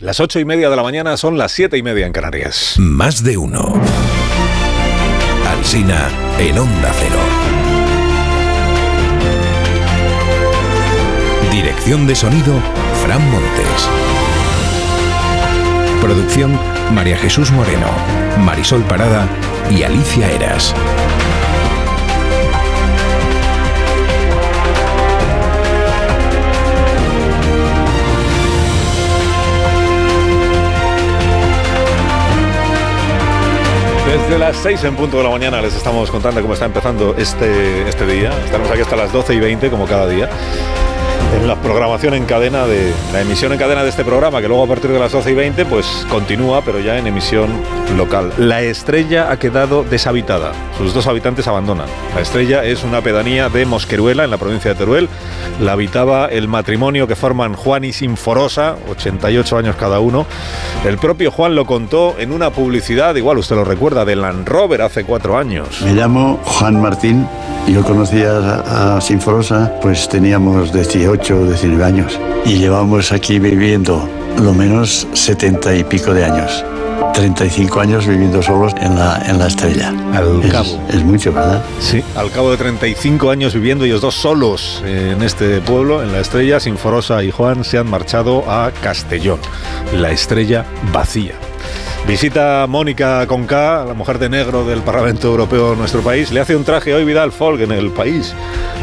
Las 0.00 0.18
ocho 0.18 0.40
y 0.40 0.44
media 0.44 0.70
de 0.70 0.74
la 0.74 0.82
mañana 0.82 1.16
son 1.16 1.38
las 1.38 1.52
siete 1.52 1.78
y 1.78 1.82
media 1.84 2.04
en 2.04 2.12
Canarias. 2.12 2.74
Más 2.78 3.22
de 3.22 3.36
uno. 3.36 3.80
Alsina 5.48 6.08
en 6.36 6.58
Onda 6.58 6.92
Cero. 6.98 7.18
Dirección 11.52 12.08
de 12.08 12.16
sonido, 12.16 12.54
Fran 13.04 13.22
Montes. 13.30 13.88
Producción, 16.00 16.58
María 16.92 17.16
Jesús 17.16 17.52
Moreno, 17.52 17.86
Marisol 18.40 18.82
Parada 18.82 19.28
y 19.70 19.84
Alicia 19.84 20.28
Eras. 20.32 20.74
Desde 34.24 34.38
las 34.38 34.56
6 34.56 34.84
en 34.84 34.96
punto 34.96 35.18
de 35.18 35.22
la 35.22 35.28
mañana 35.28 35.60
les 35.60 35.74
estamos 35.74 36.10
contando 36.10 36.40
cómo 36.40 36.54
está 36.54 36.64
empezando 36.64 37.14
este, 37.18 37.86
este 37.86 38.06
día. 38.06 38.30
Estaremos 38.42 38.70
aquí 38.70 38.80
hasta 38.80 38.96
las 38.96 39.12
12 39.12 39.34
y 39.34 39.40
20 39.40 39.70
como 39.70 39.86
cada 39.86 40.08
día 40.08 40.30
en 41.36 41.48
la 41.48 41.56
programación 41.56 42.14
en 42.14 42.24
cadena 42.24 42.66
de 42.66 42.92
la 43.12 43.20
emisión 43.20 43.52
en 43.52 43.58
cadena 43.58 43.82
de 43.82 43.90
este 43.90 44.04
programa, 44.04 44.40
que 44.40 44.48
luego 44.48 44.64
a 44.64 44.66
partir 44.66 44.90
de 44.90 44.98
las 44.98 45.12
12 45.12 45.32
y 45.32 45.34
20 45.34 45.64
pues 45.66 46.06
continúa, 46.08 46.62
pero 46.64 46.80
ya 46.80 46.98
en 46.98 47.06
emisión 47.06 47.50
local. 47.96 48.32
La 48.38 48.62
estrella 48.62 49.30
ha 49.30 49.38
quedado 49.38 49.84
deshabitada. 49.84 50.52
Sus 50.78 50.94
dos 50.94 51.06
habitantes 51.06 51.46
abandonan. 51.48 51.86
La 52.14 52.20
estrella 52.20 52.64
es 52.64 52.84
una 52.84 53.00
pedanía 53.00 53.48
de 53.48 53.66
Mosqueruela, 53.66 54.24
en 54.24 54.30
la 54.30 54.38
provincia 54.38 54.72
de 54.72 54.76
Teruel. 54.76 55.08
La 55.60 55.72
habitaba 55.72 56.26
el 56.26 56.48
matrimonio 56.48 57.06
que 57.06 57.16
forman 57.16 57.54
Juan 57.54 57.84
y 57.84 57.92
Sinforosa, 57.92 58.76
88 58.88 59.56
años 59.58 59.76
cada 59.76 60.00
uno. 60.00 60.26
El 60.84 60.98
propio 60.98 61.30
Juan 61.30 61.54
lo 61.54 61.66
contó 61.66 62.16
en 62.18 62.32
una 62.32 62.50
publicidad, 62.50 63.14
igual 63.16 63.38
usted 63.38 63.56
lo 63.56 63.64
recuerda, 63.64 64.04
de 64.04 64.16
Land 64.16 64.48
Rover 64.48 64.82
hace 64.82 65.04
cuatro 65.04 65.38
años. 65.38 65.82
Me 65.82 65.92
llamo 65.92 66.40
Juan 66.44 66.80
Martín. 66.80 67.26
Yo 67.66 67.82
conocía 67.82 68.36
a, 68.36 69.00
Sinforosa, 69.00 69.72
pues 69.80 70.08
teníamos 70.08 70.70
18 71.04 71.38
o 71.38 71.46
19 71.46 71.84
años. 71.84 72.18
Y 72.46 72.54
llevamos 72.58 73.12
aquí 73.12 73.38
viviendo 73.38 74.08
lo 74.42 74.54
menos 74.54 75.06
70 75.12 75.76
y 75.76 75.84
pico 75.84 76.14
de 76.14 76.24
años. 76.24 76.64
35 77.12 77.80
años 77.80 78.06
viviendo 78.06 78.42
solos 78.42 78.72
en 78.80 78.96
la, 78.96 79.22
en 79.26 79.38
la 79.38 79.48
estrella. 79.48 79.92
Al 80.14 80.42
es, 80.42 80.50
cabo. 80.50 80.80
Es 80.88 81.04
mucho, 81.04 81.32
¿verdad? 81.32 81.62
Sí, 81.78 82.02
al 82.16 82.30
cabo 82.30 82.50
de 82.50 82.56
35 82.56 83.30
años 83.30 83.52
viviendo 83.52 83.84
ellos 83.84 84.00
dos 84.00 84.14
solos 84.14 84.82
en 84.86 85.22
este 85.22 85.60
pueblo, 85.60 86.02
en 86.02 86.10
la 86.10 86.20
estrella, 86.20 86.58
Sinforosa 86.58 87.22
y 87.22 87.30
Juan 87.30 87.64
se 87.64 87.76
han 87.76 87.88
marchado 87.88 88.50
a 88.50 88.70
Castellón, 88.70 89.40
la 89.92 90.10
estrella 90.10 90.64
vacía. 90.90 91.34
Visita 92.06 92.66
Mónica 92.68 93.26
Conca, 93.26 93.82
la 93.82 93.94
mujer 93.94 94.18
de 94.18 94.28
negro 94.28 94.66
del 94.66 94.82
Parlamento 94.82 95.28
Europeo 95.28 95.70
de 95.70 95.76
nuestro 95.76 96.02
país. 96.02 96.30
Le 96.32 96.40
hace 96.40 96.54
un 96.54 96.62
traje 96.62 96.94
hoy 96.94 97.02
Vidal 97.02 97.32
Folk 97.32 97.62
en 97.62 97.72
el 97.72 97.90
país. 97.90 98.34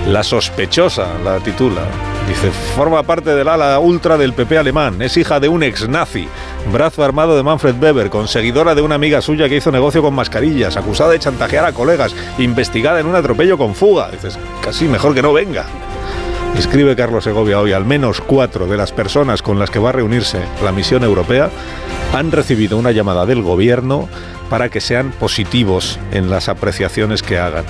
La 0.07 0.23
sospechosa 0.23 1.19
la 1.23 1.37
titula. 1.37 1.83
Dice, 2.27 2.49
forma 2.75 3.03
parte 3.03 3.35
del 3.35 3.47
ala 3.47 3.77
ultra 3.77 4.17
del 4.17 4.33
PP 4.33 4.57
alemán. 4.57 4.99
Es 5.03 5.17
hija 5.17 5.39
de 5.39 5.49
un 5.49 5.61
ex 5.61 5.87
nazi. 5.87 6.27
Brazo 6.73 7.03
armado 7.03 7.37
de 7.37 7.43
Manfred 7.43 7.75
Weber, 7.79 8.09
conseguidora 8.09 8.73
de 8.73 8.81
una 8.81 8.95
amiga 8.95 9.21
suya 9.21 9.47
que 9.47 9.57
hizo 9.57 9.71
negocio 9.71 10.01
con 10.01 10.15
mascarillas, 10.15 10.75
acusada 10.75 11.11
de 11.11 11.19
chantajear 11.19 11.65
a 11.65 11.73
colegas, 11.73 12.15
investigada 12.39 12.99
en 12.99 13.05
un 13.05 13.15
atropello 13.15 13.55
con 13.55 13.75
fuga. 13.75 14.09
Dices, 14.09 14.39
casi 14.63 14.87
mejor 14.87 15.13
que 15.13 15.21
no 15.21 15.31
venga. 15.31 15.67
Escribe 16.61 16.95
Carlos 16.95 17.23
Segovia 17.23 17.59
hoy, 17.59 17.73
al 17.73 17.85
menos 17.85 18.21
cuatro 18.21 18.67
de 18.67 18.77
las 18.77 18.91
personas 18.91 19.41
con 19.41 19.57
las 19.57 19.71
que 19.71 19.79
va 19.79 19.89
a 19.89 19.93
reunirse 19.93 20.39
la 20.63 20.71
misión 20.71 21.03
europea 21.03 21.49
han 22.13 22.31
recibido 22.31 22.77
una 22.77 22.91
llamada 22.91 23.25
del 23.25 23.41
gobierno 23.41 24.07
para 24.47 24.69
que 24.69 24.79
sean 24.79 25.11
positivos 25.11 25.99
en 26.11 26.29
las 26.29 26.49
apreciaciones 26.49 27.23
que 27.23 27.39
hagan. 27.39 27.65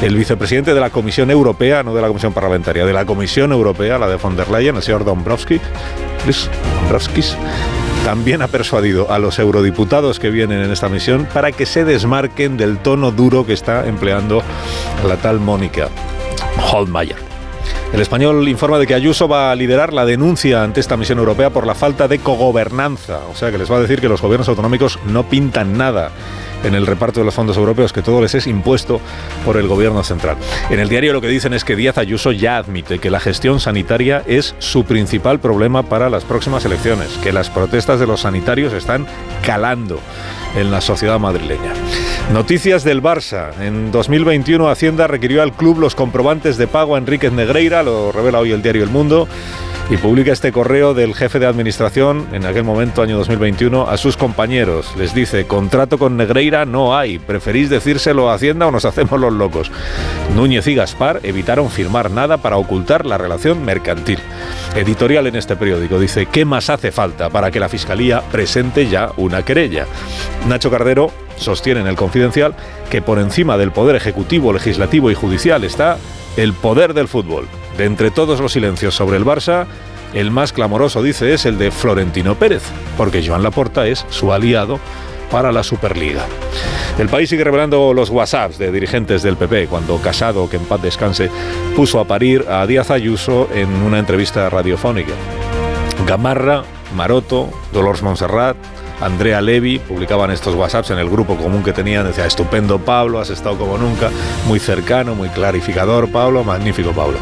El 0.00 0.14
vicepresidente 0.14 0.74
de 0.74 0.80
la 0.80 0.90
Comisión 0.90 1.32
Europea, 1.32 1.82
no 1.82 1.92
de 1.92 2.00
la 2.00 2.06
Comisión 2.06 2.32
Parlamentaria, 2.32 2.86
de 2.86 2.92
la 2.92 3.04
Comisión 3.04 3.50
Europea, 3.50 3.98
la 3.98 4.06
de 4.06 4.14
von 4.14 4.36
der 4.36 4.48
Leyen, 4.48 4.76
el 4.76 4.82
señor 4.82 5.04
Dombrovskis, 5.04 5.60
también 8.04 8.42
ha 8.42 8.48
persuadido 8.48 9.10
a 9.10 9.18
los 9.18 9.40
eurodiputados 9.40 10.20
que 10.20 10.30
vienen 10.30 10.62
en 10.62 10.70
esta 10.70 10.88
misión 10.88 11.26
para 11.34 11.50
que 11.50 11.66
se 11.66 11.84
desmarquen 11.84 12.56
del 12.56 12.78
tono 12.78 13.10
duro 13.10 13.44
que 13.44 13.54
está 13.54 13.88
empleando 13.88 14.40
la 15.06 15.16
tal 15.16 15.40
Mónica 15.40 15.88
Holmeyer. 16.72 17.25
El 17.96 18.02
español 18.02 18.46
informa 18.46 18.78
de 18.78 18.86
que 18.86 18.92
Ayuso 18.92 19.26
va 19.26 19.50
a 19.50 19.54
liderar 19.54 19.94
la 19.94 20.04
denuncia 20.04 20.62
ante 20.62 20.80
esta 20.80 20.98
misión 20.98 21.18
europea 21.18 21.48
por 21.48 21.66
la 21.66 21.74
falta 21.74 22.06
de 22.08 22.18
cogobernanza. 22.18 23.20
O 23.30 23.34
sea 23.34 23.50
que 23.50 23.56
les 23.56 23.72
va 23.72 23.78
a 23.78 23.80
decir 23.80 24.02
que 24.02 24.08
los 24.10 24.20
gobiernos 24.20 24.50
autonómicos 24.50 24.98
no 25.06 25.26
pintan 25.30 25.78
nada 25.78 26.10
en 26.62 26.74
el 26.74 26.86
reparto 26.86 27.20
de 27.20 27.24
los 27.24 27.34
fondos 27.34 27.56
europeos, 27.56 27.94
que 27.94 28.02
todo 28.02 28.20
les 28.20 28.34
es 28.34 28.46
impuesto 28.46 29.00
por 29.46 29.56
el 29.56 29.66
gobierno 29.66 30.04
central. 30.04 30.36
En 30.68 30.78
el 30.78 30.90
diario 30.90 31.14
lo 31.14 31.22
que 31.22 31.28
dicen 31.28 31.54
es 31.54 31.64
que 31.64 31.74
Díaz 31.74 31.96
Ayuso 31.96 32.32
ya 32.32 32.58
admite 32.58 32.98
que 32.98 33.08
la 33.08 33.18
gestión 33.18 33.60
sanitaria 33.60 34.22
es 34.26 34.54
su 34.58 34.84
principal 34.84 35.40
problema 35.40 35.82
para 35.82 36.10
las 36.10 36.24
próximas 36.24 36.66
elecciones, 36.66 37.08
que 37.22 37.32
las 37.32 37.48
protestas 37.48 37.98
de 37.98 38.06
los 38.06 38.20
sanitarios 38.20 38.74
están 38.74 39.06
calando 39.42 40.00
en 40.54 40.70
la 40.70 40.82
sociedad 40.82 41.18
madrileña. 41.18 41.72
Noticias 42.32 42.82
del 42.82 43.02
Barça. 43.02 43.52
En 43.60 43.92
2021 43.92 44.68
Hacienda 44.68 45.06
requirió 45.06 45.42
al 45.42 45.52
club 45.52 45.78
los 45.78 45.94
comprobantes 45.94 46.56
de 46.56 46.66
pago 46.66 46.96
a 46.96 46.98
Enríquez 46.98 47.32
Negreira, 47.32 47.84
lo 47.84 48.10
revela 48.10 48.40
hoy 48.40 48.50
el 48.50 48.62
diario 48.62 48.82
El 48.82 48.90
Mundo, 48.90 49.28
y 49.88 49.96
publica 49.98 50.32
este 50.32 50.50
correo 50.50 50.94
del 50.94 51.14
jefe 51.14 51.38
de 51.38 51.46
administración, 51.46 52.26
en 52.32 52.44
aquel 52.44 52.64
momento, 52.64 53.02
año 53.02 53.16
2021, 53.18 53.88
a 53.88 53.96
sus 53.96 54.16
compañeros. 54.16 54.92
Les 54.96 55.14
dice, 55.14 55.46
contrato 55.46 55.96
con 55.96 56.16
Negreira 56.16 56.64
no 56.64 56.96
hay, 56.96 57.20
¿preferís 57.20 57.70
decírselo 57.70 58.28
a 58.28 58.34
Hacienda 58.34 58.66
o 58.66 58.72
nos 58.72 58.84
hacemos 58.84 59.20
los 59.20 59.32
locos? 59.32 59.70
Núñez 60.34 60.66
y 60.66 60.74
Gaspar 60.74 61.20
evitaron 61.22 61.70
firmar 61.70 62.10
nada 62.10 62.38
para 62.38 62.56
ocultar 62.56 63.06
la 63.06 63.16
relación 63.16 63.64
mercantil. 63.64 64.18
Editorial 64.74 65.28
en 65.28 65.36
este 65.36 65.54
periódico 65.54 66.00
dice, 66.00 66.26
¿qué 66.26 66.44
más 66.44 66.68
hace 66.68 66.90
falta 66.90 67.30
para 67.30 67.52
que 67.52 67.60
la 67.60 67.68
Fiscalía 67.68 68.22
presente 68.32 68.88
ya 68.88 69.12
una 69.16 69.44
querella? 69.44 69.86
Nacho 70.48 70.70
Cardero 70.70 71.12
sostiene 71.36 71.80
en 71.80 71.86
el 71.86 71.96
Confidencial 71.96 72.56
que 72.90 73.02
por 73.02 73.20
encima 73.20 73.56
del 73.56 73.70
poder 73.70 73.94
ejecutivo, 73.94 74.52
legislativo 74.52 75.12
y 75.12 75.14
judicial 75.14 75.62
está 75.62 75.96
el 76.36 76.54
poder 76.54 76.92
del 76.92 77.06
fútbol. 77.06 77.46
De 77.76 77.84
entre 77.84 78.10
todos 78.10 78.40
los 78.40 78.52
silencios 78.52 78.94
sobre 78.94 79.16
el 79.16 79.24
Barça, 79.24 79.66
el 80.14 80.30
más 80.30 80.52
clamoroso, 80.52 81.02
dice, 81.02 81.34
es 81.34 81.44
el 81.46 81.58
de 81.58 81.70
Florentino 81.70 82.36
Pérez, 82.36 82.62
porque 82.96 83.26
Joan 83.26 83.42
Laporta 83.42 83.86
es 83.86 84.06
su 84.08 84.32
aliado 84.32 84.78
para 85.30 85.52
la 85.52 85.62
Superliga. 85.62 86.24
El 86.98 87.08
país 87.08 87.28
sigue 87.28 87.44
revelando 87.44 87.92
los 87.92 88.10
WhatsApps 88.10 88.58
de 88.58 88.72
dirigentes 88.72 89.22
del 89.22 89.36
PP 89.36 89.66
cuando 89.66 89.98
Casado, 89.98 90.48
que 90.48 90.56
en 90.56 90.64
paz 90.64 90.80
descanse, 90.80 91.30
puso 91.74 92.00
a 92.00 92.06
parir 92.06 92.46
a 92.48 92.66
Díaz 92.66 92.90
Ayuso 92.90 93.48
en 93.52 93.68
una 93.82 93.98
entrevista 93.98 94.48
radiofónica. 94.48 95.12
Gamarra, 96.06 96.62
Maroto, 96.94 97.50
Dolores 97.72 98.02
Montserrat, 98.02 98.56
Andrea 99.00 99.40
Levy 99.40 99.78
publicaban 99.78 100.30
estos 100.30 100.54
WhatsApps 100.54 100.90
en 100.90 100.98
el 100.98 101.08
grupo 101.08 101.36
común 101.36 101.62
que 101.62 101.72
tenían. 101.72 102.06
Decía, 102.06 102.26
estupendo 102.26 102.78
Pablo, 102.78 103.20
has 103.20 103.30
estado 103.30 103.56
como 103.58 103.78
nunca, 103.78 104.10
muy 104.46 104.58
cercano, 104.58 105.14
muy 105.14 105.28
clarificador 105.28 106.10
Pablo, 106.10 106.44
magnífico 106.44 106.92
Pablo. 106.92 107.18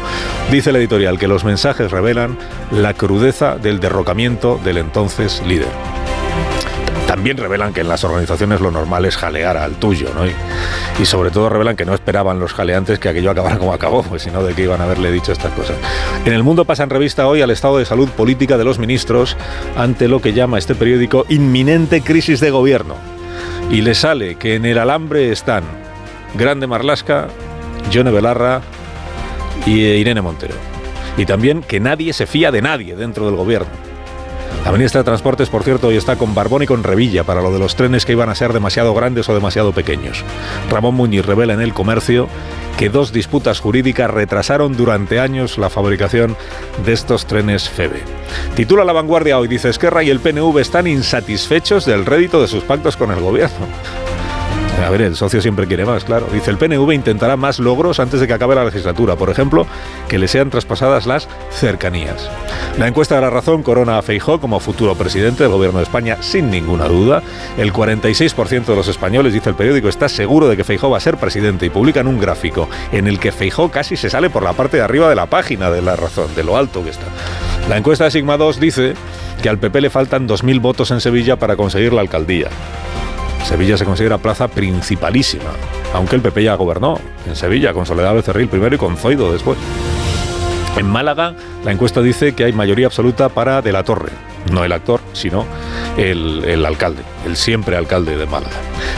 Dice 0.51 0.69
el 0.69 0.77
editorial 0.77 1.19
que 1.19 1.27
los 1.27 1.43
mensajes 1.43 1.91
revelan 1.91 2.37
la 2.71 2.93
crudeza 2.93 3.57
del 3.57 3.79
derrocamiento 3.79 4.59
del 4.63 4.77
entonces 4.77 5.41
líder. 5.45 5.69
También 7.07 7.37
revelan 7.37 7.73
que 7.73 7.81
en 7.81 7.87
las 7.87 8.03
organizaciones 8.03 8.61
lo 8.61 8.71
normal 8.71 9.05
es 9.05 9.15
jalear 9.15 9.57
al 9.57 9.75
tuyo, 9.75 10.09
¿no? 10.15 10.25
Y, 10.25 11.05
sobre 11.05 11.29
todo 11.29 11.49
revelan 11.49 11.75
que 11.75 11.85
no 11.85 11.93
esperaban 11.93 12.39
los 12.39 12.53
jaleantes 12.53 12.99
que 12.99 13.09
aquello 13.09 13.29
acabara 13.31 13.57
como 13.57 13.73
acabó, 13.73 14.01
pues 14.03 14.23
sino 14.23 14.43
de 14.43 14.53
que 14.53 14.63
iban 14.63 14.81
a 14.81 14.85
haberle 14.85 15.11
dicho 15.11 15.31
estas 15.31 15.53
cosas. 15.53 15.75
En 16.25 16.33
el 16.33 16.43
mundo 16.43 16.65
pasa 16.65 16.83
en 16.83 16.89
revista 16.89 17.27
hoy 17.27 17.41
al 17.41 17.51
estado 17.51 17.77
de 17.77 17.85
salud 17.85 18.09
política 18.09 18.57
de 18.57 18.63
los 18.63 18.79
ministros 18.79 19.37
ante 19.77 20.07
lo 20.07 20.21
que 20.21 20.33
llama 20.33 20.57
este 20.57 20.73
periódico 20.73 21.25
inminente 21.29 22.01
crisis 22.01 22.39
de 22.39 22.49
gobierno. 22.49 22.95
Y 23.69 23.81
le 23.81 23.93
sale 23.93 24.35
que 24.35 24.55
en 24.55 24.65
el 24.65 24.77
alambre 24.77 25.31
están 25.31 25.63
Grande 26.35 26.67
Marlasca, 26.67 27.27
Yone 27.91 28.11
Belarra 28.11 28.61
y 29.65 29.81
Irene 29.81 30.21
Montero. 30.21 30.55
Y 31.17 31.25
también 31.25 31.61
que 31.61 31.79
nadie 31.79 32.13
se 32.13 32.25
fía 32.25 32.51
de 32.51 32.61
nadie 32.61 32.95
dentro 32.95 33.25
del 33.25 33.35
gobierno. 33.35 33.94
La 34.65 34.71
ministra 34.71 35.01
de 35.01 35.05
Transportes, 35.05 35.49
por 35.49 35.61
cierto, 35.61 35.89
hoy 35.89 35.95
está 35.95 36.15
con 36.15 36.33
Barbón 36.33 36.63
y 36.63 36.65
con 36.65 36.83
Revilla 36.83 37.23
para 37.23 37.43
lo 37.43 37.53
de 37.53 37.59
los 37.59 37.75
trenes 37.75 38.03
que 38.03 38.13
iban 38.13 38.29
a 38.29 38.35
ser 38.35 38.51
demasiado 38.51 38.95
grandes 38.95 39.29
o 39.29 39.35
demasiado 39.35 39.73
pequeños. 39.73 40.25
Ramón 40.71 40.95
Muñiz 40.95 41.23
revela 41.23 41.53
en 41.53 41.61
El 41.61 41.75
Comercio 41.75 42.27
que 42.75 42.89
dos 42.89 43.13
disputas 43.13 43.59
jurídicas 43.59 44.09
retrasaron 44.09 44.75
durante 44.75 45.19
años 45.19 45.59
la 45.59 45.69
fabricación 45.69 46.35
de 46.83 46.93
estos 46.93 47.27
trenes 47.27 47.69
FEBE. 47.69 48.01
Titula 48.55 48.83
La 48.83 48.93
Vanguardia 48.93 49.37
hoy, 49.37 49.47
dice 49.47 49.69
Esquerra 49.69 50.01
y 50.01 50.09
el 50.09 50.19
PNV 50.19 50.57
están 50.57 50.87
insatisfechos 50.87 51.85
del 51.85 52.03
rédito 52.03 52.41
de 52.41 52.47
sus 52.47 52.63
pactos 52.63 52.97
con 52.97 53.11
el 53.11 53.19
gobierno. 53.19 53.67
A 54.83 54.89
ver, 54.89 55.01
el 55.01 55.15
socio 55.15 55.41
siempre 55.41 55.67
quiere 55.67 55.85
más, 55.85 56.03
claro. 56.03 56.27
Dice, 56.31 56.51
el 56.51 56.57
PNV 56.57 56.91
intentará 56.91 57.37
más 57.37 57.59
logros 57.59 57.99
antes 57.99 58.19
de 58.19 58.27
que 58.27 58.33
acabe 58.33 58.55
la 58.55 58.65
legislatura. 58.65 59.15
Por 59.15 59.29
ejemplo, 59.29 59.65
que 60.07 60.19
le 60.19 60.27
sean 60.27 60.49
traspasadas 60.49 61.05
las 61.07 61.27
cercanías. 61.49 62.29
La 62.77 62.87
encuesta 62.87 63.15
de 63.15 63.21
la 63.21 63.29
razón 63.29 63.63
corona 63.63 63.97
a 63.97 64.01
Feijó 64.01 64.39
como 64.39 64.59
futuro 64.59 64.95
presidente 64.95 65.43
del 65.43 65.51
gobierno 65.51 65.79
de 65.79 65.85
España 65.85 66.17
sin 66.21 66.51
ninguna 66.51 66.85
duda. 66.85 67.23
El 67.57 67.73
46% 67.73 68.65
de 68.65 68.75
los 68.75 68.87
españoles, 68.87 69.33
dice 69.33 69.49
el 69.49 69.55
periódico, 69.55 69.87
está 69.87 70.09
seguro 70.09 70.47
de 70.47 70.57
que 70.57 70.63
Feijó 70.63 70.89
va 70.89 70.97
a 70.97 71.01
ser 71.01 71.17
presidente 71.17 71.65
y 71.65 71.69
publican 71.69 72.07
un 72.07 72.19
gráfico 72.19 72.69
en 72.91 73.07
el 73.07 73.19
que 73.19 73.31
Feijó 73.31 73.71
casi 73.71 73.95
se 73.95 74.09
sale 74.09 74.29
por 74.29 74.43
la 74.43 74.53
parte 74.53 74.77
de 74.77 74.83
arriba 74.83 75.09
de 75.09 75.15
la 75.15 75.25
página 75.25 75.71
de 75.71 75.81
la 75.81 75.95
razón, 75.95 76.35
de 76.35 76.43
lo 76.43 76.57
alto 76.57 76.83
que 76.83 76.89
está. 76.91 77.05
La 77.69 77.77
encuesta 77.77 78.03
de 78.03 78.11
Sigma 78.11 78.37
2 78.37 78.59
dice 78.59 78.93
que 79.41 79.49
al 79.49 79.57
PP 79.57 79.81
le 79.81 79.89
faltan 79.89 80.27
2.000 80.27 80.61
votos 80.61 80.91
en 80.91 81.01
Sevilla 81.01 81.37
para 81.37 81.55
conseguir 81.55 81.93
la 81.93 82.01
alcaldía. 82.01 82.49
Sevilla 83.45 83.77
se 83.77 83.85
considera 83.85 84.17
plaza 84.17 84.47
principalísima, 84.47 85.51
aunque 85.93 86.15
el 86.15 86.21
PP 86.23 86.43
ya 86.43 86.55
gobernó 86.55 86.99
en 87.27 87.35
Sevilla 87.35 87.73
con 87.73 87.85
Soledad 87.85 88.15
Becerril 88.15 88.47
primero 88.47 88.75
y 88.75 88.79
con 88.79 88.97
Zoido 88.97 89.31
después. 89.31 89.59
En 90.77 90.89
Málaga, 90.89 91.35
la 91.63 91.71
encuesta 91.71 92.01
dice 92.01 92.33
que 92.33 92.43
hay 92.43 92.53
mayoría 92.53 92.87
absoluta 92.87 93.29
para 93.29 93.61
De 93.61 93.71
la 93.71 93.83
Torre, 93.83 94.11
no 94.51 94.65
el 94.65 94.71
actor, 94.71 94.99
sino 95.13 95.45
el, 95.95 96.43
el, 96.43 96.65
alcalde, 96.65 97.03
el 97.25 97.37
siempre 97.37 97.77
alcalde 97.77 98.17
de 98.17 98.25
Málaga. 98.25 98.55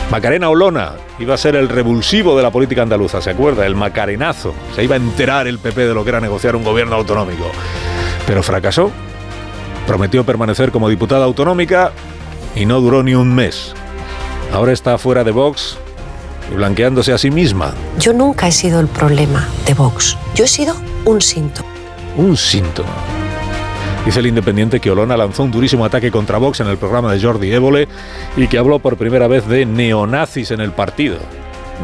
Macarena 0.09 0.49
Olona 0.49 0.93
iba 1.19 1.33
a 1.33 1.37
ser 1.37 1.57
el 1.57 1.67
revulsivo 1.67 2.35
de 2.37 2.43
la 2.43 2.49
política 2.49 2.81
andaluza, 2.81 3.21
¿se 3.21 3.29
acuerda? 3.29 3.65
El 3.65 3.75
macarenazo. 3.75 4.55
Se 4.75 4.83
iba 4.83 4.95
a 4.95 4.97
enterar 4.97 5.47
el 5.47 5.59
PP 5.59 5.87
de 5.87 5.93
lo 5.93 6.03
que 6.03 6.09
era 6.09 6.21
negociar 6.21 6.55
un 6.55 6.63
gobierno 6.63 6.95
autonómico. 6.95 7.51
Pero 8.25 8.41
fracasó. 8.41 8.91
Prometió 9.85 10.23
permanecer 10.23 10.71
como 10.71 10.89
diputada 10.89 11.25
autonómica 11.25 11.91
y 12.55 12.65
no 12.65 12.79
duró 12.79 13.03
ni 13.03 13.13
un 13.13 13.35
mes. 13.35 13.75
Ahora 14.53 14.71
está 14.71 14.97
fuera 14.97 15.23
de 15.23 15.31
Vox 15.31 15.77
y 16.51 16.55
blanqueándose 16.55 17.13
a 17.13 17.17
sí 17.17 17.29
misma. 17.29 17.73
Yo 17.99 18.13
nunca 18.13 18.47
he 18.47 18.51
sido 18.51 18.79
el 18.79 18.87
problema 18.87 19.47
de 19.65 19.73
Vox. 19.73 20.17
Yo 20.35 20.45
he 20.45 20.47
sido 20.47 20.75
un 21.05 21.21
síntoma. 21.21 21.69
Un 22.15 22.35
síntoma. 22.37 22.89
Dice 24.05 24.21
el 24.21 24.27
Independiente 24.27 24.79
que 24.79 24.89
Olona 24.89 25.17
lanzó 25.17 25.43
un 25.43 25.51
durísimo 25.51 25.83
ataque 25.83 26.11
contra 26.11 26.37
Vox 26.37 26.61
en 26.61 26.67
el 26.67 26.77
programa 26.77 27.11
de 27.11 27.21
Jordi 27.21 27.51
Évole 27.51 27.87
y 28.37 28.47
que 28.47 28.57
habló 28.57 28.79
por 28.79 28.95
primera 28.95 29.27
vez 29.27 29.45
de 29.47 29.65
neonazis 29.65 30.51
en 30.51 30.61
el 30.61 30.71
partido. 30.71 31.17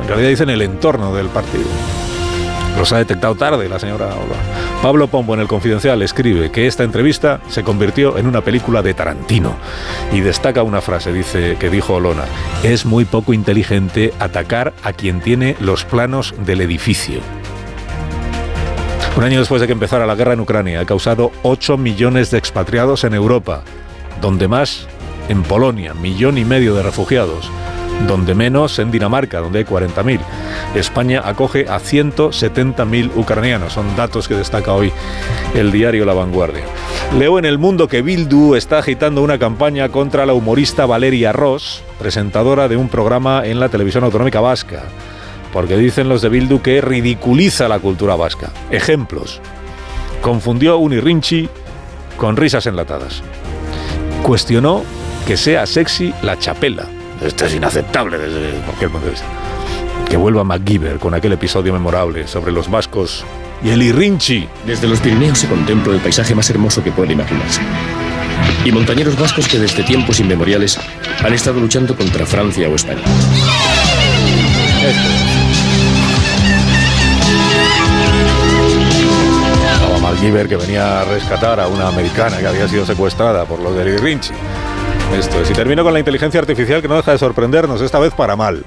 En 0.01 0.07
realidad 0.07 0.29
dice 0.29 0.43
en 0.43 0.49
el 0.49 0.61
entorno 0.61 1.13
del 1.13 1.27
partido. 1.27 1.65
Los 2.77 2.91
ha 2.91 2.97
detectado 2.97 3.35
tarde 3.35 3.69
la 3.69 3.79
señora 3.79 4.07
Olona. 4.07 4.81
Pablo 4.81 5.07
Pombo 5.07 5.33
en 5.33 5.39
el 5.39 5.47
Confidencial 5.47 6.01
escribe 6.01 6.51
que 6.51 6.67
esta 6.67 6.83
entrevista 6.83 7.39
se 7.47 7.63
convirtió 7.63 8.17
en 8.17 8.27
una 8.27 8.41
película 8.41 8.81
de 8.81 8.93
Tarantino 8.93 9.55
y 10.11 10.19
destaca 10.19 10.63
una 10.63 10.81
frase 10.81 11.13
dice 11.13 11.55
que 11.59 11.69
dijo 11.69 11.93
Olona, 11.93 12.25
es 12.63 12.85
muy 12.85 13.05
poco 13.05 13.33
inteligente 13.33 14.13
atacar 14.19 14.73
a 14.83 14.93
quien 14.93 15.21
tiene 15.21 15.55
los 15.59 15.85
planos 15.85 16.33
del 16.45 16.61
edificio. 16.61 17.21
Un 19.15 19.23
año 19.23 19.39
después 19.39 19.61
de 19.61 19.67
que 19.67 19.73
empezara 19.73 20.07
la 20.07 20.15
guerra 20.15 20.33
en 20.33 20.39
Ucrania, 20.39 20.79
ha 20.79 20.85
causado 20.85 21.31
8 21.43 21.77
millones 21.77 22.31
de 22.31 22.39
expatriados 22.39 23.03
en 23.03 23.13
Europa, 23.13 23.63
donde 24.21 24.47
más 24.47 24.87
en 25.29 25.43
Polonia, 25.43 25.93
millón 25.93 26.39
y 26.39 26.45
medio 26.45 26.73
de 26.73 26.81
refugiados, 26.81 27.49
donde 28.07 28.35
menos 28.35 28.79
en 28.79 28.91
Dinamarca, 28.91 29.39
donde 29.39 29.59
hay 29.59 29.65
40.000. 29.65 30.19
España 30.75 31.21
acoge 31.23 31.65
a 31.69 31.79
170.000 31.79 33.11
ucranianos, 33.15 33.73
son 33.73 33.95
datos 33.95 34.27
que 34.27 34.35
destaca 34.35 34.73
hoy 34.73 34.91
el 35.55 35.71
diario 35.71 36.05
La 36.05 36.13
Vanguardia. 36.13 36.63
Leo 37.17 37.39
en 37.39 37.45
el 37.45 37.57
mundo 37.57 37.87
que 37.87 38.01
Bildu 38.01 38.55
está 38.55 38.79
agitando 38.79 39.21
una 39.21 39.39
campaña 39.39 39.89
contra 39.89 40.25
la 40.25 40.33
humorista 40.33 40.85
Valeria 40.85 41.31
Ross, 41.31 41.83
presentadora 41.99 42.67
de 42.67 42.77
un 42.77 42.89
programa 42.89 43.45
en 43.45 43.59
la 43.59 43.69
televisión 43.69 44.03
autonómica 44.03 44.41
vasca 44.41 44.83
porque 45.53 45.77
dicen 45.77 46.09
los 46.09 46.23
de 46.23 46.29
Bildu 46.29 46.61
que 46.61 46.81
ridiculiza 46.81 47.69
la 47.69 47.79
cultura 47.79 48.15
vasca. 48.15 48.51
Ejemplos. 48.71 49.39
Confundió 50.21 50.79
Unirrinchi 50.79 51.47
con 52.17 52.35
risas 52.35 52.65
enlatadas. 52.65 53.21
Cuestionó 54.23 54.81
que 55.27 55.37
sea 55.37 55.65
sexy 55.67 56.13
la 56.23 56.39
chapela. 56.39 56.87
Esto 57.23 57.45
es 57.45 57.55
inaceptable 57.55 58.17
desde 58.17 58.59
cualquier 58.65 58.89
punto 58.89 59.05
de 59.05 59.11
vista. 59.11 59.27
Que 60.09 60.17
vuelva 60.17 60.43
MacGyver 60.43 60.99
con 60.99 61.13
aquel 61.13 61.33
episodio 61.33 61.71
memorable 61.71 62.27
sobre 62.27 62.51
los 62.51 62.69
vascos 62.69 63.25
y 63.63 63.69
el 63.69 63.81
Irrinchi. 63.81 64.47
Desde 64.65 64.87
los 64.87 64.99
Pirineos 64.99 65.39
se 65.39 65.47
contempla 65.47 65.93
el 65.93 66.01
paisaje 66.01 66.35
más 66.35 66.49
hermoso 66.49 66.83
que 66.83 66.91
puede 66.91 67.13
imaginarse. 67.13 67.61
Y 68.65 68.71
montañeros 68.71 69.17
vascos 69.17 69.47
que 69.47 69.57
desde 69.57 69.83
tiempos 69.83 70.19
inmemoriales 70.19 70.77
han 71.23 71.33
estado 71.33 71.59
luchando 71.61 71.95
contra 71.95 72.25
Francia 72.25 72.67
o 72.67 72.75
España. 72.75 73.01
Giver 80.23 80.47
que 80.47 80.55
venía 80.55 81.01
a 81.01 81.03
rescatar 81.03 81.59
a 81.59 81.67
una 81.67 81.89
americana 81.89 82.37
que 82.37 82.47
había 82.47 82.65
sido 82.67 82.85
secuestrada 82.85 83.45
por 83.45 83.59
los 83.59 83.75
del 83.75 83.99
Rinchi. 83.99 84.31
Esto 85.17 85.41
es. 85.41 85.49
Y 85.51 85.53
termino 85.53 85.83
con 85.83 85.93
la 85.93 85.99
inteligencia 85.99 86.39
artificial 86.39 86.81
que 86.81 86.87
no 86.87 86.95
deja 86.95 87.11
de 87.11 87.17
sorprendernos, 87.17 87.81
esta 87.81 87.99
vez 87.99 88.13
para 88.13 88.35
mal. 88.35 88.63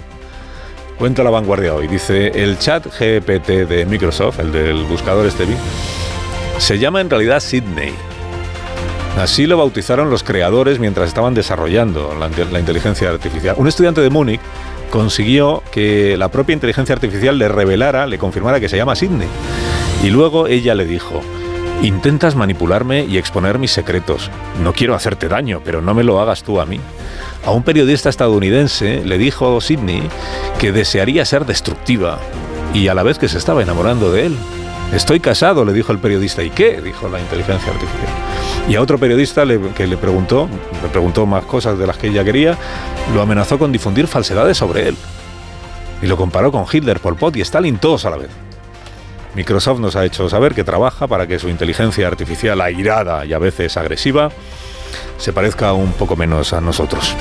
Cuenta 0.99 1.23
la 1.23 1.31
vanguardia 1.31 1.75
hoy. 1.75 1.89
Dice, 1.89 2.29
el 2.35 2.59
chat 2.59 2.87
GPT 2.87 3.69
de 3.69 3.87
Microsoft, 3.87 4.41
el 4.41 4.53
del 4.53 4.85
buscador 4.85 5.27
este, 5.27 5.47
se 6.59 6.79
llama 6.79 7.01
en 7.01 7.11
realidad 7.11 7.41
Sydney. 7.41 7.93
Así 9.19 9.47
lo 9.47 9.57
bautizaron 9.57 10.11
los 10.11 10.23
creadores 10.23 10.79
mientras 10.79 11.09
estaban 11.09 11.35
desarrollando 11.35 12.15
la, 12.19 12.29
la 12.51 12.61
inteligencia 12.61 13.11
artificial. 13.11 13.57
Un 13.59 13.67
estudiante 13.67 14.01
de 14.01 14.11
Múnich 14.11 14.41
consiguió 14.91 15.63
que 15.71 16.17
la 16.17 16.29
propia 16.29 16.53
inteligencia 16.53 16.95
artificial 16.95 17.39
le 17.39 17.49
revelara, 17.49 18.07
le 18.07 18.19
confirmara 18.19 18.61
que 18.61 18.69
se 18.69 18.77
llama 18.77 18.95
Sydney. 18.95 19.29
Y 20.03 20.11
luego 20.11 20.47
ella 20.47 20.75
le 20.75 20.85
dijo, 20.85 21.23
Intentas 21.83 22.35
manipularme 22.35 23.05
y 23.05 23.19
exponer 23.19 23.59
mis 23.59 23.71
secretos. 23.71 24.31
No 24.63 24.73
quiero 24.73 24.95
hacerte 24.95 25.29
daño, 25.29 25.61
pero 25.65 25.83
no 25.83 25.95
me 25.95 26.05
lo 26.05 26.21
hagas 26.21 26.43
tú 26.43 26.61
a 26.61 26.67
mí. 26.67 26.81
A 27.45 27.51
un 27.51 27.63
periodista 27.63 28.09
estadounidense 28.09 29.05
le 29.05 29.19
dijo 29.19 29.61
Sidney 29.61 30.03
que 30.59 30.73
desearía 30.73 31.25
ser 31.25 31.45
destructiva 31.45 32.19
y 32.73 32.89
a 32.89 32.95
la 32.95 33.03
vez 33.03 33.19
que 33.19 33.29
se 33.29 33.39
estaba 33.39 33.63
enamorando 33.63 34.11
de 34.11 34.27
él. 34.27 34.37
Estoy 34.93 35.21
casado, 35.21 35.65
le 35.65 35.73
dijo 35.73 35.93
el 35.93 35.99
periodista. 35.99 36.43
¿Y 36.43 36.51
qué? 36.51 36.81
dijo 36.81 37.09
la 37.09 37.21
inteligencia 37.21 37.73
artificial. 37.73 38.11
Y 38.69 38.77
a 38.77 38.81
otro 38.81 38.99
periodista 38.99 39.45
que 39.77 39.87
le 39.87 39.97
preguntó, 39.97 40.49
le 40.83 40.89
preguntó 40.89 41.27
más 41.27 41.45
cosas 41.45 41.79
de 41.79 41.87
las 41.87 41.99
que 41.99 42.09
ella 42.09 42.25
quería, 42.25 42.57
lo 43.15 43.21
amenazó 43.21 43.59
con 43.59 43.71
difundir 43.71 44.07
falsedades 44.07 44.57
sobre 44.57 44.89
él. 44.89 44.97
Y 46.03 46.07
lo 46.07 46.17
comparó 46.17 46.51
con 46.51 46.65
Hitler, 46.71 47.01
Pol 47.01 47.17
Pot 47.17 47.37
y 47.37 47.41
Stalin 47.43 47.79
todos 47.79 48.05
a 48.07 48.11
la 48.11 48.17
vez. 48.17 48.46
Microsoft 49.37 49.81
nos 49.81 49.97
ha 49.97 50.05
hecho 50.07 50.31
saber 50.31 50.55
que 50.55 50.65
trabaja 50.65 51.07
para 51.07 51.27
que 51.27 51.39
su 51.39 51.51
inteligencia 51.51 52.09
artificial 52.09 52.59
airada 52.59 53.27
y 53.27 53.35
a 53.35 53.39
veces 53.39 53.77
agresiva 53.77 54.31
se 55.19 55.35
parezca 55.35 55.75
un 55.75 55.93
poco 55.93 56.17
menos 56.17 56.55
a 56.55 56.63
nosotros. 56.63 57.15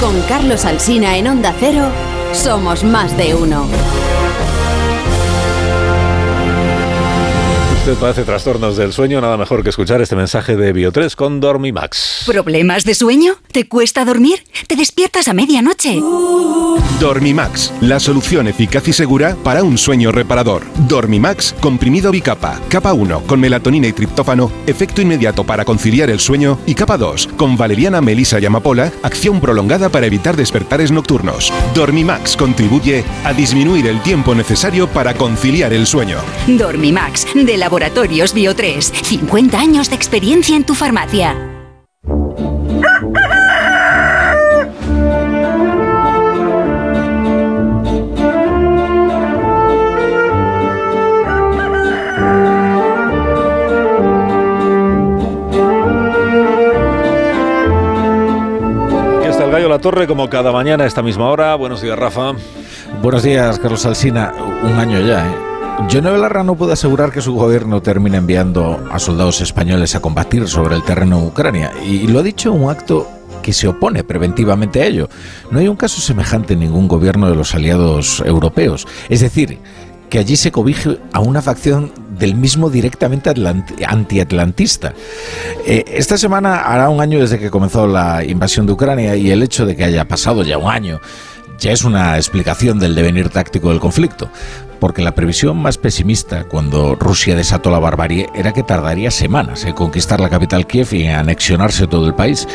Con 0.00 0.18
Carlos 0.22 0.64
Alsina 0.64 1.18
en 1.18 1.28
Onda 1.28 1.54
Cero, 1.60 1.84
somos 2.32 2.82
más 2.84 3.14
de 3.18 3.34
uno. 3.34 3.68
Usted 7.86 8.00
padece 8.00 8.24
trastornos 8.24 8.76
del 8.76 8.92
sueño, 8.92 9.20
nada 9.20 9.36
mejor 9.36 9.62
que 9.62 9.70
escuchar 9.70 10.00
este 10.00 10.16
mensaje 10.16 10.56
de 10.56 10.74
Bio3 10.74 11.14
con 11.14 11.38
Dormimax. 11.38 12.24
¿Problemas 12.26 12.82
de 12.82 12.96
sueño? 12.96 13.34
¿Te 13.52 13.68
cuesta 13.68 14.04
dormir? 14.04 14.42
¿Te 14.66 14.74
despiertas 14.74 15.28
a 15.28 15.34
medianoche? 15.34 16.00
Dormimax, 16.98 17.72
la 17.80 18.00
solución 18.00 18.48
eficaz 18.48 18.88
y 18.88 18.92
segura 18.92 19.36
para 19.44 19.62
un 19.62 19.78
sueño 19.78 20.10
reparador. 20.10 20.62
Dormimax, 20.88 21.54
comprimido 21.60 22.10
bicapa, 22.10 22.60
capa 22.68 22.92
1 22.92 23.22
con 23.24 23.38
melatonina 23.38 23.86
y 23.86 23.92
triptófano, 23.92 24.50
efecto 24.66 25.00
inmediato 25.00 25.44
para 25.44 25.64
conciliar 25.64 26.10
el 26.10 26.18
sueño 26.18 26.58
y 26.66 26.74
capa 26.74 26.98
2 26.98 27.28
con 27.36 27.56
valeriana, 27.56 28.00
melisa 28.00 28.40
y 28.40 28.46
amapola, 28.46 28.90
acción 29.04 29.40
prolongada 29.40 29.90
para 29.90 30.06
evitar 30.06 30.36
despertares 30.36 30.90
nocturnos. 30.90 31.52
Dormimax 31.72 32.36
contribuye 32.36 33.04
a 33.22 33.32
disminuir 33.32 33.86
el 33.86 34.02
tiempo 34.02 34.34
necesario 34.34 34.88
para 34.88 35.14
conciliar 35.14 35.72
el 35.72 35.86
sueño. 35.86 36.18
Dormimax, 36.48 37.26
de 37.32 37.56
Laboratorios 37.76 38.34
Bio3, 38.34 38.80
50 38.80 39.58
años 39.58 39.90
de 39.90 39.96
experiencia 39.96 40.56
en 40.56 40.64
tu 40.64 40.74
farmacia. 40.74 41.32
Aquí 59.18 59.28
está 59.28 59.44
el 59.44 59.50
gallo 59.50 59.68
La 59.68 59.78
Torre 59.80 60.06
como 60.06 60.30
cada 60.30 60.50
mañana 60.50 60.84
a 60.84 60.86
esta 60.86 61.02
misma 61.02 61.28
hora. 61.28 61.54
Buenos 61.56 61.82
días, 61.82 61.98
Rafa. 61.98 62.32
Buenos 63.02 63.22
días, 63.22 63.58
Carlos 63.58 63.84
Alsina. 63.84 64.32
Un 64.62 64.78
año 64.78 64.98
ya, 65.00 65.26
¿eh? 65.26 65.45
John 65.90 66.04
Belarra 66.04 66.42
no 66.42 66.56
puede 66.56 66.72
asegurar 66.72 67.12
que 67.12 67.20
su 67.20 67.34
gobierno 67.34 67.80
termine 67.82 68.16
enviando 68.16 68.84
a 68.90 68.98
soldados 68.98 69.40
españoles 69.40 69.94
a 69.94 70.00
combatir 70.00 70.48
sobre 70.48 70.74
el 70.74 70.82
terreno 70.82 71.18
en 71.18 71.26
Ucrania. 71.26 71.70
Y 71.84 72.08
lo 72.08 72.20
ha 72.20 72.22
dicho 72.22 72.52
un 72.52 72.70
acto 72.70 73.06
que 73.42 73.52
se 73.52 73.68
opone 73.68 74.02
preventivamente 74.02 74.82
a 74.82 74.86
ello. 74.86 75.08
No 75.50 75.60
hay 75.60 75.68
un 75.68 75.76
caso 75.76 76.00
semejante 76.00 76.54
en 76.54 76.60
ningún 76.60 76.88
gobierno 76.88 77.28
de 77.28 77.36
los 77.36 77.54
aliados 77.54 78.22
europeos. 78.24 78.86
Es 79.08 79.20
decir, 79.20 79.58
que 80.10 80.18
allí 80.18 80.36
se 80.36 80.50
cobije 80.50 80.98
a 81.12 81.20
una 81.20 81.42
facción 81.42 81.92
del 82.18 82.34
mismo 82.34 82.70
directamente 82.70 83.32
antiatlantista. 83.86 84.94
Eh, 85.66 85.84
esta 85.88 86.16
semana 86.16 86.62
hará 86.62 86.88
un 86.88 87.00
año 87.00 87.20
desde 87.20 87.38
que 87.38 87.50
comenzó 87.50 87.86
la 87.86 88.24
invasión 88.24 88.66
de 88.66 88.72
Ucrania 88.72 89.14
y 89.14 89.30
el 89.30 89.42
hecho 89.42 89.66
de 89.66 89.76
que 89.76 89.84
haya 89.84 90.08
pasado 90.08 90.42
ya 90.42 90.58
un 90.58 90.70
año 90.70 91.00
ya 91.58 91.72
es 91.72 91.84
una 91.84 92.16
explicación 92.16 92.78
del 92.78 92.94
devenir 92.94 93.28
táctico 93.28 93.70
del 93.70 93.80
conflicto, 93.80 94.28
porque 94.78 95.02
la 95.02 95.14
previsión 95.14 95.56
más 95.56 95.78
pesimista 95.78 96.44
cuando 96.44 96.94
Rusia 96.94 97.34
desató 97.34 97.70
la 97.70 97.78
barbarie 97.78 98.28
era 98.34 98.52
que 98.52 98.62
tardaría 98.62 99.10
semanas 99.10 99.64
en 99.64 99.74
conquistar 99.74 100.20
la 100.20 100.30
capital 100.30 100.66
Kiev 100.66 100.88
y 100.92 101.04
en 101.04 101.16
anexionarse 101.16 101.86
todo 101.86 102.06
el 102.06 102.14
país. 102.14 102.46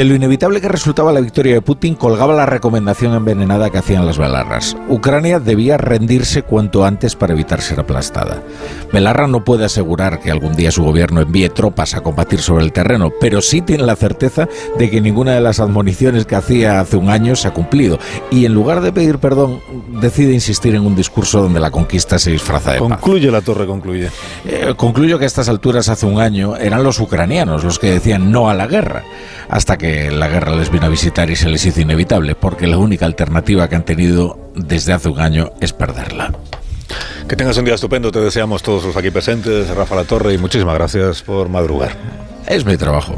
De 0.00 0.06
lo 0.06 0.14
inevitable 0.14 0.62
que 0.62 0.68
resultaba 0.70 1.12
la 1.12 1.20
victoria 1.20 1.52
de 1.52 1.60
Putin 1.60 1.94
colgaba 1.94 2.32
la 2.32 2.46
recomendación 2.46 3.12
envenenada 3.12 3.68
que 3.68 3.76
hacían 3.76 4.06
las 4.06 4.16
Belarras. 4.16 4.74
Ucrania 4.88 5.40
debía 5.40 5.76
rendirse 5.76 6.40
cuanto 6.40 6.86
antes 6.86 7.14
para 7.14 7.34
evitar 7.34 7.60
ser 7.60 7.80
aplastada. 7.80 8.42
Belarra 8.94 9.26
no 9.26 9.44
puede 9.44 9.66
asegurar 9.66 10.18
que 10.18 10.30
algún 10.30 10.56
día 10.56 10.70
su 10.70 10.82
gobierno 10.82 11.20
envíe 11.20 11.50
tropas 11.50 11.92
a 11.92 12.00
combatir 12.00 12.40
sobre 12.40 12.64
el 12.64 12.72
terreno, 12.72 13.12
pero 13.20 13.42
sí 13.42 13.60
tiene 13.60 13.84
la 13.84 13.94
certeza 13.94 14.48
de 14.78 14.88
que 14.88 15.02
ninguna 15.02 15.34
de 15.34 15.42
las 15.42 15.60
admoniciones 15.60 16.24
que 16.24 16.34
hacía 16.34 16.80
hace 16.80 16.96
un 16.96 17.10
año 17.10 17.36
se 17.36 17.48
ha 17.48 17.52
cumplido. 17.52 17.98
Y 18.30 18.46
en 18.46 18.54
lugar 18.54 18.80
de 18.80 18.94
pedir 18.94 19.18
perdón, 19.18 19.60
decide 20.00 20.32
insistir 20.32 20.74
en 20.74 20.86
un 20.86 20.96
discurso 20.96 21.42
donde 21.42 21.60
la 21.60 21.70
conquista 21.70 22.18
se 22.18 22.30
disfraza 22.30 22.72
de 22.72 22.78
Concluye 22.78 23.30
la 23.30 23.42
torre, 23.42 23.66
concluye. 23.66 24.08
Eh, 24.46 24.72
concluyo 24.78 25.18
que 25.18 25.24
a 25.24 25.26
estas 25.26 25.50
alturas 25.50 25.90
hace 25.90 26.06
un 26.06 26.22
año 26.22 26.56
eran 26.56 26.82
los 26.84 27.00
ucranianos 27.00 27.64
los 27.64 27.78
que 27.78 27.90
decían 27.90 28.32
no 28.32 28.48
a 28.48 28.54
la 28.54 28.66
guerra, 28.66 29.04
hasta 29.48 29.76
que 29.76 30.10
la 30.10 30.28
guerra 30.28 30.54
les 30.54 30.70
vino 30.70 30.86
a 30.86 30.88
visitar 30.88 31.30
y 31.30 31.36
se 31.36 31.48
les 31.48 31.64
hizo 31.64 31.80
inevitable, 31.80 32.34
porque 32.34 32.66
la 32.66 32.78
única 32.78 33.06
alternativa 33.06 33.68
que 33.68 33.76
han 33.76 33.84
tenido 33.84 34.50
desde 34.54 34.92
hace 34.92 35.08
un 35.08 35.20
año 35.20 35.52
es 35.60 35.72
perderla. 35.72 36.32
Que 37.28 37.36
tengas 37.36 37.56
un 37.58 37.64
día 37.64 37.74
estupendo, 37.74 38.10
te 38.10 38.20
deseamos 38.20 38.62
todos 38.62 38.84
los 38.84 38.96
aquí 38.96 39.10
presentes, 39.10 39.68
Rafa 39.68 39.94
La 39.94 40.04
Torre, 40.04 40.34
y 40.34 40.38
muchísimas 40.38 40.74
gracias 40.74 41.22
por 41.22 41.48
madrugar. 41.48 41.96
Es 42.46 42.64
mi 42.64 42.76
trabajo. 42.76 43.16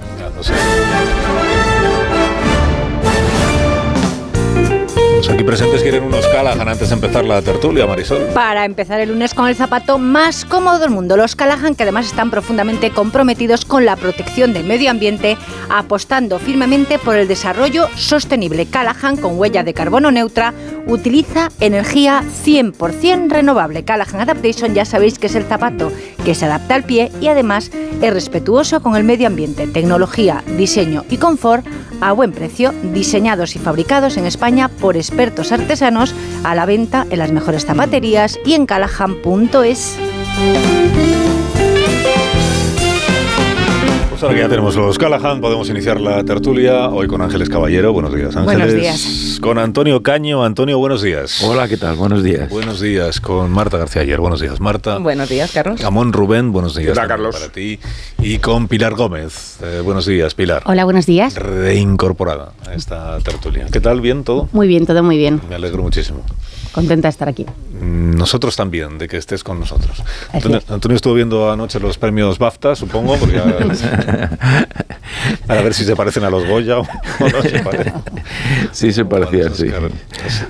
Aquí 5.32 5.44
presentes 5.44 5.82
quieren 5.82 6.04
unos 6.04 6.26
Callahan 6.26 6.68
antes 6.68 6.90
de 6.90 6.94
empezar 6.94 7.24
la 7.24 7.40
tertulia, 7.40 7.86
Marisol. 7.86 8.26
Para 8.34 8.66
empezar 8.66 9.00
el 9.00 9.08
lunes 9.08 9.32
con 9.32 9.48
el 9.48 9.54
zapato 9.54 9.98
más 9.98 10.44
cómodo 10.44 10.78
del 10.78 10.90
mundo, 10.90 11.16
los 11.16 11.36
Callahan, 11.36 11.74
que 11.74 11.84
además 11.84 12.06
están 12.06 12.30
profundamente 12.30 12.90
comprometidos 12.90 13.64
con 13.64 13.86
la 13.86 13.96
protección 13.96 14.52
del 14.52 14.64
medio 14.64 14.90
ambiente, 14.90 15.38
apostando 15.70 16.38
firmemente 16.38 16.98
por 16.98 17.16
el 17.16 17.28
desarrollo 17.28 17.88
sostenible. 17.96 18.66
Callahan, 18.66 19.16
con 19.16 19.38
huella 19.38 19.64
de 19.64 19.72
carbono 19.72 20.10
neutra, 20.10 20.52
utiliza 20.86 21.48
energía 21.60 22.22
100% 22.44 23.30
renovable. 23.30 23.84
Callahan 23.84 24.20
Adaptation 24.20 24.74
ya 24.74 24.84
sabéis 24.84 25.18
que 25.18 25.28
es 25.28 25.34
el 25.34 25.44
zapato 25.44 25.90
que 26.26 26.34
se 26.34 26.44
adapta 26.44 26.74
al 26.74 26.84
pie 26.84 27.10
y 27.22 27.28
además 27.28 27.70
es 28.02 28.12
respetuoso 28.12 28.82
con 28.82 28.96
el 28.96 29.04
medio 29.04 29.28
ambiente. 29.28 29.66
Tecnología, 29.66 30.44
diseño 30.58 31.04
y 31.08 31.16
confort 31.16 31.64
a 32.00 32.12
buen 32.12 32.32
precio, 32.32 32.74
diseñados 32.92 33.54
y 33.54 33.60
fabricados 33.60 34.16
en 34.16 34.26
España 34.26 34.68
por 34.68 34.96
expertos 34.96 35.21
artesanos 35.52 36.14
a 36.44 36.54
la 36.54 36.66
venta 36.66 37.06
en 37.10 37.18
las 37.18 37.32
mejores 37.32 37.64
zapaterías 37.64 38.38
y 38.44 38.54
en 38.54 38.66
calahan.es. 38.66 39.98
ahora 44.22 44.34
que 44.34 44.42
ya 44.42 44.48
tenemos 44.48 44.76
los 44.76 44.98
Callahan, 44.98 45.40
podemos 45.40 45.68
iniciar 45.68 46.00
la 46.00 46.22
tertulia 46.24 46.88
hoy 46.88 47.08
con 47.08 47.22
Ángeles 47.22 47.48
Caballero. 47.48 47.92
Buenos 47.92 48.14
días, 48.14 48.36
Ángeles. 48.36 48.58
Buenos 48.58 48.74
días. 48.74 49.38
Con 49.40 49.58
Antonio 49.58 50.02
Caño. 50.02 50.44
Antonio, 50.44 50.78
buenos 50.78 51.02
días. 51.02 51.42
Hola, 51.42 51.66
¿qué 51.66 51.76
tal? 51.76 51.96
Buenos 51.96 52.22
días. 52.22 52.48
Buenos 52.48 52.80
días. 52.80 53.20
Con 53.20 53.50
Marta 53.50 53.78
García 53.78 54.02
Ayer. 54.02 54.20
Buenos 54.20 54.40
días, 54.40 54.60
Marta. 54.60 54.98
Buenos 54.98 55.28
días, 55.28 55.50
Carlos. 55.52 55.80
Ramón 55.80 56.12
Rubén. 56.12 56.52
Buenos 56.52 56.76
días. 56.76 56.96
Hola, 56.96 57.08
Carlos. 57.08 57.34
Para 57.34 57.50
ti. 57.50 57.80
Y 58.18 58.38
con 58.38 58.68
Pilar 58.68 58.94
Gómez. 58.94 59.58
Eh, 59.62 59.80
buenos 59.82 60.06
días, 60.06 60.34
Pilar. 60.34 60.62
Hola, 60.66 60.84
buenos 60.84 61.06
días. 61.06 61.34
Reincorporada 61.34 62.52
a 62.66 62.74
esta 62.74 63.18
tertulia. 63.20 63.66
¿Qué 63.72 63.80
tal? 63.80 64.00
¿Bien 64.00 64.24
todo? 64.24 64.48
Muy 64.52 64.68
bien, 64.68 64.86
todo 64.86 65.02
muy 65.02 65.16
bien. 65.16 65.40
Me 65.48 65.56
alegro 65.56 65.82
muchísimo. 65.82 66.22
Contenta 66.72 67.08
de 67.08 67.10
estar 67.10 67.28
aquí. 67.28 67.46
Nosotros 67.80 68.56
también, 68.56 68.98
de 68.98 69.08
que 69.08 69.16
estés 69.16 69.44
con 69.44 69.60
nosotros. 69.60 70.02
Antonio, 70.32 70.94
estuvo 70.94 71.14
viendo 71.14 71.50
anoche 71.50 71.80
los 71.80 71.98
premios 71.98 72.38
BAFTA, 72.38 72.76
supongo, 72.76 73.16
porque 73.16 73.38
para 75.46 75.62
ver 75.62 75.74
si 75.74 75.84
se 75.84 75.96
parecen 75.96 76.24
a 76.24 76.30
los 76.30 76.46
Goya 76.46 76.78
o, 76.78 76.86
no 77.20 77.42
se 77.42 77.58
parecen. 77.64 77.94
Sí, 78.72 78.92
se 78.92 79.04
parecían, 79.04 79.54
sí. 79.54 79.70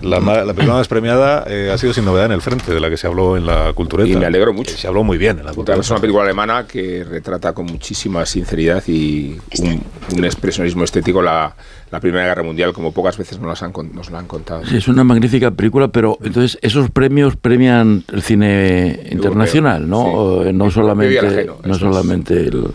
la, 0.03 0.21
la, 0.21 0.55
película 0.55 0.75
más 0.75 0.89
premiada 0.89 1.45
eh, 1.49 1.71
ha 1.73 1.79
sido 1.79 1.93
sin 1.93 2.05
novedad 2.05 2.27
en 2.27 2.33
el 2.33 2.43
frente, 2.43 2.73
de 2.73 2.81
la 2.81 2.91
que 2.91 2.97
se 2.97 3.07
habló 3.07 3.37
en 3.37 3.47
la 3.47 3.73
cultureta. 3.73 4.09
Y 4.09 4.17
me 4.17 4.27
alegro 4.27 4.53
mucho. 4.53 4.77
Se 4.77 4.87
habló 4.87 5.03
muy 5.03 5.19
bien 5.19 5.39
en 5.39 5.47
la 5.47 5.55
cultureta. 5.55 5.81
Es 5.81 5.91
una 5.91 6.01
película 6.01 6.25
alemana 6.25 6.67
que 6.67 7.03
retrata 7.03 7.53
con 7.53 7.67
muchísima 7.67 8.25
sinceridad 8.27 8.83
y 8.87 9.39
un, 9.61 9.83
un 10.17 10.25
expresionismo 10.25 10.85
estético 10.85 11.23
la 11.23 11.55
la 11.93 12.01
Primera 12.01 12.25
Guerra 12.25 12.43
Mundial, 12.43 12.73
como 12.73 12.91
pocas 12.93 13.19
veces 13.19 13.39
nos, 13.39 13.49
las 13.49 13.63
han, 13.63 13.73
nos 13.93 14.11
lo 14.11 14.17
han 14.17 14.27
contado. 14.27 14.65
Sí, 14.65 14.79
es 14.79 14.89
una 14.89 15.05
magnífica 15.05 15.51
película, 15.51 15.89
pero 15.89 16.17
entonces 16.25 16.59
esos 16.63 16.91
premios 16.91 17.37
premian 17.37 18.03
el 18.11 18.23
cine 18.23 19.09
internacional, 19.11 19.89
¿no? 19.89 20.43
No 20.53 20.71
solamente, 20.71 21.47
no 21.65 21.75
solamente 21.75 22.47
el, 22.49 22.67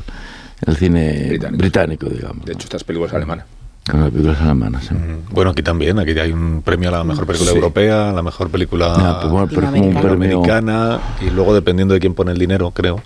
el 0.67 0.75
cine 0.75 1.39
británico. 1.53 2.07
digamos. 2.07 2.45
De 2.45 2.53
hecho, 2.53 2.65
estas 2.65 2.83
películas 2.83 3.11
alemanas. 3.15 3.45
Con 3.89 4.01
las 4.01 4.11
películas 4.11 4.39
alemanas, 4.39 4.85
sí. 4.85 4.95
Bueno, 5.31 5.49
aquí 5.49 5.63
también, 5.63 5.97
aquí 5.97 6.11
hay 6.11 6.31
un 6.31 6.61
premio 6.61 6.89
a 6.89 6.91
la 6.91 7.03
mejor 7.03 7.25
película 7.25 7.51
europea, 7.51 8.11
a 8.11 8.13
la 8.13 8.21
mejor 8.21 8.51
película 8.51 8.93
ah, 8.95 9.47
pues 9.51 9.65
americana, 9.65 10.99
y 11.21 11.31
luego 11.31 11.55
dependiendo 11.55 11.95
de 11.95 11.99
quién 11.99 12.13
pone 12.13 12.33
el 12.33 12.37
dinero, 12.37 12.69
creo, 12.69 13.01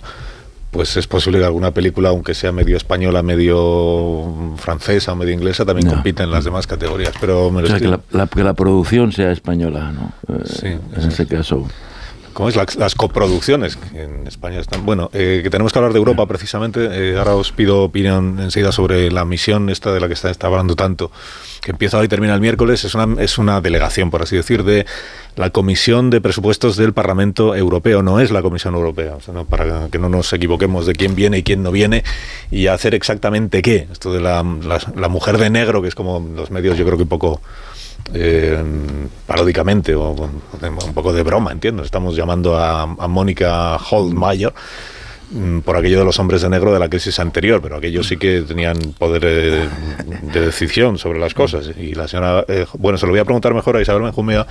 pues 0.72 0.96
es 0.96 1.06
posible 1.06 1.38
que 1.38 1.44
alguna 1.44 1.70
película, 1.70 2.08
aunque 2.08 2.32
sea 2.32 2.50
medio 2.50 2.78
española, 2.78 3.22
medio 3.22 4.56
francesa 4.56 5.12
o 5.12 5.16
medio 5.16 5.34
inglesa, 5.34 5.66
también 5.66 5.86
compita 5.86 6.24
en 6.24 6.30
las 6.30 6.44
demás 6.44 6.66
categorías. 6.66 7.12
Pero 7.20 7.48
o 7.48 7.66
sea, 7.66 7.78
que, 7.78 8.42
la, 8.42 8.54
producción 8.54 9.12
sea 9.12 9.32
española, 9.32 9.92
¿no? 9.92 10.12
Eh, 10.34 10.42
sí, 10.46 10.66
en 10.68 11.08
ese 11.08 11.26
caso. 11.26 11.68
¿Cómo 12.32 12.48
es? 12.48 12.56
Las, 12.56 12.94
coproducciones 12.94 13.78
en 13.94 14.26
España 14.26 14.60
están. 14.60 14.86
Bueno, 14.86 15.10
eh, 15.12 15.40
que 15.42 15.50
tenemos 15.50 15.72
que 15.72 15.78
hablar 15.78 15.92
de 15.92 15.98
Europa 15.98 16.26
precisamente. 16.26 16.88
Eh, 16.90 17.18
ahora 17.18 17.34
os 17.34 17.52
pido 17.52 17.82
opinión 17.82 18.38
enseguida 18.40 18.72
sobre 18.72 19.10
la 19.10 19.24
misión 19.24 19.68
esta 19.68 19.92
de 19.92 20.00
la 20.00 20.08
que 20.08 20.14
está, 20.14 20.30
está 20.30 20.46
hablando 20.46 20.74
tanto, 20.74 21.10
que 21.60 21.72
empieza 21.72 21.98
hoy 21.98 22.06
y 22.06 22.08
termina 22.08 22.34
el 22.34 22.40
miércoles. 22.40 22.84
Es 22.84 22.94
una, 22.94 23.22
es 23.22 23.36
una 23.36 23.60
delegación, 23.60 24.10
por 24.10 24.22
así 24.22 24.36
decir, 24.36 24.64
de 24.64 24.86
la 25.36 25.50
Comisión 25.50 26.10
de 26.10 26.20
Presupuestos 26.20 26.76
del 26.76 26.94
Parlamento 26.94 27.54
Europeo. 27.54 28.02
No 28.02 28.18
es 28.18 28.30
la 28.30 28.40
Comisión 28.40 28.74
Europea, 28.74 29.16
para 29.48 29.88
que 29.88 29.98
no 29.98 30.08
nos 30.08 30.32
equivoquemos 30.32 30.86
de 30.86 30.94
quién 30.94 31.14
viene 31.14 31.38
y 31.38 31.42
quién 31.42 31.62
no 31.62 31.70
viene 31.70 32.02
y 32.50 32.68
hacer 32.68 32.94
exactamente 32.94 33.60
qué. 33.60 33.88
Esto 33.92 34.12
de 34.12 34.20
la, 34.20 34.42
la 34.96 35.08
mujer 35.08 35.36
de 35.36 35.50
negro, 35.50 35.82
que 35.82 35.88
es 35.88 35.94
como 35.94 36.26
los 36.34 36.50
medios, 36.50 36.78
yo 36.78 36.84
creo 36.84 36.96
que 36.96 37.04
un 37.04 37.08
poco 37.08 37.40
eh, 38.14 38.62
paródicamente 39.26 39.94
o 39.94 40.10
un 40.12 40.94
poco 40.94 41.12
de 41.12 41.22
broma, 41.22 41.52
entiendo. 41.52 41.82
Estamos 41.82 42.16
llamando 42.16 42.56
a, 42.56 42.82
a 42.82 43.08
Mónica 43.08 43.76
Holdmeier 43.76 44.52
Mm, 44.52 44.58
por 45.64 45.76
aquello 45.76 45.98
de 45.98 46.04
los 46.04 46.18
hombres 46.18 46.42
de 46.42 46.48
negro 46.50 46.72
de 46.72 46.78
la 46.78 46.88
crisis 46.88 47.18
anterior, 47.18 47.60
pero 47.62 47.76
aquellos 47.76 48.06
sí 48.06 48.16
que 48.16 48.42
tenían 48.42 48.76
poder 48.98 49.22
de, 49.22 49.68
decisión 50.40 50.98
sobre 50.98 51.18
las 51.18 51.34
cosas. 51.34 51.70
Y 51.78 51.94
la 51.94 52.08
señora, 52.08 52.44
eh, 52.48 52.66
bueno, 52.78 52.98
se 52.98 53.06
lo 53.06 53.12
voy 53.12 53.20
a 53.20 53.24
preguntar 53.24 53.54
mejor 53.54 53.76
a 53.76 53.80
Isabel 53.80 54.02
Benjumea 54.02 54.46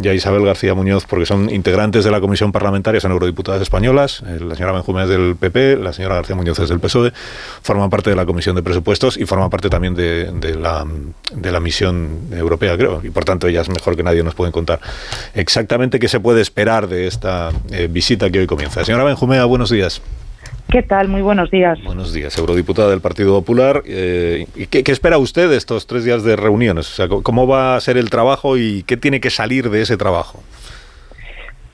y 0.00 0.08
a 0.08 0.14
Isabel 0.14 0.44
García 0.44 0.74
Muñoz, 0.74 1.04
porque 1.06 1.26
son 1.26 1.50
integrantes 1.50 2.04
de 2.04 2.10
la 2.10 2.20
Comisión 2.20 2.52
Parlamentaria, 2.52 3.00
son 3.00 3.12
eurodiputadas 3.12 3.62
españolas. 3.62 4.22
Eh, 4.26 4.38
la 4.40 4.54
señora 4.54 4.72
Benjumea 4.72 5.04
es 5.04 5.10
del 5.10 5.36
PP, 5.36 5.76
la 5.76 5.92
señora 5.92 6.16
García 6.16 6.36
Muñoz 6.36 6.58
es 6.60 6.68
del 6.68 6.80
PSOE, 6.80 7.12
forman 7.62 7.90
parte 7.90 8.10
de 8.10 8.16
la 8.16 8.26
Comisión 8.26 8.54
de 8.54 8.62
Presupuestos 8.62 9.16
y 9.16 9.26
forman 9.26 9.50
parte 9.50 9.68
también 9.68 9.94
de, 9.94 10.56
la, 10.60 10.86
de 11.34 11.52
la 11.52 11.60
misión 11.60 12.28
europea, 12.32 12.76
creo. 12.76 13.00
Y 13.02 13.10
por 13.10 13.24
tanto, 13.24 13.48
ellas 13.48 13.68
mejor 13.68 13.96
que 13.96 14.02
nadie 14.02 14.22
nos 14.22 14.34
pueden 14.34 14.52
contar 14.52 14.80
exactamente 15.34 15.98
qué 15.98 16.08
se 16.08 16.20
puede 16.20 16.40
esperar 16.40 16.88
de 16.88 17.06
esta 17.06 17.50
eh, 17.70 17.88
visita 17.90 18.30
que 18.30 18.40
hoy 18.40 18.46
comienza. 18.46 18.84
Señora 18.84 19.04
Benjumea, 19.04 19.44
buenos 19.44 19.70
días. 19.70 20.00
¿Qué 20.70 20.82
tal? 20.84 21.08
Muy 21.08 21.20
buenos 21.20 21.50
días. 21.50 21.82
Buenos 21.82 22.12
días, 22.12 22.38
eurodiputada 22.38 22.90
del 22.90 23.00
Partido 23.00 23.36
Popular. 23.40 23.82
Eh, 23.86 24.46
qué, 24.70 24.84
espera 24.86 25.18
usted 25.18 25.50
de 25.50 25.56
estos 25.56 25.88
tres 25.88 26.04
días 26.04 26.22
de 26.22 26.36
reuniones? 26.36 26.88
O 26.92 26.94
sea, 26.94 27.08
¿Cómo 27.08 27.48
va 27.48 27.74
a 27.74 27.80
ser 27.80 27.98
el 27.98 28.08
trabajo 28.08 28.56
y 28.56 28.84
qué 28.84 28.96
tiene 28.96 29.20
que 29.20 29.30
salir 29.30 29.68
de 29.68 29.82
ese 29.82 29.96
trabajo? 29.96 30.38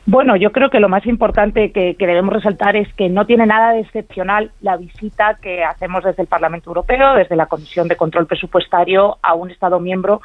Bueno, 0.07 0.37
yo 0.37 0.51
creo 0.51 0.71
que 0.71 0.81
lo 0.81 0.89
más 0.89 1.05
importante 1.05 1.73
que, 1.73 1.95
debemos 1.99 2.33
resaltar 2.33 2.75
es 2.75 2.91
que 2.95 3.11
no 3.11 3.27
tiene 3.27 3.45
nada 3.45 3.73
de 3.73 3.81
excepcional 3.81 4.51
la 4.63 4.79
visita 4.79 5.37
que 5.43 5.63
hacemos 5.63 6.03
desde 6.03 6.23
el 6.23 6.29
Parlamento 6.29 6.71
Europeo, 6.71 7.17
desde 7.17 7.37
la 7.37 7.47
Comisión 7.47 7.89
de 7.89 7.97
Control 7.97 8.27
Presupuestario 8.27 9.19
a 9.21 9.35
un 9.35 9.51
Estado 9.51 9.79
miembro 9.79 10.23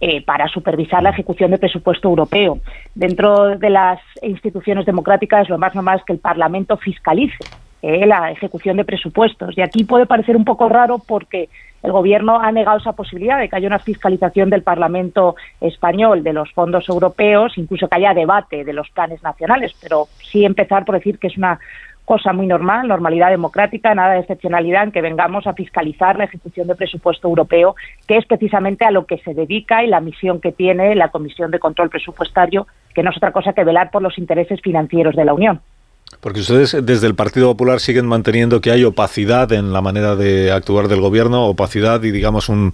eh, 0.00 0.22
para 0.24 0.46
supervisar 0.46 1.02
la 1.02 1.10
ejecución 1.10 1.50
del 1.50 1.58
presupuesto 1.58 2.08
europeo. 2.08 2.60
Dentro 2.94 3.58
de 3.58 3.70
las 3.70 3.98
instituciones 4.22 4.86
democráticas, 4.86 5.48
lo 5.48 5.58
más 5.58 5.74
normal 5.74 5.98
es 5.98 6.04
que 6.04 6.12
el 6.12 6.20
Parlamento 6.20 6.76
fiscalice 6.76 7.38
eh, 7.86 8.06
la 8.06 8.30
ejecución 8.30 8.78
de 8.78 8.84
presupuestos. 8.86 9.58
Y 9.58 9.60
aquí 9.60 9.84
puede 9.84 10.06
parecer 10.06 10.38
un 10.38 10.44
poco 10.46 10.70
raro 10.70 11.02
porque 11.06 11.50
el 11.82 11.92
Gobierno 11.92 12.40
ha 12.40 12.50
negado 12.50 12.78
esa 12.78 12.94
posibilidad 12.94 13.38
de 13.38 13.50
que 13.50 13.56
haya 13.56 13.66
una 13.66 13.78
fiscalización 13.78 14.48
del 14.48 14.62
Parlamento 14.62 15.36
español 15.60 16.24
de 16.24 16.32
los 16.32 16.50
fondos 16.52 16.88
europeos, 16.88 17.58
incluso 17.58 17.86
que 17.86 17.96
haya 17.96 18.14
debate 18.14 18.64
de 18.64 18.72
los 18.72 18.88
planes 18.88 19.22
nacionales, 19.22 19.74
pero 19.82 20.06
sí 20.22 20.46
empezar 20.46 20.86
por 20.86 20.94
decir 20.94 21.18
que 21.18 21.26
es 21.26 21.36
una 21.36 21.58
cosa 22.06 22.32
muy 22.32 22.46
normal, 22.46 22.88
normalidad 22.88 23.28
democrática, 23.28 23.94
nada 23.94 24.14
de 24.14 24.20
excepcionalidad 24.20 24.84
en 24.84 24.92
que 24.92 25.02
vengamos 25.02 25.46
a 25.46 25.52
fiscalizar 25.52 26.16
la 26.16 26.24
ejecución 26.24 26.66
del 26.66 26.78
presupuesto 26.78 27.28
europeo, 27.28 27.76
que 28.08 28.16
es 28.16 28.24
precisamente 28.24 28.86
a 28.86 28.92
lo 28.92 29.04
que 29.04 29.18
se 29.18 29.34
dedica 29.34 29.84
y 29.84 29.88
la 29.88 30.00
misión 30.00 30.40
que 30.40 30.52
tiene 30.52 30.94
la 30.94 31.08
Comisión 31.08 31.50
de 31.50 31.58
Control 31.58 31.90
Presupuestario, 31.90 32.66
que 32.94 33.02
no 33.02 33.10
es 33.10 33.16
otra 33.18 33.32
cosa 33.32 33.52
que 33.52 33.62
velar 33.62 33.90
por 33.90 34.00
los 34.00 34.16
intereses 34.16 34.62
financieros 34.62 35.14
de 35.16 35.26
la 35.26 35.34
Unión. 35.34 35.60
Porque 36.20 36.40
ustedes 36.40 36.76
desde 36.84 37.06
el 37.06 37.14
Partido 37.14 37.48
Popular 37.48 37.80
siguen 37.80 38.06
manteniendo 38.06 38.60
que 38.60 38.70
hay 38.70 38.84
opacidad 38.84 39.52
en 39.52 39.72
la 39.72 39.80
manera 39.80 40.16
de 40.16 40.52
actuar 40.52 40.88
del 40.88 41.00
gobierno, 41.00 41.46
opacidad 41.46 42.02
y 42.02 42.10
digamos 42.10 42.48
un, 42.48 42.72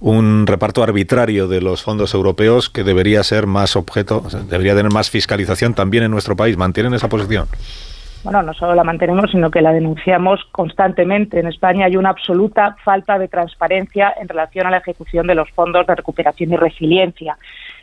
un 0.00 0.46
reparto 0.46 0.82
arbitrario 0.82 1.46
de 1.46 1.60
los 1.60 1.82
fondos 1.82 2.14
europeos 2.14 2.68
que 2.68 2.84
debería 2.84 3.22
ser 3.22 3.46
más 3.46 3.76
objeto, 3.76 4.24
debería 4.48 4.74
tener 4.74 4.92
más 4.92 5.10
fiscalización 5.10 5.74
también 5.74 6.04
en 6.04 6.10
nuestro 6.10 6.36
país. 6.36 6.56
¿Mantienen 6.56 6.94
esa 6.94 7.08
posición? 7.08 7.46
bueno, 8.22 8.42
no 8.42 8.52
solo 8.52 8.74
la 8.74 8.84
mantenemos, 8.84 9.30
sino 9.30 9.50
que 9.50 9.62
la 9.62 9.72
denunciamos 9.72 10.40
constantemente. 10.52 11.40
En 11.40 11.46
España 11.46 11.86
hay 11.86 11.96
una 11.96 12.10
absoluta 12.10 12.76
falta 12.84 13.18
de 13.18 13.28
transparencia 13.28 14.12
en 14.20 14.28
relación 14.28 14.66
a 14.66 14.70
la 14.70 14.78
ejecución 14.78 15.26
de 15.26 15.34
los 15.34 15.50
fondos 15.50 15.86
de 15.86 15.94
recuperación 15.94 16.52
y 16.52 16.56
resiliencia. 16.56 17.38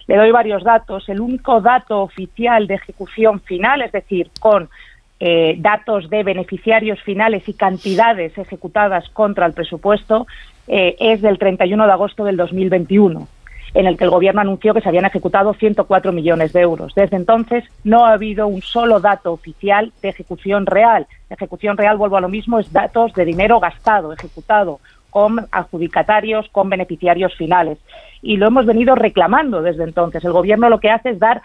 Le 0.06 0.16
doy 0.16 0.32
varios 0.32 0.63
datos. 0.63 1.10
El 1.10 1.22
único 1.22 1.60
dato 1.60 2.01
oficial 2.01 2.68
de 2.68 2.75
ejecución 2.75 3.42
final, 3.42 3.82
es 3.82 3.92
decir, 3.92 4.30
con 4.39 4.70
eh, 5.19 5.55
datos 5.57 6.09
de 6.09 6.24
beneficiarios 6.24 7.01
finales 7.01 7.47
y 7.47 7.53
cantidades 7.53 8.38
ejecutadas 8.38 9.09
contra 9.09 9.45
el 9.45 9.53
presupuesto, 9.53 10.27
eh, 10.67 10.95
es 11.00 11.21
del 11.21 11.39
31 11.39 11.86
de 11.86 11.91
agosto 11.91 12.24
del 12.24 12.38
2021 12.38 13.27
en 13.74 13.86
el 13.86 13.97
que 13.97 14.05
el 14.05 14.09
Gobierno 14.09 14.41
anunció 14.41 14.74
que 14.74 14.81
se 14.81 14.89
habían 14.89 15.05
ejecutado 15.05 15.53
104 15.53 16.12
millones 16.12 16.53
de 16.53 16.62
euros. 16.62 16.93
Desde 16.95 17.17
entonces 17.17 17.63
no 17.83 18.05
ha 18.05 18.13
habido 18.13 18.47
un 18.47 18.62
solo 18.62 19.00
dato 19.00 19.33
oficial 19.33 19.91
de 20.01 20.09
ejecución 20.09 20.65
real. 20.65 21.05
ejecución 21.29 21.77
real, 21.77 21.97
vuelvo 21.97 22.17
a 22.17 22.21
lo 22.21 22.29
mismo, 22.29 22.59
es 22.59 22.71
datos 22.71 23.13
de 23.13 23.25
dinero 23.25 23.59
gastado, 23.59 24.13
ejecutado, 24.13 24.79
con 25.09 25.45
adjudicatarios, 25.51 26.47
con 26.50 26.69
beneficiarios 26.69 27.36
finales 27.36 27.77
y 28.21 28.38
lo 28.38 28.47
hemos 28.47 28.65
venido 28.65 28.95
reclamando 28.95 29.62
desde 29.62 29.83
entonces. 29.83 30.24
El 30.24 30.31
gobierno 30.31 30.69
lo 30.69 30.79
que 30.79 30.89
hace 30.89 31.12
es 31.12 31.19
dar, 31.19 31.41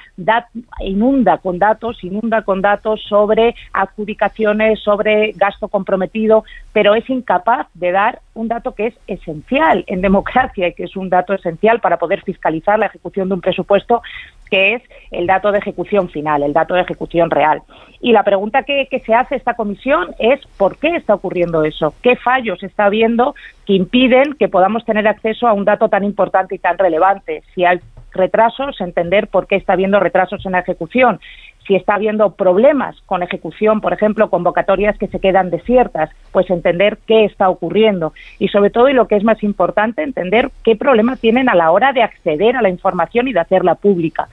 inunda 0.81 1.39
con 1.39 1.59
datos, 1.59 2.03
inunda 2.03 2.43
con 2.43 2.61
datos 2.61 3.03
sobre 3.09 3.55
adjudicaciones, 3.73 4.81
sobre 4.81 5.33
gasto 5.33 5.69
comprometido, 5.69 6.45
pero 6.73 6.95
es 6.95 7.09
incapaz 7.09 7.69
de 7.75 7.93
dar 7.93 8.21
un 8.35 8.49
dato 8.49 8.75
que 8.75 8.89
es 8.89 8.95
esencial 9.07 9.85
en 9.87 10.01
democracia 10.01 10.69
y 10.69 10.75
que 10.75 10.85
es 10.85 10.97
un 10.97 11.11
dato 11.11 11.35
esencial 11.35 11.81
para 11.81 11.99
poder 11.99 12.23
fiscalizar 12.23 12.79
la 12.79 12.87
ejecución 12.87 13.29
de 13.29 13.35
un 13.35 13.41
presupuesto 13.41 14.03
que 14.51 14.75
es 14.75 14.83
el 15.11 15.27
dato 15.27 15.51
de 15.51 15.59
ejecución 15.59 16.11
final, 16.11 16.43
el 16.43 16.53
dato 16.53 16.75
de 16.75 16.83
ejecución 16.83 17.31
real. 17.31 17.63
Y 18.03 18.13
la 18.13 18.23
pregunta 18.23 18.65
que, 18.65 18.87
que, 18.91 19.01
se 19.01 19.15
hace 19.15 19.37
esta 19.37 19.55
comisión 19.55 20.15
es 20.19 20.41
¿por 20.59 20.77
qué 20.77 20.97
está 20.97 21.15
ocurriendo 21.15 21.65
eso? 21.65 21.95
¿Qué 22.03 22.17
fallos 22.17 22.63
está 22.63 22.85
habiendo 22.87 23.35
que 23.67 23.75
impiden 23.75 24.35
que 24.35 24.49
podamos 24.49 24.85
tener 24.85 25.07
acceso 25.07 25.47
a 25.47 25.53
un 25.53 25.65
dato 25.65 25.89
tan 25.89 26.05
importante 26.05 26.55
y 26.55 26.59
tan 26.59 26.79
relevante? 26.79 27.43
Si 27.55 27.65
hay 27.65 27.81
retrasos, 28.13 28.81
entender 28.81 29.29
por 29.29 29.47
qué 29.47 29.57
está 29.57 29.73
habiendo 29.73 29.99
retrasos 29.99 30.45
en 30.45 30.53
la 30.53 30.61
ejecución 30.61 31.21
si 31.67 31.77
está 31.77 31.95
habiendo 31.95 32.31
problemas 32.31 32.97
con 33.07 33.23
ejecución, 33.23 33.81
por 33.81 33.93
ejemplo, 33.93 34.31
convocatorias 34.31 34.99
que 34.99 35.09
se 35.09 35.21
quedan 35.21 35.51
desiertas, 35.51 36.11
pues 36.33 36.51
entender 36.51 36.99
qué 37.07 37.25
está 37.25 37.49
ocurriendo 37.49 38.13
y 38.39 38.49
sobre 38.49 38.71
todo 38.71 38.89
y 38.89 38.95
lo 38.95 39.07
que 39.07 39.17
es 39.17 39.25
más 39.25 39.43
importante, 39.43 40.03
entender 40.03 40.51
qué 40.65 40.77
problema 40.77 41.17
tienen 41.17 41.49
a 41.49 41.55
la 41.55 41.71
hora 41.71 41.93
de 41.93 42.03
acceder 42.03 42.57
a 42.57 42.63
la 42.63 42.69
información 42.69 43.29
y 43.29 43.33
de 43.33 43.41
hacerla 43.41 43.75
pública. 43.75 44.29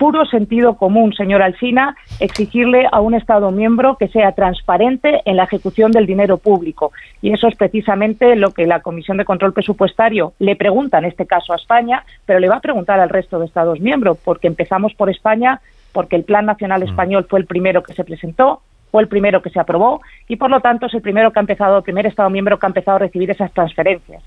Puro 0.00 0.24
sentido 0.24 0.78
común, 0.78 1.12
señor 1.12 1.42
Alsina, 1.42 1.94
exigirle 2.20 2.88
a 2.90 3.02
un 3.02 3.12
Estado 3.12 3.50
miembro 3.50 3.98
que 3.98 4.08
sea 4.08 4.32
transparente 4.32 5.20
en 5.26 5.36
la 5.36 5.44
ejecución 5.44 5.92
del 5.92 6.06
dinero 6.06 6.38
público. 6.38 6.92
Y 7.20 7.34
eso 7.34 7.48
es 7.48 7.54
precisamente 7.54 8.34
lo 8.34 8.52
que 8.52 8.66
la 8.66 8.80
Comisión 8.80 9.18
de 9.18 9.26
Control 9.26 9.52
Presupuestario 9.52 10.32
le 10.38 10.56
pregunta, 10.56 10.96
en 10.96 11.04
este 11.04 11.26
caso 11.26 11.52
a 11.52 11.56
España, 11.56 12.02
pero 12.24 12.40
le 12.40 12.48
va 12.48 12.56
a 12.56 12.60
preguntar 12.60 12.98
al 12.98 13.10
resto 13.10 13.38
de 13.38 13.44
Estados 13.44 13.78
miembros, 13.78 14.16
porque 14.24 14.46
empezamos 14.46 14.94
por 14.94 15.10
España 15.10 15.60
porque 15.92 16.16
el 16.16 16.24
Plan 16.24 16.46
Nacional 16.46 16.80
mm. 16.80 16.88
Español 16.88 17.26
fue 17.28 17.40
el 17.40 17.44
primero 17.44 17.82
que 17.82 17.92
se 17.92 18.02
presentó, 18.02 18.62
fue 18.90 19.02
el 19.02 19.08
primero 19.08 19.42
que 19.42 19.50
se 19.50 19.60
aprobó 19.60 20.00
y 20.28 20.36
por 20.36 20.48
lo 20.48 20.60
tanto 20.60 20.86
es 20.86 20.94
el 20.94 21.02
primero 21.02 21.30
que 21.30 21.40
ha 21.40 21.42
empezado, 21.42 21.76
el 21.76 21.82
primer 21.82 22.06
Estado 22.06 22.30
miembro 22.30 22.58
que 22.58 22.64
ha 22.64 22.68
empezado 22.68 22.96
a 22.96 23.00
recibir 23.00 23.30
esas 23.30 23.52
transferencias. 23.52 24.22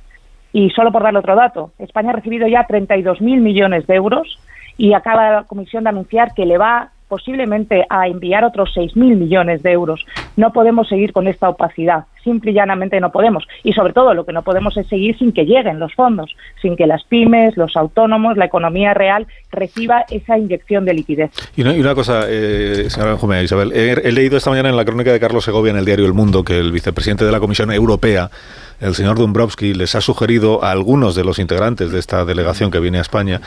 Y 0.51 0.69
solo 0.69 0.91
por 0.91 1.01
darle 1.01 1.17
otro 1.17 1.35
dato, 1.35 1.71
España 1.79 2.11
ha 2.11 2.13
recibido 2.13 2.47
ya 2.47 2.67
32.000 2.67 3.41
millones 3.41 3.87
de 3.87 3.95
euros 3.95 4.37
y 4.77 4.93
acaba 4.93 5.31
la 5.31 5.43
Comisión 5.43 5.83
de 5.83 5.89
anunciar 5.89 6.33
que 6.33 6.45
le 6.45 6.57
va 6.57 6.91
posiblemente 7.13 7.85
a 7.91 8.07
enviar 8.07 8.43
otros 8.43 8.71
6.000 8.75 8.95
millones 9.15 9.61
de 9.61 9.71
euros. 9.71 10.03
No 10.35 10.51
podemos 10.51 10.87
seguir 10.87 11.13
con 11.13 11.27
esta 11.27 11.47
opacidad, 11.47 12.05
simple 12.23 12.49
y 12.49 12.53
llanamente 12.55 12.99
no 12.99 13.11
podemos. 13.11 13.45
Y 13.63 13.73
sobre 13.73 13.93
todo 13.93 14.15
lo 14.15 14.25
que 14.25 14.33
no 14.33 14.41
podemos 14.41 14.75
es 14.77 14.87
seguir 14.87 15.15
sin 15.19 15.31
que 15.31 15.45
lleguen 15.45 15.77
los 15.77 15.93
fondos, 15.93 16.35
sin 16.59 16.75
que 16.75 16.87
las 16.87 17.03
pymes, 17.03 17.55
los 17.55 17.77
autónomos, 17.77 18.35
la 18.35 18.45
economía 18.45 18.95
real 18.95 19.27
reciba 19.51 20.05
esa 20.09 20.39
inyección 20.39 20.85
de 20.85 20.95
liquidez. 20.95 21.29
Y 21.55 21.61
una, 21.61 21.93
cosa, 21.93 22.23
eh, 22.27 22.89
señora 22.89 23.11
Benjumea, 23.11 23.43
Isabel, 23.43 23.71
he, 23.73 24.11
leído 24.11 24.37
esta 24.37 24.49
mañana 24.49 24.69
en 24.69 24.75
la 24.75 24.83
crónica 24.83 25.11
de 25.11 25.19
Carlos 25.19 25.43
Segovia 25.43 25.69
en 25.69 25.77
el 25.77 25.85
diario 25.85 26.07
El 26.07 26.13
Mundo 26.13 26.43
que 26.43 26.57
el 26.57 26.71
vicepresidente 26.71 27.25
de 27.25 27.31
la 27.31 27.39
Comisión 27.39 27.71
Europea 27.71 28.31
el 28.79 28.95
señor 28.95 29.17
Dombrovski 29.17 29.73
les 29.73 29.95
ha 29.95 30.01
sugerido 30.01 30.63
a 30.63 30.71
algunos 30.71 31.15
de 31.15 31.23
los 31.23 31.39
integrantes 31.39 31.91
de 31.91 31.99
esta 31.99 32.25
delegación 32.25 32.71
que 32.71 32.79
viene 32.79 32.97
a 32.97 33.01
España 33.01 33.41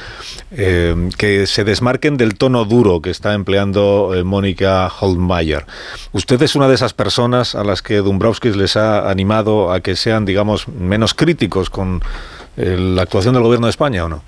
eh, 0.51 0.95
que 1.19 1.47
se 1.47 1.65
desmarquen 1.65 2.17
del 2.17 2.37
tono 2.37 2.65
duro 2.65 3.01
que 3.01 3.11
está 3.11 3.35
empleando 3.35 4.15
eh, 4.15 4.25
Mónica 4.25 4.91
Holmeyer. 5.01 5.65
¿Usted 6.13 6.41
es 6.43 6.57
una 6.57 6.69
de 6.69 6.75
esas 6.75 6.95
personas 6.95 7.55
a 7.55 7.65
las 7.65 7.83
que 7.83 7.97
Dombrovskis 7.97 8.57
les 8.57 8.77
ha 8.77 9.11
animado 9.11 9.73
a 9.73 9.81
que 9.81 9.97
sean, 9.97 10.25
digamos, 10.25 10.69
menos 10.69 11.15
críticos 11.15 11.71
con 11.71 12.01
eh, 12.57 12.77
la 12.79 13.03
actuación 13.03 13.35
del 13.35 13.43
gobierno 13.43 13.67
de 13.67 13.71
España 13.71 14.05
o 14.05 14.09
no? 14.09 14.23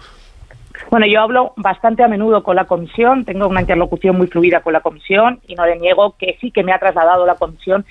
Bueno, 0.91 1.07
yo 1.07 1.21
hablo 1.21 1.53
bastante 1.57 2.03
a 2.03 2.09
menudo 2.09 2.43
con 2.43 2.57
la 2.57 2.65
comisión, 2.65 3.25
tengo 3.25 3.47
una 3.47 3.61
interlocución 3.61 4.17
muy 4.17 4.27
fluida 4.27 4.61
con 4.61 4.73
la 4.73 4.81
comisión 4.81 5.41
y 5.47 5.55
no 5.55 5.67
le 5.67 5.77
niego 5.77 6.15
que 6.19 6.39
sí 6.41 6.51
que 6.51 6.63
me 6.63 6.73
ha 6.73 6.79
trasladado 6.79 7.27
la 7.27 7.35
comisión 7.35 7.85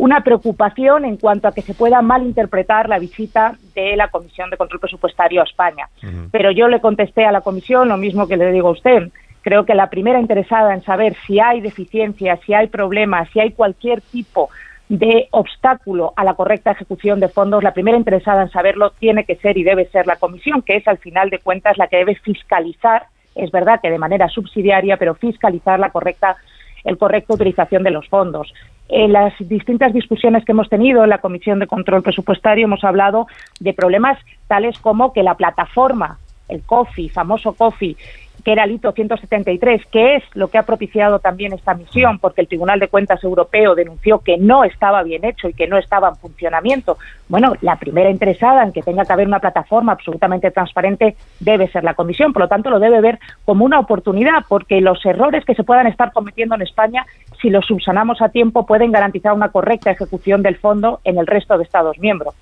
una 0.00 0.24
preocupación 0.24 1.04
en 1.04 1.18
cuanto 1.18 1.46
a 1.46 1.52
que 1.52 1.60
se 1.60 1.74
pueda 1.74 2.00
malinterpretar 2.00 2.88
la 2.88 2.98
visita 2.98 3.56
de 3.74 3.96
la 3.96 4.08
Comisión 4.08 4.48
de 4.48 4.56
Control 4.56 4.80
Presupuestario 4.80 5.42
a 5.42 5.44
España. 5.44 5.90
Pero 6.32 6.50
yo 6.50 6.68
le 6.68 6.80
contesté 6.80 7.26
a 7.26 7.32
la 7.32 7.42
Comisión 7.42 7.88
lo 7.88 7.98
mismo 7.98 8.26
que 8.26 8.38
le 8.38 8.50
digo 8.50 8.68
a 8.68 8.72
usted. 8.72 9.10
Creo 9.42 9.66
que 9.66 9.74
la 9.74 9.90
primera 9.90 10.18
interesada 10.18 10.72
en 10.72 10.82
saber 10.82 11.16
si 11.26 11.38
hay 11.38 11.60
deficiencias, 11.60 12.40
si 12.46 12.54
hay 12.54 12.68
problemas, 12.68 13.28
si 13.30 13.40
hay 13.40 13.52
cualquier 13.52 14.00
tipo 14.00 14.48
de 14.88 15.28
obstáculo 15.32 16.14
a 16.16 16.24
la 16.24 16.32
correcta 16.32 16.70
ejecución 16.70 17.20
de 17.20 17.28
fondos, 17.28 17.62
la 17.62 17.74
primera 17.74 17.98
interesada 17.98 18.42
en 18.42 18.50
saberlo 18.50 18.92
tiene 18.98 19.24
que 19.24 19.36
ser 19.36 19.58
y 19.58 19.64
debe 19.64 19.84
ser 19.90 20.06
la 20.06 20.16
Comisión, 20.16 20.62
que 20.62 20.76
es 20.76 20.88
al 20.88 20.96
final 20.96 21.28
de 21.28 21.40
cuentas 21.40 21.76
la 21.76 21.88
que 21.88 21.98
debe 21.98 22.14
fiscalizar, 22.14 23.04
es 23.34 23.50
verdad 23.50 23.80
que 23.82 23.90
de 23.90 23.98
manera 23.98 24.28
subsidiaria, 24.28 24.96
pero 24.96 25.14
fiscalizar 25.14 25.78
la 25.78 25.90
correcta 25.90 26.38
el 26.84 26.98
correcta 26.98 27.34
utilización 27.34 27.82
de 27.82 27.90
los 27.90 28.08
fondos. 28.08 28.52
En 28.92 29.12
las 29.12 29.32
distintas 29.38 29.92
discusiones 29.92 30.44
que 30.44 30.50
hemos 30.50 30.68
tenido 30.68 31.04
en 31.04 31.10
la 31.10 31.18
Comisión 31.18 31.60
de 31.60 31.68
Control 31.68 32.02
Presupuestario 32.02 32.64
hemos 32.64 32.82
hablado 32.82 33.28
de 33.60 33.72
problemas 33.72 34.18
tales 34.48 34.76
como 34.80 35.12
que 35.12 35.22
la 35.22 35.36
plataforma, 35.36 36.18
el 36.48 36.62
COFI, 36.62 37.08
famoso 37.08 37.52
COFI, 37.52 37.96
que 38.44 38.52
era 38.52 38.64
el 38.64 38.72
hito 38.72 38.92
173, 38.92 39.86
que 39.86 40.16
es 40.16 40.24
lo 40.34 40.48
que 40.48 40.58
ha 40.58 40.62
propiciado 40.64 41.18
también 41.18 41.52
esta 41.52 41.74
misión, 41.74 42.18
porque 42.18 42.40
el 42.40 42.48
Tribunal 42.48 42.80
de 42.80 42.88
Cuentas 42.88 43.22
Europeo 43.22 43.74
denunció 43.74 44.20
que 44.20 44.38
no 44.38 44.64
estaba 44.64 45.02
bien 45.02 45.24
hecho 45.24 45.48
y 45.48 45.54
que 45.54 45.66
no 45.66 45.78
estaba 45.78 46.08
en 46.08 46.16
funcionamiento. 46.16 46.98
Bueno, 47.28 47.54
la 47.60 47.76
primera 47.76 48.10
interesada 48.10 48.62
en 48.62 48.72
que 48.72 48.82
tenga 48.82 49.04
que 49.04 49.12
haber 49.12 49.26
una 49.26 49.40
plataforma 49.40 49.92
absolutamente 49.92 50.50
transparente 50.50 51.16
debe 51.38 51.68
ser 51.68 51.84
la 51.84 51.94
Comisión, 51.94 52.32
por 52.32 52.42
lo 52.42 52.48
tanto 52.48 52.70
lo 52.70 52.78
debe 52.78 53.00
ver 53.00 53.18
como 53.44 53.64
una 53.64 53.78
oportunidad, 53.78 54.44
porque 54.48 54.80
los 54.80 55.04
errores 55.04 55.44
que 55.44 55.54
se 55.54 55.64
puedan 55.64 55.86
estar 55.86 56.12
cometiendo 56.12 56.54
en 56.54 56.62
España, 56.62 57.06
si 57.40 57.50
los 57.50 57.66
subsanamos 57.66 58.20
a 58.22 58.28
tiempo, 58.28 58.66
pueden 58.66 58.92
garantizar 58.92 59.32
una 59.32 59.50
correcta 59.50 59.90
ejecución 59.90 60.42
del 60.42 60.56
fondo 60.56 61.00
en 61.04 61.18
el 61.18 61.26
resto 61.26 61.56
de 61.56 61.64
Estados 61.64 61.98
miembros. 61.98 62.34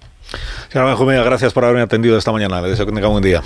Señora 0.68 0.90
Benjumea, 0.90 1.22
gracias 1.22 1.52
por 1.52 1.64
haberme 1.64 1.82
atendido 1.82 2.18
esta 2.18 2.32
mañana. 2.32 2.60
Le 2.60 2.70
deseo 2.70 2.86
que 2.86 2.92
tenga 2.92 3.08
un 3.08 3.14
buen 3.14 3.24
día. 3.24 3.42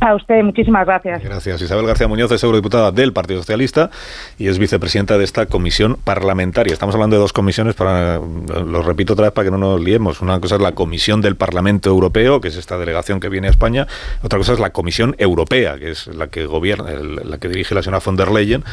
A 0.00 0.14
usted, 0.14 0.42
muchísimas 0.42 0.86
gracias. 0.86 1.22
Gracias. 1.22 1.62
Isabel 1.62 1.86
García 1.86 2.08
Muñoz 2.08 2.30
es 2.32 2.42
eurodiputada 2.42 2.92
del 2.92 3.12
Partido 3.12 3.40
Socialista 3.40 3.90
y 4.38 4.48
es 4.48 4.58
vicepresidenta 4.58 5.16
de 5.18 5.24
esta 5.24 5.46
comisión 5.46 5.96
parlamentaria. 6.02 6.72
Estamos 6.72 6.94
hablando 6.94 7.16
de 7.16 7.20
dos 7.20 7.32
comisiones, 7.32 7.74
para, 7.74 8.18
lo 8.18 8.82
repito 8.82 9.12
otra 9.12 9.26
vez 9.26 9.32
para 9.32 9.46
que 9.46 9.50
no 9.50 9.58
nos 9.58 9.80
liemos. 9.80 10.20
Una 10.20 10.40
cosa 10.40 10.56
es 10.56 10.60
la 10.60 10.72
Comisión 10.72 11.20
del 11.20 11.36
Parlamento 11.36 11.90
Europeo, 11.90 12.40
que 12.40 12.48
es 12.48 12.56
esta 12.56 12.76
delegación 12.76 13.20
que 13.20 13.28
viene 13.28 13.46
a 13.46 13.50
España. 13.50 13.86
Otra 14.22 14.38
cosa 14.38 14.52
es 14.52 14.58
la 14.58 14.70
Comisión 14.70 15.14
Europea, 15.18 15.78
que 15.78 15.92
es 15.92 16.08
la 16.08 16.26
que 16.26 16.46
gobierna, 16.46 16.90
la 16.90 17.38
que 17.38 17.48
dirige 17.48 17.74
la 17.74 17.82
señora 17.82 18.02
von 18.04 18.16
der 18.16 18.30
Leyen 18.30 18.64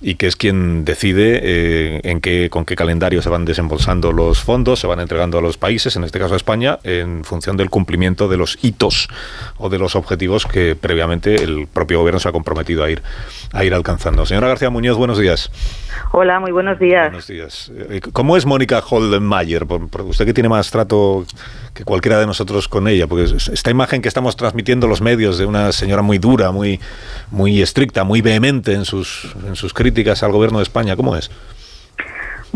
y 0.00 0.16
que 0.16 0.26
es 0.26 0.36
quien 0.36 0.84
decide 0.84 1.40
eh, 1.42 2.00
en 2.04 2.20
qué, 2.20 2.50
con 2.50 2.64
qué 2.64 2.76
calendario 2.76 3.22
se 3.22 3.28
van 3.28 3.44
desembolsando 3.44 4.12
los 4.12 4.42
fondos, 4.42 4.80
se 4.80 4.86
van 4.86 5.00
entregando 5.00 5.38
a 5.38 5.40
los 5.40 5.56
países, 5.56 5.96
en 5.96 6.04
este 6.04 6.18
caso 6.18 6.34
a 6.34 6.36
España, 6.36 6.78
en 6.84 7.24
función 7.24 7.56
del 7.56 7.70
cumplimiento 7.70 8.28
de 8.28 8.36
los 8.36 8.58
hitos 8.62 9.08
o 9.56 9.68
de 9.68 9.78
los 9.78 9.96
objetivos 9.96 10.46
que 10.46 10.65
previamente 10.74 11.36
el 11.36 11.68
propio 11.72 12.00
gobierno 12.00 12.18
se 12.18 12.28
ha 12.28 12.32
comprometido 12.32 12.82
a 12.82 12.90
ir, 12.90 13.02
a 13.52 13.64
ir 13.64 13.74
alcanzando. 13.74 14.26
Señora 14.26 14.48
García 14.48 14.70
Muñoz, 14.70 14.96
buenos 14.96 15.18
días. 15.18 15.50
Hola, 16.12 16.40
muy 16.40 16.50
buenos 16.50 16.78
días. 16.78 17.08
Buenos 17.10 17.26
días. 17.26 17.70
Eh, 17.90 18.00
¿Cómo 18.12 18.36
es 18.36 18.46
Mónica 18.46 18.80
Holdenmayer? 18.80 19.64
Usted 19.64 20.24
que 20.24 20.34
tiene 20.34 20.48
más 20.48 20.70
trato 20.70 21.24
que 21.74 21.84
cualquiera 21.84 22.18
de 22.18 22.26
nosotros 22.26 22.68
con 22.68 22.88
ella, 22.88 23.06
porque 23.06 23.24
esta 23.24 23.70
imagen 23.70 24.00
que 24.02 24.08
estamos 24.08 24.34
transmitiendo 24.36 24.86
los 24.86 25.00
medios 25.00 25.38
de 25.38 25.46
una 25.46 25.72
señora 25.72 26.02
muy 26.02 26.18
dura, 26.18 26.50
muy, 26.50 26.80
muy 27.30 27.60
estricta, 27.60 28.02
muy 28.04 28.22
vehemente 28.22 28.72
en 28.72 28.84
sus, 28.84 29.34
en 29.46 29.56
sus 29.56 29.74
críticas 29.74 30.22
al 30.22 30.32
gobierno 30.32 30.58
de 30.58 30.64
España, 30.64 30.96
¿cómo 30.96 31.16
es? 31.16 31.30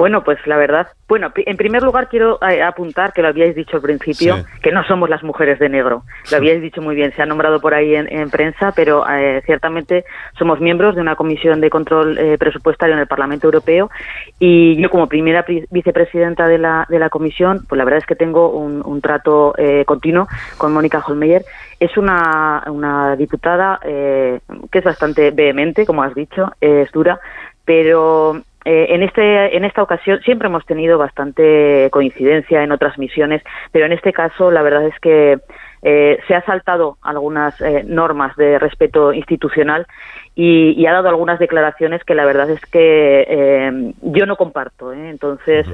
Bueno, 0.01 0.25
pues 0.25 0.39
la 0.47 0.57
verdad, 0.57 0.87
bueno, 1.09 1.31
en 1.37 1.59
primer 1.59 1.83
lugar 1.83 2.09
quiero 2.09 2.39
eh, 2.41 2.63
apuntar 2.63 3.13
que 3.13 3.21
lo 3.21 3.29
habíais 3.29 3.55
dicho 3.55 3.77
al 3.77 3.83
principio, 3.83 4.37
que 4.63 4.73
no 4.73 4.83
somos 4.85 5.11
las 5.11 5.23
mujeres 5.23 5.59
de 5.59 5.69
negro. 5.69 6.05
Lo 6.31 6.39
habíais 6.39 6.63
dicho 6.63 6.81
muy 6.81 6.95
bien, 6.95 7.13
se 7.15 7.21
ha 7.21 7.27
nombrado 7.27 7.61
por 7.61 7.75
ahí 7.75 7.95
en, 7.95 8.31
prensa, 8.31 8.73
pero 8.75 9.05
eh, 9.07 9.43
ciertamente 9.45 10.07
somos 10.39 10.59
miembros 10.59 10.95
de 10.95 11.03
una 11.03 11.17
comisión 11.17 11.61
de 11.61 11.69
control 11.69 12.17
eh, 12.17 12.39
presupuestario 12.39 12.95
en 12.95 13.01
el 13.03 13.09
Parlamento 13.09 13.47
Europeo 13.47 13.91
y 14.39 14.81
yo 14.81 14.89
como 14.89 15.07
primera 15.07 15.45
vicepresidenta 15.71 16.49
de 16.49 16.57
la, 16.57 16.87
de 16.89 16.99
la 16.99 17.11
comisión, 17.11 17.67
pues 17.69 17.77
la 17.77 17.85
verdad 17.85 17.99
es 17.99 18.07
que 18.07 18.17
tengo 18.17 18.49
un, 18.49 19.01
trato 19.03 19.55
continuo 19.85 20.29
con 20.57 20.73
Mónica 20.73 21.05
Holmeyer. 21.07 21.45
Es 21.79 21.99
una, 21.99 22.65
una 22.69 23.17
diputada 23.17 23.79
que 23.83 24.41
es 24.73 24.85
bastante 24.85 25.31
vehemente, 25.31 25.85
como 25.85 26.03
has 26.03 26.15
dicho, 26.15 26.53
es 26.59 26.91
dura, 26.91 27.21
pero 27.67 28.41
eh, 28.64 28.87
en, 28.90 29.03
este, 29.03 29.57
en 29.57 29.64
esta 29.64 29.83
ocasión 29.83 30.20
siempre 30.20 30.49
hemos 30.49 30.66
tenido 30.66 30.99
bastante 30.99 31.88
coincidencia 31.90 32.62
en 32.62 32.73
otras 32.73 32.99
misiones, 32.99 33.42
pero 33.73 33.87
en 33.87 33.92
este 33.92 34.12
caso 34.12 34.51
la 34.51 34.62
verdad 34.62 34.87
es 34.87 34.99
que 35.01 35.38
eh, 35.83 36.18
se 36.29 36.35
ha 36.35 36.44
saltado 36.44 36.99
algunas 37.01 37.59
eh, 37.62 37.85
normas 37.87 38.37
de 38.37 38.59
respeto 38.59 39.14
institucional 39.14 39.87
y, 40.35 40.85
ha 40.87 40.92
dado 40.92 41.09
algunas 41.09 41.38
declaraciones 41.38 42.05
que 42.05 42.14
la 42.14 42.25
verdad 42.25 42.51
es 42.51 42.61
que 42.66 43.92
yo 44.03 44.27
no 44.27 44.37
comparto. 44.37 44.92
Entonces 44.92 45.66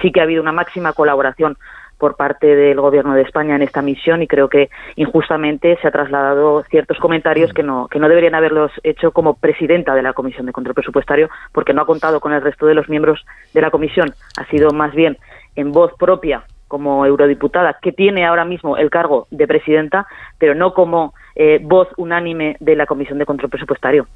sí 0.00 0.10
que 0.10 0.20
ha 0.20 0.22
habido 0.22 0.42
una 0.42 0.52
máxima 0.52 0.92
colaboración 0.92 1.56
por 1.98 2.16
parte 2.16 2.54
del 2.54 2.80
Gobierno 2.80 3.14
de 3.14 3.22
España 3.22 3.56
en 3.56 3.62
esta 3.62 3.82
misión 3.82 4.22
y 4.22 4.26
creo 4.26 4.48
que 4.48 4.70
injustamente 4.96 5.78
se 5.80 5.88
ha 5.88 5.90
trasladado 5.90 6.62
ciertos 6.64 6.98
comentarios 6.98 7.52
que 7.52 7.62
no, 7.62 7.88
que 7.88 7.98
no 7.98 8.08
deberían 8.08 8.34
haberlos 8.34 8.72
hecho 8.82 9.12
como 9.12 9.34
presidenta 9.34 9.94
de 9.94 10.02
la 10.02 10.12
Comisión 10.12 10.46
de 10.46 10.52
Control 10.52 10.74
Presupuestario 10.74 11.28
porque 11.52 11.72
no 11.72 11.82
ha 11.82 11.86
contado 11.86 12.20
con 12.20 12.32
el 12.32 12.42
resto 12.42 12.66
de 12.66 12.74
los 12.74 12.88
miembros 12.88 13.24
de 13.52 13.60
la 13.60 13.70
Comisión. 13.70 14.14
Ha 14.38 14.46
sido 14.46 14.70
más 14.70 14.94
bien 14.94 15.16
en 15.56 15.72
voz 15.72 15.92
propia 15.98 16.44
como 16.68 17.06
eurodiputada, 17.06 17.78
que 17.80 17.92
tiene 17.92 18.26
ahora 18.26 18.44
mismo 18.44 18.76
el 18.76 18.90
cargo 18.90 19.28
de 19.30 19.46
presidenta, 19.46 20.06
pero 20.38 20.54
no 20.54 20.74
como 20.74 21.14
eh, 21.36 21.60
voz 21.62 21.88
unánime 21.96 22.56
de 22.58 22.74
la 22.74 22.86
Comisión 22.86 23.18
de 23.18 23.26
Control 23.26 23.50
Presupuestario. 23.50 24.06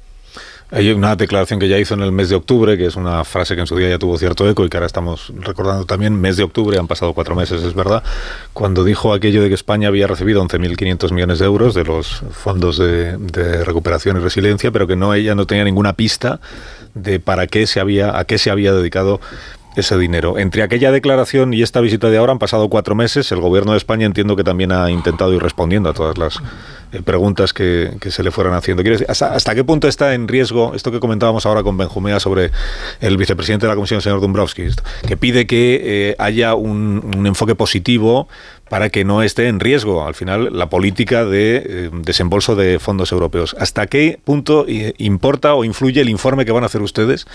Hay 0.71 0.91
una 0.91 1.15
declaración 1.15 1.59
que 1.59 1.67
ya 1.67 1.79
hizo 1.79 1.95
en 1.95 2.01
el 2.01 2.11
mes 2.11 2.29
de 2.29 2.35
octubre, 2.35 2.77
que 2.77 2.85
es 2.85 2.95
una 2.95 3.23
frase 3.23 3.55
que 3.55 3.61
en 3.61 3.67
su 3.67 3.75
día 3.75 3.89
ya 3.89 3.97
tuvo 3.97 4.19
cierto 4.19 4.47
eco 4.47 4.63
y 4.63 4.69
que 4.69 4.77
ahora 4.77 4.85
estamos 4.85 5.33
recordando 5.39 5.85
también. 5.85 6.21
Mes 6.21 6.37
de 6.37 6.43
octubre, 6.43 6.77
han 6.77 6.87
pasado 6.87 7.13
cuatro 7.13 7.35
meses, 7.35 7.63
es 7.63 7.73
verdad, 7.73 8.03
cuando 8.53 8.83
dijo 8.83 9.11
aquello 9.11 9.41
de 9.41 9.49
que 9.49 9.55
España 9.55 9.87
había 9.87 10.05
recibido 10.05 10.43
11.500 10.43 11.11
millones 11.11 11.39
de 11.39 11.45
euros 11.45 11.73
de 11.73 11.85
los 11.85 12.21
fondos 12.31 12.77
de, 12.77 13.17
recuperación 13.63 14.17
y 14.17 14.19
resiliencia, 14.19 14.71
pero 14.71 14.85
que 14.85 14.95
no 14.95 15.15
ella 15.15 15.33
no 15.33 15.47
tenía 15.47 15.63
ninguna 15.63 15.93
pista 15.93 16.39
de 16.93 17.19
para 17.19 17.47
qué 17.47 17.65
se 17.65 17.79
había, 17.79 18.19
a 18.19 18.25
qué 18.25 18.37
se 18.37 18.51
había 18.51 18.71
dedicado 18.71 19.19
ese 19.79 19.97
dinero. 19.97 20.37
Entre 20.37 20.63
aquella 20.63 20.91
declaración 20.91 21.53
y 21.53 21.61
esta 21.61 21.81
visita 21.81 22.09
de 22.09 22.17
ahora 22.17 22.31
han 22.31 22.39
pasado 22.39 22.69
cuatro 22.69 22.95
meses. 22.95 23.31
El 23.31 23.41
gobierno 23.41 23.71
de 23.71 23.77
España 23.77 24.05
entiendo 24.05 24.35
que 24.35 24.43
también 24.43 24.71
ha 24.71 24.89
intentado 24.91 25.33
ir 25.33 25.41
respondiendo 25.41 25.89
a 25.89 25.93
todas 25.93 26.17
las 26.17 26.41
eh, 26.91 27.01
preguntas 27.03 27.53
que, 27.53 27.97
se 28.09 28.23
le 28.23 28.31
fueran 28.31 28.53
haciendo. 28.53 28.83
¿hasta, 29.07 29.55
qué 29.55 29.63
punto 29.63 29.87
está 29.87 30.13
en 30.15 30.27
riesgo 30.27 30.73
esto 30.73 30.91
que 30.91 30.99
comentábamos 30.99 31.45
ahora 31.45 31.61
con 31.61 31.77
Benjumea 31.77 32.19
sobre 32.19 32.51
el 32.99 33.17
vicepresidente 33.17 33.67
de 33.67 33.69
la 33.69 33.75
Comisión, 33.75 33.97
el 33.97 34.01
señor 34.01 34.21
Dombrovskis, 34.21 34.75
que 35.07 35.15
pide 35.15 35.45
que 35.45 35.81
eh, 35.83 36.15
haya 36.17 36.55
un, 36.55 37.25
enfoque 37.27 37.53
positivo 37.53 38.27
para 38.69 38.89
que 38.89 39.03
no 39.05 39.21
esté 39.21 39.47
en 39.47 39.59
riesgo 39.59 40.05
al 40.05 40.15
final 40.15 40.49
la 40.57 40.67
política 40.67 41.25
de 41.25 41.57
eh, 41.57 41.89
desembolso 41.91 42.55
de 42.55 42.79
fondos 42.79 43.11
europeos. 43.11 43.55
¿Hasta 43.59 43.87
qué 43.87 44.19
punto 44.23 44.65
importa 44.97 45.53
o 45.55 45.63
influye 45.63 46.01
el 46.01 46.09
informe 46.09 46.45
que 46.45 46.51
van 46.51 46.63
a 46.63 46.67
hacer 46.67 46.81
ustedes 46.81 47.25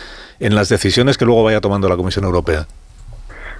en 0.40 0.54
las 0.54 0.68
decisiones 0.68 1.18
que 1.18 1.24
luego 1.24 1.44
vaya 1.44 1.60
tomando 1.60 1.88
la 1.88 1.96
Comisión 1.96 2.24
Europea? 2.24 2.66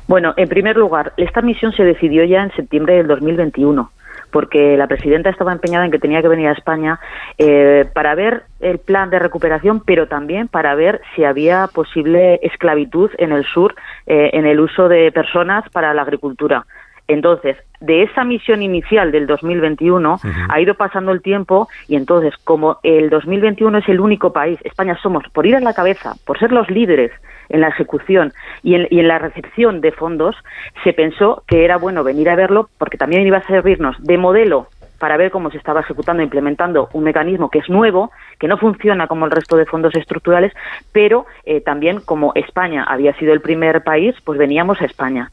Bueno, 0.07 0.35
en 0.37 0.49
primer 0.49 0.77
lugar, 0.77 1.13
esta 1.17 1.41
misión 1.41 1.73
se 1.73 1.83
decidió 1.83 2.25
ya 2.25 2.43
en 2.43 2.53
septiembre 2.53 2.97
del 2.97 3.07
2021 3.07 3.91
porque 4.35 4.77
la 4.77 4.89
presidenta 4.89 5.31
estaba 5.31 5.53
empeñada 5.53 5.85
en 5.85 5.93
que 5.93 6.01
tenía 6.01 6.21
que 6.21 6.27
venir 6.27 6.49
a 6.49 6.53
España 6.53 6.99
eh, 7.39 7.85
para 7.95 8.17
ver 8.17 8.43
el 8.59 8.81
plan 8.81 9.09
de 9.09 9.21
recuperación, 9.21 9.79
pero 9.79 10.09
también 10.09 10.49
para 10.49 10.75
ver 10.75 11.01
si 11.15 11.23
había 11.23 11.69
posible 11.73 12.41
esclavitud 12.43 13.13
en 13.19 13.31
el 13.31 13.45
sur 13.45 13.77
eh, 14.09 14.31
en 14.33 14.45
el 14.45 14.59
uso 14.59 14.89
de 14.89 15.13
personas 15.13 15.63
para 15.71 15.95
la 15.95 16.03
agricultura. 16.03 16.67
Entonces, 17.07 17.57
de 17.81 18.03
esa 18.03 18.25
misión 18.25 18.63
inicial 18.63 19.13
del 19.13 19.27
2021 19.27 20.21
ha 20.49 20.61
ido 20.61 20.75
pasando 20.75 21.13
el 21.13 21.21
tiempo 21.21 21.69
y 21.87 21.97
entonces, 21.97 22.35
como 22.45 22.79
el 22.83 23.11
2021 23.11 23.79
es 23.79 23.89
el 23.89 24.01
único 24.01 24.33
país, 24.33 24.59
España 24.65 24.99
somos, 25.03 25.25
por 25.33 25.47
ir 25.47 25.57
a 25.57 25.61
la 25.61 25.75
cabeza, 25.75 26.15
por 26.25 26.39
ser 26.39 26.53
los 26.53 26.71
líderes 26.71 27.13
en 27.51 27.61
la 27.61 27.69
ejecución 27.69 28.33
y 28.63 28.75
en, 28.75 29.09
la 29.09 29.19
recepción 29.19 29.83
de 29.83 29.93
fondos, 29.93 30.35
se 30.83 30.95
pensó 30.95 31.43
que 31.47 31.65
era 31.65 31.77
bueno 31.77 32.05
venir 32.05 32.31
a 32.31 32.37
verlo 32.37 32.71
porque 32.79 32.97
también 32.97 33.27
iba 33.27 33.39
a 33.39 33.47
servirnos 33.47 33.97
de 34.03 34.17
modelo 34.17 34.69
para 34.99 35.19
ver 35.19 35.31
cómo 35.31 35.51
se 35.51 35.59
estaba 35.59 35.81
ejecutando 35.81 36.23
e 36.23 36.25
implementando 36.25 36.89
un 36.95 37.05
mecanismo 37.05 37.51
que 37.51 37.59
es 37.59 37.69
nuevo, 37.69 38.11
que 38.39 38.49
no 38.49 38.57
funciona 38.57 39.07
como 39.07 39.27
el 39.27 39.31
resto 39.31 39.57
de 39.57 39.67
fondos 39.67 39.95
estructurales, 39.95 40.53
pero 40.93 41.27
eh, 41.45 41.61
también 41.61 42.01
como 42.01 42.33
España 42.35 42.85
había 42.85 43.15
sido 43.19 43.35
el 43.35 43.43
primer 43.43 43.83
país, 43.83 44.15
pues 44.25 44.39
veníamos 44.39 44.81
a 44.81 44.87
España. 44.87 45.31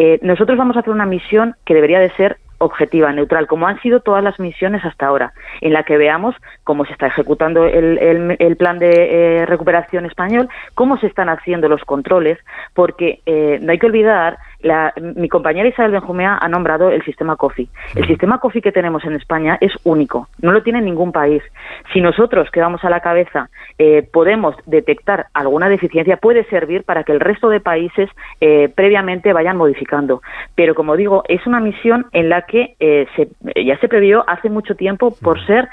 Eh, 0.00 0.20
nosotros 0.22 0.56
vamos 0.56 0.76
a 0.76 0.80
hacer 0.80 0.92
una 0.92 1.06
misión 1.06 1.56
que 1.64 1.74
debería 1.74 1.98
de 1.98 2.10
ser 2.10 2.38
objetiva, 2.58 3.12
neutral, 3.12 3.48
como 3.48 3.66
han 3.66 3.80
sido 3.82 3.98
todas 3.98 4.22
las 4.22 4.38
misiones 4.38 4.84
hasta 4.84 5.06
ahora, 5.06 5.32
en 5.60 5.72
la 5.72 5.82
que 5.82 5.96
veamos 5.96 6.36
cómo 6.62 6.84
se 6.84 6.92
está 6.92 7.08
ejecutando 7.08 7.64
el, 7.64 8.56
plan 8.56 8.78
de 8.78 8.90
eh, 9.40 9.46
recuperación 9.46 10.06
español, 10.06 10.48
cómo 10.74 10.98
se 10.98 11.08
están 11.08 11.28
haciendo 11.28 11.68
los 11.68 11.82
controles, 11.84 12.38
porque 12.74 13.22
eh, 13.26 13.58
no 13.60 13.72
hay 13.72 13.78
que 13.80 13.86
olvidar 13.86 14.38
mi 15.14 15.28
compañera 15.28 15.68
Isabel 15.68 15.92
Benjumea 15.92 16.38
ha 16.40 16.48
nombrado 16.48 16.90
el 16.90 17.04
sistema 17.04 17.36
COFI. 17.36 17.68
El 17.94 18.06
sistema 18.06 18.38
COFI 18.38 18.60
que 18.60 18.72
tenemos 18.72 19.04
en 19.04 19.14
España 19.14 19.56
es 19.60 19.72
único, 19.84 20.28
no 20.42 20.50
lo 20.50 20.62
tiene 20.62 20.80
ningún 20.80 21.12
país. 21.12 21.42
Si 21.92 22.00
nosotros, 22.00 22.50
que 22.50 22.60
vamos 22.60 22.82
a 22.84 22.90
la 22.90 23.00
cabeza, 23.00 23.50
eh, 23.78 24.08
podemos 24.12 24.56
detectar 24.66 25.26
alguna 25.32 25.68
deficiencia, 25.68 26.16
puede 26.16 26.44
servir 26.44 26.82
para 26.82 27.04
que 27.04 27.12
el 27.12 27.20
resto 27.20 27.48
de 27.48 27.60
países 27.60 28.10
eh, 28.40 28.68
previamente 28.74 29.32
vayan 29.32 29.56
modificando. 29.56 30.22
Pero, 30.56 30.74
como 30.74 30.96
digo, 30.96 31.22
es 31.28 31.46
una 31.46 31.60
misión 31.60 32.06
en 32.12 32.28
la 32.28 32.42
que 32.42 32.74
eh, 32.80 33.06
ya 33.64 33.78
se 33.78 33.88
previó 33.88 34.24
hace 34.28 34.50
mucho 34.50 34.74
tiempo 34.74 35.14
por 35.22 35.44
ser 35.46 35.68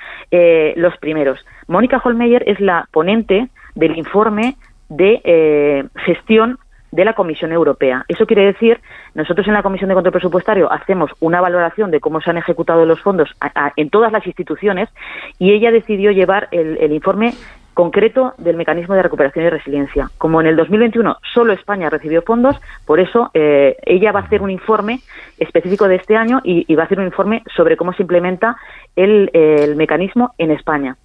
los 0.75 0.95
primeros. 0.97 1.43
Mónica 1.67 2.01
Holmeyer 2.03 2.43
es 2.47 2.59
la 2.59 2.87
ponente 2.91 3.47
del 3.73 3.97
informe 3.97 4.55
de 4.89 5.87
gestión 6.05 6.59
de 6.95 7.05
la 7.05 7.13
Comisión 7.13 7.51
Europea. 7.51 8.05
Eso 8.07 8.25
quiere 8.25 8.45
decir, 8.45 8.79
nosotros 9.13 9.47
en 9.47 9.53
la 9.53 9.63
Comisión 9.63 9.89
de 9.89 9.95
Control 9.95 10.13
Presupuestario 10.13 10.71
hacemos 10.71 11.11
una 11.19 11.41
valoración 11.41 11.91
de 11.91 11.99
cómo 11.99 12.21
se 12.21 12.29
han 12.29 12.37
ejecutado 12.37 12.85
los 12.85 13.01
fondos 13.01 13.29
en 13.75 13.89
todas 13.89 14.11
las 14.11 14.25
instituciones 14.25 14.89
y 15.37 15.51
ella 15.51 15.71
decidió 15.71 16.11
llevar 16.11 16.47
el, 16.51 16.91
informe 16.93 17.33
concreto 17.73 18.33
del 18.37 18.55
mecanismo 18.55 18.95
de 18.95 19.03
recuperación 19.03 19.45
y 19.45 19.49
resiliencia. 19.49 20.09
Como 20.17 20.39
en 20.39 20.47
el 20.47 20.55
2021 20.55 21.17
solo 21.33 21.51
España 21.51 21.89
recibió 21.89 22.21
fondos, 22.21 22.55
por 22.85 23.01
eso 23.01 23.29
eh, 23.33 23.75
ella 23.85 24.13
va 24.13 24.21
a 24.21 24.23
hacer 24.23 24.41
un 24.41 24.49
informe 24.49 25.01
específico 25.37 25.89
de 25.89 25.95
este 25.95 26.15
año 26.15 26.39
y, 26.45 26.73
va 26.75 26.83
a 26.83 26.85
hacer 26.85 26.99
un 26.99 27.05
informe 27.05 27.43
sobre 27.53 27.75
cómo 27.75 27.91
se 27.91 28.03
implementa 28.03 28.55
el, 28.95 29.29
el 29.33 29.75
mecanismo 29.75 30.33
en 30.37 30.51
España. 30.51 30.95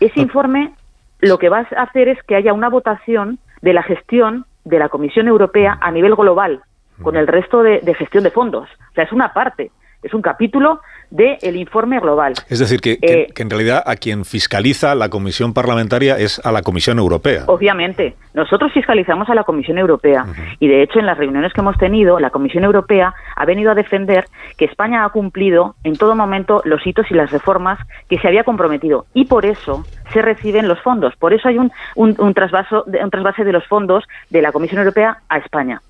Ese 0.00 0.20
informe 0.20 0.72
lo 1.20 1.38
que 1.38 1.48
va 1.48 1.58
a 1.58 1.82
hacer 1.82 2.08
es 2.08 2.20
que 2.24 2.34
haya 2.34 2.52
una 2.52 2.68
votación 2.68 3.38
de 3.62 3.74
la 3.74 3.84
gestión 3.84 4.46
de 4.64 4.78
la 4.78 4.88
Comisión 4.88 5.28
Europea 5.28 5.78
a 5.80 5.90
nivel 5.90 6.14
global 6.14 6.62
con 7.02 7.16
el 7.16 7.26
resto 7.26 7.62
de, 7.62 7.94
gestión 7.94 8.24
de 8.24 8.30
fondos. 8.30 8.68
O 8.90 8.94
sea, 8.94 9.04
es 9.04 9.12
una 9.12 9.32
parte 9.32 9.70
es 10.02 10.14
un 10.14 10.22
capítulo 10.22 10.80
del 11.10 11.56
informe 11.56 11.98
global. 11.98 12.34
Es 12.48 12.60
decir, 12.60 12.80
que, 12.80 12.98
Eh, 13.02 13.26
que, 13.34 13.42
en 13.42 13.50
realidad 13.50 13.82
a 13.84 13.96
quien 13.96 14.24
fiscaliza 14.24 14.94
la 14.94 15.08
Comisión 15.08 15.52
Parlamentaria 15.52 16.16
es 16.16 16.40
a 16.44 16.52
la 16.52 16.62
Comisión 16.62 16.98
Europea. 16.98 17.44
Obviamente, 17.46 18.14
nosotros 18.32 18.72
fiscalizamos 18.72 19.28
a 19.28 19.34
la 19.34 19.42
Comisión 19.44 19.78
Europea 19.78 20.24
y 20.60 20.68
de 20.68 20.82
hecho 20.82 21.00
en 21.00 21.06
las 21.06 21.18
reuniones 21.18 21.52
que 21.52 21.60
hemos 21.60 21.76
tenido, 21.78 22.20
la 22.20 22.30
Comisión 22.30 22.64
Europea 22.64 23.12
ha 23.34 23.44
venido 23.44 23.72
a 23.72 23.74
defender 23.74 24.26
que 24.56 24.66
España 24.66 25.04
ha 25.04 25.08
cumplido 25.08 25.74
en 25.82 25.96
todo 25.96 26.14
momento 26.14 26.62
los 26.64 26.86
hitos 26.86 27.10
y 27.10 27.14
las 27.14 27.32
reformas 27.32 27.78
que 28.08 28.18
se 28.18 28.28
había 28.28 28.44
comprometido 28.44 29.06
y 29.14 29.24
por 29.24 29.44
eso 29.44 29.84
se 30.12 30.22
reciben 30.22 30.68
los 30.68 30.80
fondos. 30.80 31.14
Por 31.16 31.32
eso 31.32 31.48
hay 31.48 31.58
un, 31.58 31.72
un, 31.96 32.14
un 32.18 32.34
trasvaso, 32.34 32.84
un 32.86 33.10
trasvase 33.10 33.44
de 33.44 33.52
los 33.52 33.66
fondos 33.66 34.04
de 34.30 34.42
la 34.42 34.52
Comisión 34.52 34.78
Europea 34.78 35.18
a 35.28 35.38
España. 35.38 35.80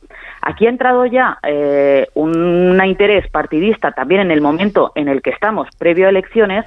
Aquí 0.43 0.67
ha 0.67 0.71
entrado 0.71 1.05
ya 1.07 1.39
eh, 1.43 2.07
un 2.15 2.81
interés 2.85 3.29
partidista 3.31 3.93
también 3.93 4.23
en 4.23 4.31
el 4.31 4.41
momento 4.41 4.93
en 4.95 5.09
el 5.09 5.23
que 5.23 5.31
estamos, 5.31 5.69
previo 5.79 6.07
a 6.07 6.11
elecciones, 6.11 6.65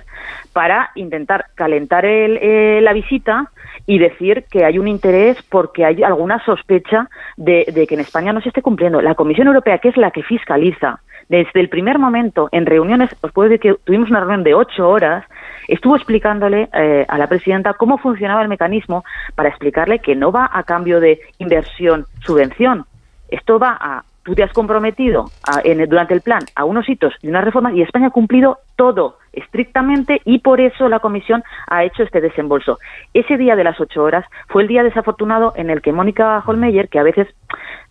para 0.54 0.92
intentar 0.96 1.48
calentar 1.56 2.06
el, 2.06 2.38
eh, 2.42 2.80
la 2.82 2.94
visita 2.94 3.50
y 3.86 3.98
decir 3.98 4.46
que 4.50 4.64
hay 4.64 4.78
un 4.78 4.88
interés 4.88 5.42
porque 5.50 5.86
hay 5.86 6.04
alguna 6.04 6.44
sospecha 6.46 7.10
de, 7.36 7.66
de 7.74 7.88
que 7.88 7.96
en 7.96 8.02
España 8.02 8.32
no 8.32 8.42
se 8.42 8.50
esté 8.50 8.62
cumpliendo. 8.62 9.02
La 9.02 9.16
Comisión 9.16 9.48
Europea, 9.48 9.80
que 9.80 9.90
es 9.90 9.98
la 9.98 10.12
que 10.12 10.24
fiscaliza, 10.24 11.00
desde 11.30 11.60
el 11.60 11.70
primer 11.70 12.00
momento 12.00 12.50
en 12.52 12.66
reuniones, 12.66 13.10
os 13.22 13.32
puedo 13.32 13.50
decir 13.50 13.62
que 13.62 13.80
tuvimos 13.84 14.10
una 14.10 14.20
reunión 14.20 14.44
de 14.44 14.54
ocho 14.54 14.90
horas, 14.90 15.26
estuvo 15.68 15.96
explicándole 15.96 16.70
eh, 16.74 17.06
a 17.08 17.18
la 17.18 17.28
presidenta 17.28 17.74
cómo 17.74 17.98
funcionaba 17.98 18.42
el 18.42 18.50
mecanismo 18.50 19.04
para 19.36 19.50
explicarle 19.50 20.00
que 20.00 20.16
no 20.16 20.32
va 20.32 20.50
a 20.52 20.64
cambio 20.64 21.00
de 21.00 21.20
inversión, 21.40 22.06
subvención. 22.22 22.86
Esto 23.34 23.58
va 23.60 23.78
a, 23.80 24.04
tú 24.24 24.36
te 24.36 24.43
has 24.43 24.54
comprometido 24.54 25.26
a- 25.48 25.62
en- 25.63 25.88
durante 25.89 26.13
el 26.13 26.22
plan 26.22 26.41
a 26.56 26.65
unos 26.65 26.88
hitos 26.88 27.13
y 27.22 27.28
unas 27.30 27.43
reformas 27.43 27.74
y 27.74 27.82
España 27.82 28.08
ha 28.08 28.12
cumplido 28.12 28.60
todo 28.76 29.17
estrictamente 29.34 30.22
y 30.26 30.39
por 30.39 30.62
eso 30.62 30.88
la 30.89 31.00
Comisión 31.00 31.43
ha 31.67 31.84
hecho 31.84 32.04
este 32.04 32.22
desembolso. 32.22 32.78
Ese 33.13 33.38
día 33.38 33.56
de 33.56 33.63
las 33.63 33.80
ocho 33.82 34.04
horas 34.04 34.26
fue 34.50 34.62
el 34.62 34.67
día 34.67 34.84
desafortunado 34.84 35.54
en 35.56 35.69
el 35.69 35.82
que 35.82 35.91
Mónica 35.91 36.41
Holmeyer, 36.46 36.89
que 36.89 37.00
a 37.00 37.04
veces, 37.04 37.28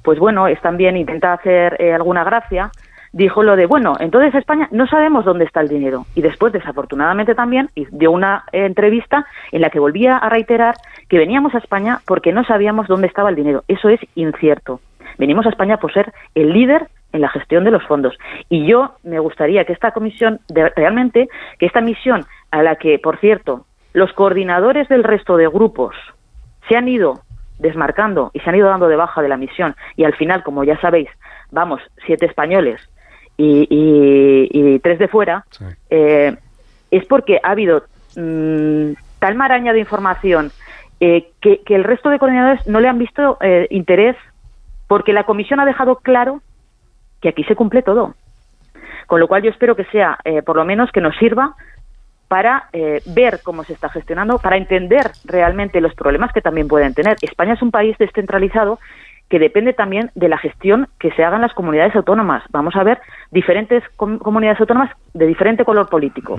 pues 0.02 0.18
bueno, 0.18 0.46
es 0.46 0.60
también 0.60 0.96
intenta 0.96 1.32
hacer 1.32 1.76
eh, 1.80 1.92
alguna 1.92 2.24
gracia, 2.24 2.70
dijo 3.12 3.42
lo 3.42 3.56
de, 3.56 3.66
bueno, 3.66 3.94
entonces 4.00 4.34
España 4.34 4.68
no 4.70 4.86
sabemos 4.86 5.24
dónde 5.24 5.44
está 5.44 5.60
el 5.60 5.68
dinero. 5.68 6.06
Y 6.14 6.22
después, 6.22 6.52
desafortunadamente 6.52 7.34
también, 7.34 7.68
dio 7.90 8.10
una 8.10 8.44
eh, 8.52 8.64
entrevista 8.64 9.26
en 9.50 9.60
la 9.60 9.68
que 9.70 9.78
volvía 9.80 10.16
a 10.16 10.28
reiterar 10.30 10.76
que 11.08 11.18
veníamos 11.18 11.54
a 11.54 11.58
España 11.58 12.00
porque 12.06 12.32
no 12.32 12.42
sabíamos 12.44 12.86
dónde 12.88 13.08
estaba 13.08 13.28
el 13.28 13.36
dinero. 13.36 13.64
Eso 13.68 13.88
es 13.90 14.00
incierto. 14.14 14.80
Venimos 15.22 15.46
a 15.46 15.50
España 15.50 15.76
por 15.76 15.92
ser 15.92 16.12
el 16.34 16.52
líder 16.52 16.88
en 17.12 17.20
la 17.20 17.28
gestión 17.28 17.62
de 17.62 17.70
los 17.70 17.84
fondos. 17.86 18.18
Y 18.48 18.66
yo 18.66 18.96
me 19.04 19.20
gustaría 19.20 19.64
que 19.64 19.72
esta 19.72 19.92
comisión, 19.92 20.40
de- 20.48 20.70
realmente, 20.70 21.28
que 21.60 21.66
esta 21.66 21.80
misión 21.80 22.24
a 22.50 22.60
la 22.64 22.74
que, 22.74 22.98
por 22.98 23.18
cierto, 23.18 23.64
los 23.92 24.12
coordinadores 24.14 24.88
del 24.88 25.04
resto 25.04 25.36
de 25.36 25.46
grupos 25.46 25.94
se 26.68 26.76
han 26.76 26.88
ido 26.88 27.20
desmarcando 27.60 28.32
y 28.34 28.40
se 28.40 28.50
han 28.50 28.56
ido 28.56 28.68
dando 28.68 28.88
de 28.88 28.96
baja 28.96 29.22
de 29.22 29.28
la 29.28 29.36
misión 29.36 29.76
y 29.94 30.02
al 30.02 30.14
final, 30.16 30.42
como 30.42 30.64
ya 30.64 30.76
sabéis, 30.80 31.08
vamos 31.52 31.80
siete 32.04 32.26
españoles 32.26 32.80
y, 33.36 33.68
y- 33.70 34.48
y 34.74 34.78
tres 34.80 34.98
de 34.98 35.06
fuera, 35.06 35.44
eh, 35.90 36.36
es 36.90 37.04
porque 37.06 37.38
ha 37.44 37.50
habido 37.52 37.84
mm, 38.16 38.94
tal 39.20 39.36
maraña 39.36 39.72
de 39.72 39.78
información 39.78 40.50
eh, 40.98 41.30
que, 41.40 41.60
que 41.62 41.76
el 41.76 41.84
resto 41.84 42.10
de 42.10 42.18
coordinadores 42.18 42.66
no 42.66 42.80
le 42.80 42.88
han 42.88 42.98
visto 42.98 43.38
eh, 43.40 43.68
interés 43.70 44.16
porque 44.92 45.14
la 45.14 45.24
comisión 45.24 45.58
ha 45.58 45.64
dejado 45.64 45.96
claro 45.96 46.42
que 47.22 47.30
aquí 47.30 47.44
se 47.44 47.56
cumple 47.56 47.80
todo. 47.80 48.14
Con 49.06 49.20
lo 49.20 49.26
cual 49.26 49.42
yo 49.42 49.48
espero 49.48 49.74
que 49.74 49.86
sea, 49.86 50.18
eh, 50.22 50.42
por 50.42 50.56
lo 50.56 50.66
menos, 50.66 50.92
que 50.92 51.00
nos 51.00 51.16
sirva 51.16 51.54
para 52.28 52.68
eh, 52.74 53.00
ver 53.06 53.40
cómo 53.42 53.64
se 53.64 53.72
está 53.72 53.88
gestionando, 53.88 54.36
para 54.38 54.58
entender 54.58 55.10
realmente 55.24 55.80
los 55.80 55.94
problemas 55.94 56.30
que 56.34 56.42
también 56.42 56.68
pueden 56.68 56.92
tener. 56.92 57.16
España 57.22 57.54
es 57.54 57.62
un 57.62 57.70
país 57.70 57.96
descentralizado 57.96 58.78
que 59.30 59.38
depende 59.38 59.72
también 59.72 60.10
de 60.14 60.28
la 60.28 60.36
gestión 60.36 60.88
que 60.98 61.10
se 61.12 61.24
haga 61.24 61.36
en 61.36 61.42
las 61.42 61.54
comunidades 61.54 61.96
autónomas. 61.96 62.42
Vamos 62.50 62.76
a 62.76 62.82
ver 62.84 63.00
diferentes 63.30 63.82
com- 63.96 64.18
comunidades 64.18 64.60
autónomas 64.60 64.90
de 65.14 65.26
diferente 65.26 65.64
color 65.64 65.88
político. 65.88 66.38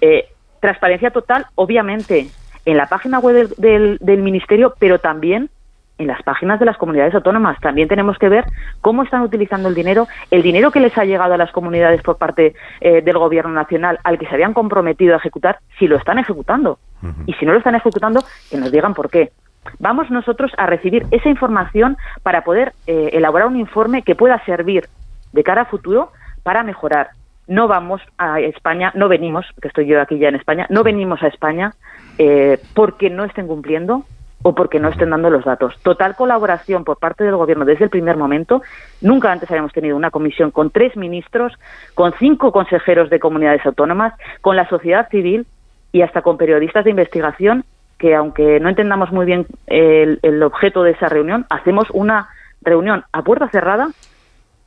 Eh, 0.00 0.24
transparencia 0.58 1.10
total, 1.10 1.44
obviamente, 1.54 2.28
en 2.64 2.76
la 2.78 2.86
página 2.86 3.18
web 3.18 3.34
del, 3.34 3.48
del- 3.58 3.98
del 4.00 4.22
Ministerio, 4.22 4.72
pero 4.78 5.00
también 5.00 5.50
en 5.98 6.06
las 6.06 6.22
páginas 6.22 6.58
de 6.58 6.66
las 6.66 6.76
comunidades 6.76 7.14
autónomas. 7.14 7.58
También 7.60 7.88
tenemos 7.88 8.18
que 8.18 8.28
ver 8.28 8.44
cómo 8.80 9.02
están 9.02 9.22
utilizando 9.22 9.68
el 9.68 9.74
dinero, 9.74 10.06
el 10.30 10.42
dinero 10.42 10.70
que 10.70 10.80
les 10.80 10.96
ha 10.98 11.04
llegado 11.04 11.34
a 11.34 11.38
las 11.38 11.52
comunidades 11.52 12.02
por 12.02 12.16
parte 12.16 12.54
eh, 12.80 13.02
del 13.02 13.18
Gobierno 13.18 13.52
Nacional, 13.52 13.98
al 14.02 14.18
que 14.18 14.26
se 14.26 14.34
habían 14.34 14.54
comprometido 14.54 15.14
a 15.14 15.18
ejecutar, 15.18 15.58
si 15.78 15.86
lo 15.86 15.96
están 15.96 16.18
ejecutando. 16.18 16.78
Y 17.26 17.34
si 17.34 17.44
no 17.44 17.52
lo 17.52 17.58
están 17.58 17.74
ejecutando, 17.74 18.24
que 18.50 18.56
nos 18.56 18.72
digan 18.72 18.94
por 18.94 19.10
qué. 19.10 19.30
Vamos 19.78 20.10
nosotros 20.10 20.52
a 20.56 20.66
recibir 20.66 21.06
esa 21.10 21.28
información 21.28 21.98
para 22.22 22.44
poder 22.44 22.72
eh, 22.86 23.10
elaborar 23.12 23.48
un 23.48 23.58
informe 23.58 24.02
que 24.02 24.14
pueda 24.14 24.42
servir 24.44 24.88
de 25.32 25.42
cara 25.42 25.62
a 25.62 25.66
futuro 25.66 26.12
para 26.42 26.62
mejorar. 26.62 27.10
No 27.46 27.68
vamos 27.68 28.00
a 28.16 28.40
España, 28.40 28.90
no 28.94 29.08
venimos, 29.08 29.44
que 29.60 29.68
estoy 29.68 29.86
yo 29.86 30.00
aquí 30.00 30.18
ya 30.18 30.28
en 30.28 30.36
España, 30.36 30.66
no 30.70 30.82
venimos 30.82 31.22
a 31.22 31.26
España 31.28 31.74
eh, 32.16 32.58
porque 32.74 33.10
no 33.10 33.24
estén 33.24 33.46
cumpliendo 33.46 34.04
o 34.46 34.54
porque 34.54 34.78
no 34.78 34.90
estén 34.90 35.08
dando 35.08 35.30
los 35.30 35.42
datos. 35.42 35.74
Total 35.82 36.14
colaboración 36.14 36.84
por 36.84 36.98
parte 36.98 37.24
del 37.24 37.34
Gobierno 37.34 37.64
desde 37.64 37.84
el 37.84 37.90
primer 37.90 38.18
momento. 38.18 38.62
Nunca 39.00 39.32
antes 39.32 39.50
habíamos 39.50 39.72
tenido 39.72 39.96
una 39.96 40.10
comisión 40.10 40.50
con 40.50 40.68
tres 40.68 40.96
ministros, 40.98 41.54
con 41.94 42.12
cinco 42.18 42.52
consejeros 42.52 43.08
de 43.08 43.18
comunidades 43.18 43.64
autónomas, 43.64 44.12
con 44.42 44.54
la 44.54 44.68
sociedad 44.68 45.08
civil 45.08 45.46
y 45.92 46.02
hasta 46.02 46.20
con 46.20 46.36
periodistas 46.36 46.84
de 46.84 46.90
investigación 46.90 47.64
que, 47.98 48.14
aunque 48.14 48.60
no 48.60 48.68
entendamos 48.68 49.10
muy 49.12 49.24
bien 49.24 49.46
el, 49.66 50.18
el 50.20 50.42
objeto 50.42 50.82
de 50.82 50.90
esa 50.90 51.08
reunión, 51.08 51.46
hacemos 51.48 51.88
una 51.92 52.28
reunión 52.60 53.04
a 53.12 53.22
puerta 53.22 53.48
cerrada 53.48 53.88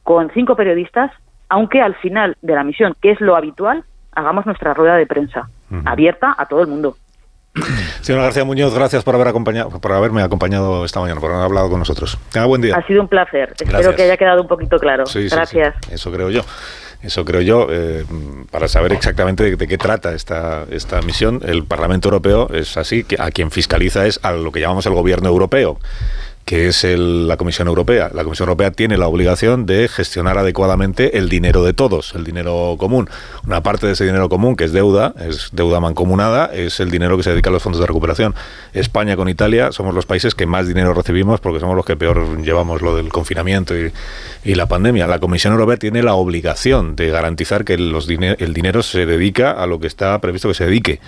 con 0.01 0.31
cinco 0.31 0.55
periodistas, 0.55 1.11
aunque 1.49 1.81
al 1.81 1.93
final 1.95 2.35
de 2.41 2.55
la 2.55 2.63
misión, 2.63 2.95
que 2.99 3.11
es 3.11 3.21
lo 3.21 3.35
habitual, 3.35 3.83
hagamos 4.11 4.47
nuestra 4.47 4.73
rueda 4.73 4.95
de 4.95 5.05
prensa 5.05 5.49
abierta 5.85 6.33
a 6.35 6.47
todo 6.47 6.61
el 6.61 6.67
mundo. 6.67 6.95
Señora 8.01 8.25
García 8.25 8.45
Muñoz, 8.45 8.73
gracias 8.73 9.03
por 9.03 9.15
haber 9.15 9.27
acompañado, 9.27 9.69
por 9.69 9.91
haberme 9.91 10.21
acompañado 10.21 10.85
esta 10.85 10.99
mañana, 10.99 11.19
por 11.19 11.31
haber 11.31 11.45
hablado 11.45 11.69
con 11.69 11.79
nosotros. 11.79 12.17
Tenga 12.31 12.45
buen 12.45 12.61
día. 12.61 12.75
Ha 12.75 12.85
sido 12.85 13.01
un 13.01 13.07
placer. 13.07 13.53
Espero 13.59 13.95
que 13.95 14.03
haya 14.03 14.17
quedado 14.17 14.41
un 14.41 14.47
poquito 14.47 14.77
claro. 14.77 15.05
Sí, 15.05 15.23
sí, 15.23 15.29
sí. 15.29 15.35
Gracias. 15.35 15.75
Eso 15.91 16.11
creo 16.11 16.29
yo. 16.29 16.41
Eso 17.03 17.23
creo 17.25 17.41
yo, 17.41 17.67
eh, 17.69 18.05
para 18.49 18.67
saber 18.67 18.91
exactamente 18.91 19.43
de, 19.43 19.55
de 19.55 19.67
qué 19.67 19.77
trata 19.77 20.13
esta, 20.13 20.65
esta 20.71 20.99
misión. 21.03 21.41
El 21.45 21.63
Parlamento 21.63 22.07
Europeo 22.07 22.49
es 22.51 22.75
así, 22.75 23.03
que 23.03 23.17
a 23.19 23.29
quien 23.29 23.51
fiscaliza 23.51 24.07
es 24.07 24.19
a 24.23 24.31
lo 24.31 24.51
que 24.51 24.59
llamamos 24.59 24.85
el 24.87 24.93
gobierno 24.93 25.29
europeo 25.29 25.79
que 26.47 26.69
es 26.69 26.85
el- 26.85 27.27
la 27.27 27.35
Comisión 27.35 27.67
Europea. 27.67 28.09
La 28.13 28.23
Comisión 28.23 28.47
Europea 28.47 28.71
tiene 28.71 28.97
la 28.97 29.09
obligación 29.09 29.65
de 29.65 29.89
gestionar 29.89 30.37
adecuadamente 30.37 31.17
el 31.17 31.27
dinero 31.27 31.61
de 31.65 31.73
todos, 31.73 32.15
el 32.15 32.23
dinero 32.23 32.75
común. 32.79 33.09
Una 33.45 33.61
parte 33.61 33.85
de 33.85 33.91
ese 33.93 34.05
dinero 34.05 34.29
común, 34.29 34.55
que 34.55 34.63
es 34.63 34.71
deuda, 34.71 35.13
es 35.19 35.49
deuda 35.51 35.81
mancomunada, 35.81 36.45
es 36.53 36.79
el 36.79 36.89
dinero 36.89 37.17
que 37.17 37.23
se 37.23 37.31
dedica 37.31 37.49
a 37.49 37.53
los 37.53 37.61
fondos 37.61 37.81
de 37.81 37.85
recuperación. 37.87 38.33
España 38.71 39.17
con 39.17 39.27
Italia 39.27 39.73
somos 39.73 39.93
los 39.93 40.05
países 40.05 40.35
que 40.35 40.45
más 40.45 40.69
dinero 40.69 40.93
recibimos 40.93 41.41
porque 41.41 41.59
somos 41.59 41.75
los 41.75 41.83
que 41.85 41.97
peor 41.97 42.41
llevamos 42.41 42.81
lo 42.81 42.95
del 42.95 43.09
confinamiento 43.09 43.77
y, 43.77 43.91
y 44.45 44.55
la 44.55 44.67
pandemia. 44.67 45.05
La 45.05 45.19
Comisión 45.19 45.51
Europea 45.51 45.75
tiene 45.75 46.01
la 46.01 46.13
obligación 46.13 46.95
de 46.95 47.09
garantizar 47.09 47.65
que 47.65 47.77
los 47.77 48.07
dine- 48.07 48.37
el 48.39 48.53
dinero 48.53 48.83
se 48.83 49.05
dedica 49.05 49.51
a 49.51 49.67
lo 49.67 49.81
que 49.81 49.87
está 49.87 50.17
previsto 50.21 50.47
que 50.47 50.53
se 50.53 50.63
dedique. 50.65 51.01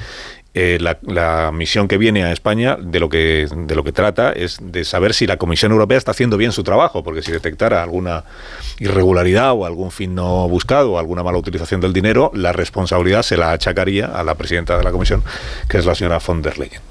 Eh, 0.56 0.80
la, 0.82 0.98
la 1.04 1.52
misión 1.54 1.88
que 1.88 2.00
viene 2.00 2.24
a 2.24 2.32
España 2.32 2.76
de 2.82 3.00
lo 3.00 3.08
que 3.08 3.48
de 3.56 3.76
lo 3.76 3.84
que 3.84 3.92
trata 3.92 4.32
es 4.32 4.58
de 4.60 4.84
saber 4.84 5.14
si 5.14 5.28
la 5.28 5.38
Comisión 5.38 5.72
Europea 5.72 6.00
está 6.00 6.10
haciendo 6.10 6.38
bien 6.38 6.52
su 6.52 6.64
trabajo, 6.64 7.04
porque 7.04 7.22
si 7.22 7.32
detectara 7.32 7.84
alguna 7.84 8.24
irregularidad 8.80 9.54
o 9.54 9.68
algún 9.68 9.92
fin 9.92 10.16
no 10.16 10.50
buscado 10.50 10.94
o 10.94 11.00
alguna 11.00 11.22
mala 11.22 11.38
utilización 11.38 11.82
del 11.82 11.94
dinero, 11.94 12.32
la 12.34 12.52
responsabilidad 12.52 13.22
se 13.22 13.38
la 13.38 13.52
achacaría 13.52 14.08
a 14.08 14.24
la 14.24 14.34
presidenta 14.34 14.76
de 14.76 14.84
la 14.84 14.92
Comisión, 14.92 15.24
que 15.68 15.78
es 15.78 15.86
la 15.86 15.94
señora 15.94 16.20
von 16.26 16.42
der 16.42 16.58
Leyen. 16.58 16.82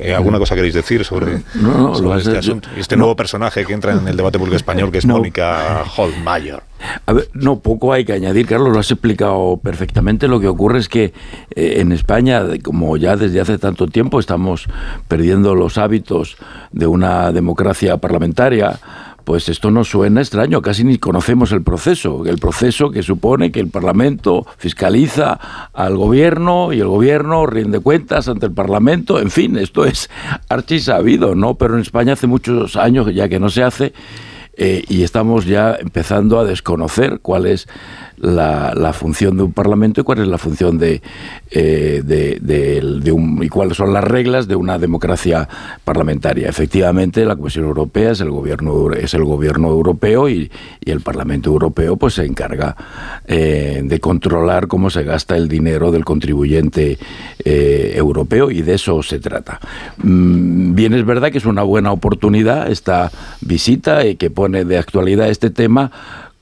¿Eh, 0.00 0.14
¿Alguna 0.14 0.38
cosa 0.38 0.54
queréis 0.54 0.74
decir 0.74 1.04
sobre, 1.04 1.42
No, 1.54 1.76
no, 1.76 1.94
sobre 1.94 2.08
lo 2.08 2.14
has 2.14 2.26
este 2.26 2.38
asunto? 2.38 2.68
Este 2.76 2.96
no. 2.96 3.00
nuevo 3.00 3.16
personaje 3.16 3.64
que 3.64 3.72
entra 3.72 3.92
en 3.92 4.06
el 4.06 4.16
debate 4.16 4.38
público 4.38 4.56
español, 4.56 4.90
que 4.90 4.98
es 4.98 5.06
Mónica 5.06 5.84
Holmeyer. 5.96 6.62
A 7.06 7.12
ver, 7.12 7.28
no, 7.32 7.60
poco 7.60 7.92
hay 7.92 8.04
que 8.04 8.12
añadir, 8.12 8.46
Carlos, 8.46 8.72
lo 8.72 8.78
has 8.78 8.90
explicado 8.90 9.58
perfectamente. 9.62 10.28
Lo 10.28 10.40
que 10.40 10.48
ocurre 10.48 10.78
es 10.78 10.88
que 10.88 11.12
eh, 11.54 11.76
en 11.78 11.92
España, 11.92 12.42
como 12.62 12.96
ya 12.96 13.16
desde 13.16 13.40
hace 13.40 13.58
tanto 13.58 13.86
tiempo 13.86 14.20
estamos 14.20 14.66
perdiendo 15.08 15.54
los 15.54 15.78
hábitos 15.78 16.36
de 16.72 16.86
una 16.86 17.32
democracia 17.32 17.96
parlamentaria, 17.96 18.78
pues 19.26 19.48
esto 19.48 19.72
nos 19.72 19.90
suena 19.90 20.20
extraño, 20.20 20.62
casi 20.62 20.84
ni 20.84 20.98
conocemos 20.98 21.50
el 21.50 21.64
proceso, 21.64 22.24
el 22.26 22.38
proceso 22.38 22.92
que 22.92 23.02
supone 23.02 23.50
que 23.50 23.58
el 23.58 23.66
Parlamento 23.66 24.46
fiscaliza 24.56 25.68
al 25.72 25.96
gobierno 25.96 26.72
y 26.72 26.78
el 26.78 26.86
gobierno 26.86 27.44
rinde 27.44 27.80
cuentas 27.80 28.28
ante 28.28 28.46
el 28.46 28.52
Parlamento, 28.52 29.20
en 29.20 29.32
fin, 29.32 29.58
esto 29.58 29.84
es 29.84 30.08
archisabido, 30.48 31.34
¿no? 31.34 31.56
Pero 31.56 31.74
en 31.74 31.80
España 31.80 32.12
hace 32.12 32.28
muchos 32.28 32.76
años 32.76 33.12
ya 33.12 33.28
que 33.28 33.40
no 33.40 33.50
se 33.50 33.64
hace 33.64 33.94
eh, 34.56 34.84
y 34.88 35.02
estamos 35.02 35.44
ya 35.44 35.74
empezando 35.74 36.38
a 36.38 36.44
desconocer 36.44 37.18
cuál 37.20 37.46
es 37.46 37.66
la, 38.18 38.72
la, 38.74 38.92
función 38.92 39.36
de 39.36 39.42
un 39.44 39.52
parlamento 39.52 40.00
y 40.00 40.04
cuál 40.04 40.20
es 40.20 40.28
la 40.28 40.38
función 40.38 40.78
de, 40.78 41.02
eh, 41.50 42.02
de, 42.04 43.12
un, 43.12 43.42
y 43.42 43.48
cuáles 43.48 43.76
son 43.76 43.92
las 43.92 44.04
reglas 44.04 44.48
de 44.48 44.56
una 44.56 44.78
democracia 44.78 45.48
parlamentaria. 45.84 46.48
Efectivamente, 46.48 47.24
la 47.24 47.36
Comisión 47.36 47.64
Europea 47.64 48.12
es 48.12 48.20
el 48.20 48.30
gobierno 48.30 48.92
es 48.92 49.14
el 49.14 49.24
gobierno 49.24 49.68
europeo 49.68 50.28
y, 50.28 50.50
y 50.80 50.90
el 50.90 51.00
Parlamento 51.00 51.50
Europeo 51.50 51.96
pues 51.96 52.14
se 52.14 52.24
encarga 52.24 52.76
eh, 53.26 53.82
de 53.84 54.00
controlar 54.00 54.66
cómo 54.66 54.90
se 54.90 55.02
gasta 55.02 55.36
el 55.36 55.48
dinero 55.48 55.90
del 55.90 56.04
contribuyente 56.04 56.98
eh, 57.44 57.92
europeo 57.96 58.50
y 58.50 58.62
de 58.62 58.74
eso 58.74 59.02
se 59.02 59.18
trata. 59.18 59.60
Mm, 59.98 60.74
bien 60.74 60.94
es 60.94 61.04
verdad 61.04 61.30
que 61.30 61.38
es 61.38 61.46
una 61.46 61.62
buena 61.62 61.92
oportunidad 61.92 62.70
esta 62.70 63.10
visita 63.40 64.06
y 64.06 64.16
que 64.16 64.30
pone 64.30 64.64
de 64.64 64.78
actualidad 64.78 65.28
este 65.28 65.50
tema 65.50 65.90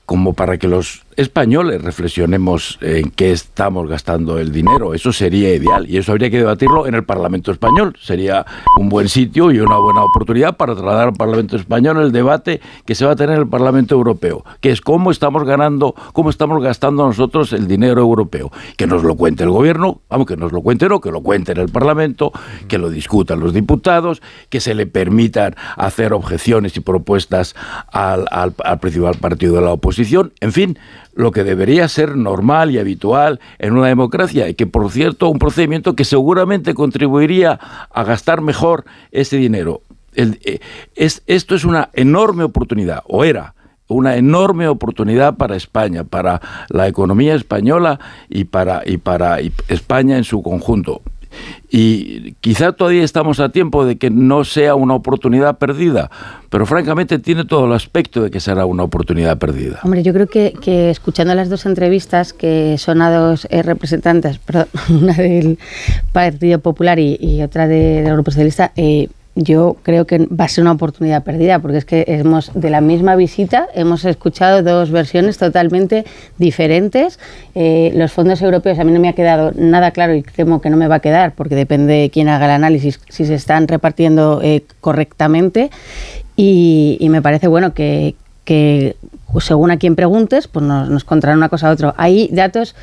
como 0.05 0.33
para 0.33 0.57
que 0.57 0.67
los 0.67 1.04
españoles 1.17 1.81
reflexionemos 1.81 2.77
en 2.81 3.09
qué 3.11 3.31
estamos 3.31 3.87
gastando 3.87 4.39
el 4.39 4.51
dinero. 4.51 4.93
Eso 4.93 5.13
sería 5.13 5.53
ideal 5.53 5.89
y 5.89 5.97
eso 5.97 6.11
habría 6.11 6.29
que 6.29 6.37
debatirlo 6.37 6.87
en 6.87 6.95
el 6.95 7.03
Parlamento 7.03 7.51
español. 7.51 7.95
Sería 8.01 8.45
un 8.77 8.89
buen 8.89 9.09
sitio 9.09 9.51
y 9.51 9.59
una 9.59 9.77
buena 9.77 10.03
oportunidad 10.03 10.57
para 10.57 10.73
trasladar 10.73 11.09
al 11.09 11.13
Parlamento 11.13 11.55
español 11.55 12.01
el 12.01 12.11
debate 12.11 12.61
que 12.85 12.95
se 12.95 13.05
va 13.05 13.11
a 13.11 13.15
tener 13.15 13.35
en 13.35 13.41
el 13.41 13.47
Parlamento 13.47 13.95
europeo, 13.95 14.43
que 14.59 14.71
es 14.71 14.81
cómo 14.81 15.11
estamos 15.11 15.43
ganando, 15.45 15.95
cómo 16.13 16.29
estamos 16.29 16.61
gastando 16.61 17.05
nosotros 17.05 17.53
el 17.53 17.67
dinero 17.67 18.01
europeo. 18.01 18.51
Que 18.77 18.87
nos 18.87 19.03
lo 19.03 19.15
cuente 19.15 19.43
el 19.43 19.49
gobierno, 19.49 20.01
vamos, 20.09 20.27
que 20.27 20.37
nos 20.37 20.51
lo 20.51 20.61
cuente 20.61 20.89
no, 20.89 20.99
que 21.01 21.11
lo 21.11 21.21
cuente 21.21 21.53
en 21.53 21.59
el 21.59 21.69
Parlamento, 21.69 22.31
que 22.67 22.77
lo 22.77 22.89
discutan 22.89 23.39
los 23.39 23.53
diputados, 23.53 24.21
que 24.49 24.59
se 24.59 24.75
le 24.75 24.85
permitan 24.85 25.55
hacer 25.77 26.13
objeciones 26.13 26.75
y 26.77 26.81
propuestas 26.81 27.55
al, 27.91 28.25
al, 28.31 28.53
al 28.63 28.79
principal 28.79 29.15
partido 29.15 29.55
de 29.55 29.61
la 29.61 29.71
oposición. 29.71 30.33
En 30.41 30.51
fin, 30.51 30.77
lo 31.15 31.31
que 31.31 31.43
debería 31.43 31.87
ser 31.87 32.15
normal 32.15 32.71
y 32.71 32.77
habitual 32.77 33.39
en 33.57 33.73
una 33.73 33.87
democracia 33.87 34.47
y 34.47 34.53
que, 34.53 34.67
por 34.67 34.91
cierto, 34.91 35.29
un 35.29 35.39
procedimiento 35.39 35.95
que 35.95 36.05
seguramente 36.05 36.73
contribuiría 36.73 37.59
a 37.89 38.03
gastar 38.03 38.41
mejor 38.41 38.85
ese 39.11 39.37
dinero. 39.37 39.81
Eh, 40.13 40.59
es, 40.95 41.23
esto 41.25 41.55
es 41.55 41.65
una 41.65 41.89
enorme 41.93 42.43
oportunidad, 42.43 43.01
o 43.07 43.23
era 43.23 43.55
una 43.87 44.15
enorme 44.15 44.67
oportunidad 44.67 45.35
para 45.35 45.55
España, 45.55 46.03
para 46.03 46.41
la 46.69 46.87
economía 46.87 47.35
española 47.35 47.99
y 48.29 48.45
para, 48.45 48.81
y 48.85 48.97
para 48.97 49.39
España 49.67 50.17
en 50.17 50.23
su 50.23 50.41
conjunto. 50.41 51.01
Y 51.69 52.33
quizá 52.41 52.71
todavía 52.71 53.03
estamos 53.03 53.39
a 53.39 53.49
tiempo 53.49 53.85
de 53.85 53.97
que 53.97 54.09
no 54.09 54.43
sea 54.43 54.75
una 54.75 54.93
oportunidad 54.93 55.57
perdida, 55.57 56.09
pero 56.49 56.65
francamente 56.65 57.19
tiene 57.19 57.45
todo 57.45 57.65
el 57.65 57.73
aspecto 57.73 58.21
de 58.21 58.31
que 58.31 58.39
será 58.39 58.65
una 58.65 58.83
oportunidad 58.83 59.37
perdida. 59.37 59.79
Hombre, 59.83 60.03
yo 60.03 60.13
creo 60.13 60.27
que, 60.27 60.53
que 60.61 60.89
escuchando 60.89 61.33
las 61.35 61.49
dos 61.49 61.65
entrevistas 61.65 62.33
que 62.33 62.77
son 62.77 63.01
a 63.01 63.11
dos 63.11 63.47
eh, 63.49 63.63
representantes, 63.63 64.37
perdón, 64.45 64.67
una 64.89 65.13
del 65.13 65.59
Partido 66.11 66.59
Popular 66.59 66.99
y, 66.99 67.41
otra 67.41 67.67
de, 67.67 68.01
del 68.03 68.13
Grupo 68.13 68.31
Socialista, 68.31 68.71
eh, 68.75 69.09
yo 69.35 69.75
creo 69.83 70.07
que 70.07 70.27
va 70.27 70.45
a 70.45 70.47
ser 70.47 70.63
una 70.63 70.71
oportunidad 70.71 71.23
perdida, 71.23 71.59
porque 71.59 71.77
es 71.77 71.85
que 71.85 72.05
hemos, 72.07 72.51
de 72.53 72.69
la 72.69 72.81
misma 72.81 73.15
visita, 73.15 73.67
hemos 73.73 74.05
escuchado 74.05 74.63
dos 74.63 74.91
versiones 74.91 75.37
totalmente 75.37 76.05
diferentes. 76.37 77.19
Eh, 77.53 77.91
los 77.95 78.11
fondos 78.11 78.41
europeos, 78.41 78.79
a 78.79 78.83
mí 78.83 78.91
no 78.91 78.99
me 78.99 79.09
ha 79.09 79.13
quedado 79.13 79.51
nada 79.55 79.91
claro 79.91 80.15
y 80.15 80.21
temo 80.21 80.61
que 80.61 80.69
no 80.69 80.77
me 80.77 80.87
va 80.87 80.95
a 80.95 80.99
quedar, 80.99 81.33
porque 81.33 81.55
depende 81.55 81.93
de 81.93 82.09
quién 82.09 82.29
haga 82.29 82.45
el 82.45 82.51
análisis, 82.51 82.99
si 83.09 83.25
se 83.25 83.35
están 83.35 83.67
repartiendo 83.67 84.41
eh, 84.41 84.63
correctamente. 84.79 85.69
Y, 86.37 86.97
y, 86.99 87.09
me 87.09 87.21
parece 87.21 87.47
bueno 87.47 87.73
que, 87.73 88.15
que, 88.43 88.95
según 89.39 89.71
a 89.71 89.77
quien 89.77 89.95
preguntes, 89.95 90.47
pues 90.47 90.65
nos, 90.65 90.89
nos 90.89 91.03
contarán 91.03 91.37
una 91.37 91.49
cosa 91.49 91.69
a 91.69 91.71
otra. 91.71 91.93
Hay 91.97 92.29
datos 92.31 92.75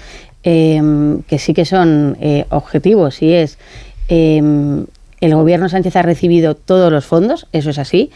eh, 0.44 0.82
que 1.28 1.38
sí 1.38 1.54
que 1.54 1.64
son 1.64 2.16
eh, 2.20 2.46
objetivos 2.50 3.22
y 3.22 3.32
es 3.32 3.58
em, 4.08 4.86
el 5.22 5.34
gobierno 5.34 5.68
Sánchez 5.68 5.96
ha 5.96 6.02
recibido 6.02 6.56
todos 6.56 6.92
los 6.92 7.06
fondos, 7.06 7.46
eso 7.52 7.70
es 7.70 7.78
así. 7.78 8.10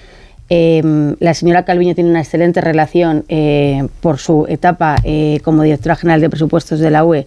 Eh, 0.51 0.83
la 1.19 1.35
señora 1.35 1.65
Calviño 1.65 1.95
tiene 1.95 2.11
una 2.11 2.21
excelente 2.21 2.61
relación 2.61 3.25
eh, 3.29 3.87
por 4.01 4.19
su 4.19 4.47
etapa 4.49 4.97
eh, 5.05 5.41
como 5.43 5.63
directora 5.63 5.97
general 5.97 6.21
de 6.21 6.31
presupuestos 6.31 6.79
de 6.79 6.91
la 6.91 7.05
UE 7.05 7.27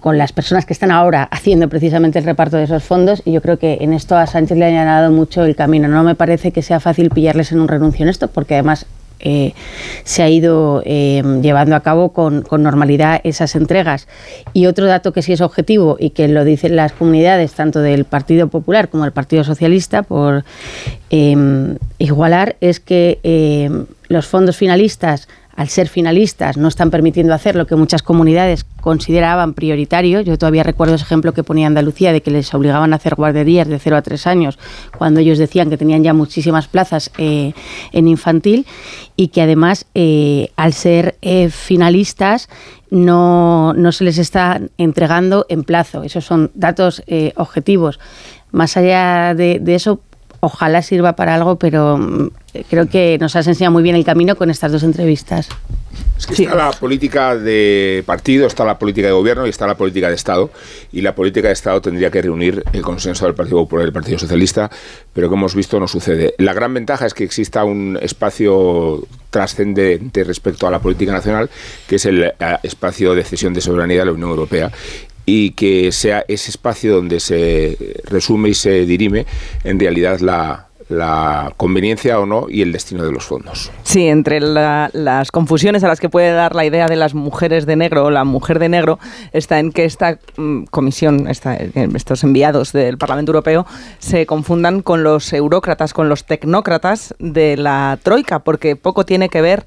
con 0.00 0.16
las 0.16 0.32
personas 0.32 0.64
que 0.64 0.72
están 0.72 0.90
ahora 0.90 1.24
haciendo 1.24 1.68
precisamente 1.68 2.18
el 2.18 2.24
reparto 2.24 2.56
de 2.56 2.64
esos 2.64 2.82
fondos 2.82 3.20
y 3.26 3.32
yo 3.32 3.42
creo 3.42 3.58
que 3.58 3.76
en 3.82 3.92
esto 3.92 4.16
a 4.16 4.26
Sánchez 4.26 4.56
le 4.56 4.64
ha 4.64 4.84
dado 4.86 5.10
mucho 5.10 5.44
el 5.44 5.54
camino. 5.54 5.86
No 5.86 6.02
me 6.02 6.14
parece 6.14 6.50
que 6.50 6.62
sea 6.62 6.80
fácil 6.80 7.10
pillarles 7.10 7.52
en 7.52 7.60
un 7.60 7.68
renuncio 7.68 8.04
en 8.04 8.08
esto 8.08 8.28
porque 8.28 8.54
además 8.54 8.86
eh, 9.20 9.52
se 10.04 10.22
ha 10.22 10.28
ido 10.28 10.82
eh, 10.84 11.22
llevando 11.42 11.76
a 11.76 11.80
cabo 11.80 12.12
con, 12.12 12.44
normalidad 12.50 13.20
esas 13.24 13.54
entregas. 13.56 14.08
Y 14.52 14.66
otro 14.66 14.86
dato 14.86 15.12
que 15.12 15.22
sí 15.22 15.32
es 15.32 15.40
objetivo 15.40 15.96
y 15.98 16.10
que 16.10 16.28
lo 16.28 16.44
dicen 16.44 16.76
las 16.76 16.92
comunidades, 16.92 17.52
tanto 17.52 17.80
del 17.80 18.04
Partido 18.04 18.48
Popular 18.48 18.88
como 18.88 19.04
del 19.04 19.12
Partido 19.12 19.44
Socialista, 19.44 20.02
por 20.02 20.44
eh, 21.10 21.76
igualar, 21.98 22.56
es 22.60 22.80
que 22.80 23.18
los 24.08 24.26
fondos 24.26 24.56
finalistas 24.56 25.28
al 25.60 25.68
ser 25.68 25.90
finalistas, 25.90 26.56
no 26.56 26.68
están 26.68 26.90
permitiendo 26.90 27.34
hacer 27.34 27.54
lo 27.54 27.66
que 27.66 27.76
muchas 27.76 28.00
comunidades 28.02 28.64
consideraban 28.80 29.52
prioritario. 29.52 30.22
Yo 30.22 30.38
todavía 30.38 30.62
recuerdo 30.62 30.94
ese 30.94 31.04
ejemplo 31.04 31.34
que 31.34 31.44
ponía 31.44 31.66
Andalucía 31.66 32.14
de 32.14 32.22
que 32.22 32.30
les 32.30 32.54
obligaban 32.54 32.94
a 32.94 32.96
hacer 32.96 33.14
guarderías 33.14 33.68
de 33.68 33.78
0 33.78 33.98
a 33.98 34.00
3 34.00 34.26
años 34.26 34.58
cuando 34.96 35.20
ellos 35.20 35.36
decían 35.36 35.68
que 35.68 35.76
tenían 35.76 36.02
ya 36.02 36.14
muchísimas 36.14 36.66
plazas 36.66 37.10
eh, 37.18 37.52
en 37.92 38.08
infantil 38.08 38.64
y 39.16 39.28
que 39.28 39.42
además 39.42 39.84
eh, 39.94 40.50
al 40.56 40.72
ser 40.72 41.18
eh, 41.20 41.50
finalistas 41.50 42.48
no, 42.88 43.74
no, 43.74 43.92
se 43.92 44.04
les 44.04 44.16
está 44.16 44.62
entregando 44.78 45.44
en 45.50 45.64
plazo. 45.64 46.04
Esos 46.04 46.24
son 46.24 46.50
datos 46.54 47.02
objetivos. 47.36 48.00
Más 48.50 48.78
allá 48.78 49.34
de, 49.34 49.58
de 49.60 49.74
eso, 49.74 50.00
ojalá 50.40 50.80
sirva 50.80 51.16
para 51.16 51.34
algo, 51.34 51.56
pero 51.56 51.98
mm, 51.98 52.30
creo 52.68 52.88
que 52.88 53.18
nos 53.20 53.36
has 53.36 53.46
enseñado 53.46 53.72
muy 53.72 53.82
bien 53.82 53.96
el 53.96 54.04
camino 54.04 54.36
con 54.36 54.50
estas 54.50 54.72
dos 54.72 54.82
entrevistas. 54.82 55.48
Es 56.18 56.26
que 56.26 56.34
está 56.34 56.54
la 56.54 56.70
política 56.70 57.34
de 57.34 58.02
partido, 58.04 58.46
está 58.46 58.64
la 58.64 58.78
política 58.78 59.06
de 59.06 59.12
gobierno 59.12 59.46
y 59.46 59.50
está 59.50 59.66
la 59.66 59.76
política 59.76 60.08
de 60.08 60.14
Estado. 60.14 60.50
Y 60.92 61.00
la 61.00 61.14
política 61.14 61.48
de 61.48 61.54
Estado 61.54 61.80
tendría 61.80 62.10
que 62.10 62.20
reunir 62.20 62.62
el 62.72 62.82
consenso 62.82 63.24
del 63.24 63.34
Partido 63.34 63.58
Popular 63.58 63.84
y 63.84 63.86
del 63.86 63.92
Partido 63.94 64.18
Socialista, 64.18 64.70
pero 65.14 65.28
como 65.28 65.42
hemos 65.42 65.54
visto 65.54 65.80
no 65.80 65.88
sucede. 65.88 66.34
La 66.38 66.52
gran 66.52 66.74
ventaja 66.74 67.06
es 67.06 67.14
que 67.14 67.24
exista 67.24 67.64
un 67.64 67.98
espacio 68.02 69.06
trascendente 69.30 70.24
respecto 70.24 70.66
a 70.66 70.70
la 70.70 70.80
política 70.80 71.12
nacional, 71.12 71.48
que 71.88 71.96
es 71.96 72.04
el 72.04 72.32
espacio 72.62 73.14
de 73.14 73.24
cesión 73.24 73.54
de 73.54 73.60
soberanía 73.60 74.00
de 74.00 74.06
la 74.06 74.12
Unión 74.12 74.30
Europea 74.30 74.70
y 75.24 75.52
que 75.52 75.92
sea 75.92 76.24
ese 76.28 76.50
espacio 76.50 76.96
donde 76.96 77.20
se 77.20 77.76
resume 78.04 78.50
y 78.50 78.54
se 78.54 78.84
dirime 78.84 79.26
en 79.64 79.78
realidad 79.78 80.18
la, 80.20 80.69
la 80.90 81.52
conveniencia 81.56 82.18
o 82.18 82.26
no 82.26 82.46
y 82.48 82.62
el 82.62 82.72
destino 82.72 83.04
de 83.04 83.12
los 83.12 83.24
fondos. 83.24 83.70
Sí, 83.82 84.08
entre 84.08 84.40
la, 84.40 84.90
las 84.92 85.30
confusiones 85.30 85.84
a 85.84 85.88
las 85.88 86.00
que 86.00 86.08
puede 86.08 86.32
dar 86.32 86.54
la 86.54 86.64
idea 86.64 86.86
de 86.86 86.96
las 86.96 87.14
mujeres 87.14 87.64
de 87.64 87.76
negro 87.76 88.04
o 88.06 88.10
la 88.10 88.24
mujer 88.24 88.58
de 88.58 88.68
negro 88.68 88.98
está 89.32 89.60
en 89.60 89.72
que 89.72 89.84
esta 89.84 90.18
mm, 90.36 90.64
comisión, 90.64 91.28
esta, 91.28 91.54
estos 91.54 92.24
enviados 92.24 92.72
del 92.72 92.98
Parlamento 92.98 93.30
Europeo 93.30 93.66
se 94.00 94.26
confundan 94.26 94.82
con 94.82 95.04
los 95.04 95.32
eurócratas, 95.32 95.94
con 95.94 96.08
los 96.08 96.24
tecnócratas 96.24 97.14
de 97.18 97.56
la 97.56 97.98
Troika, 98.02 98.40
porque 98.40 98.74
poco 98.76 99.04
tiene 99.04 99.28
que 99.28 99.40
ver 99.40 99.64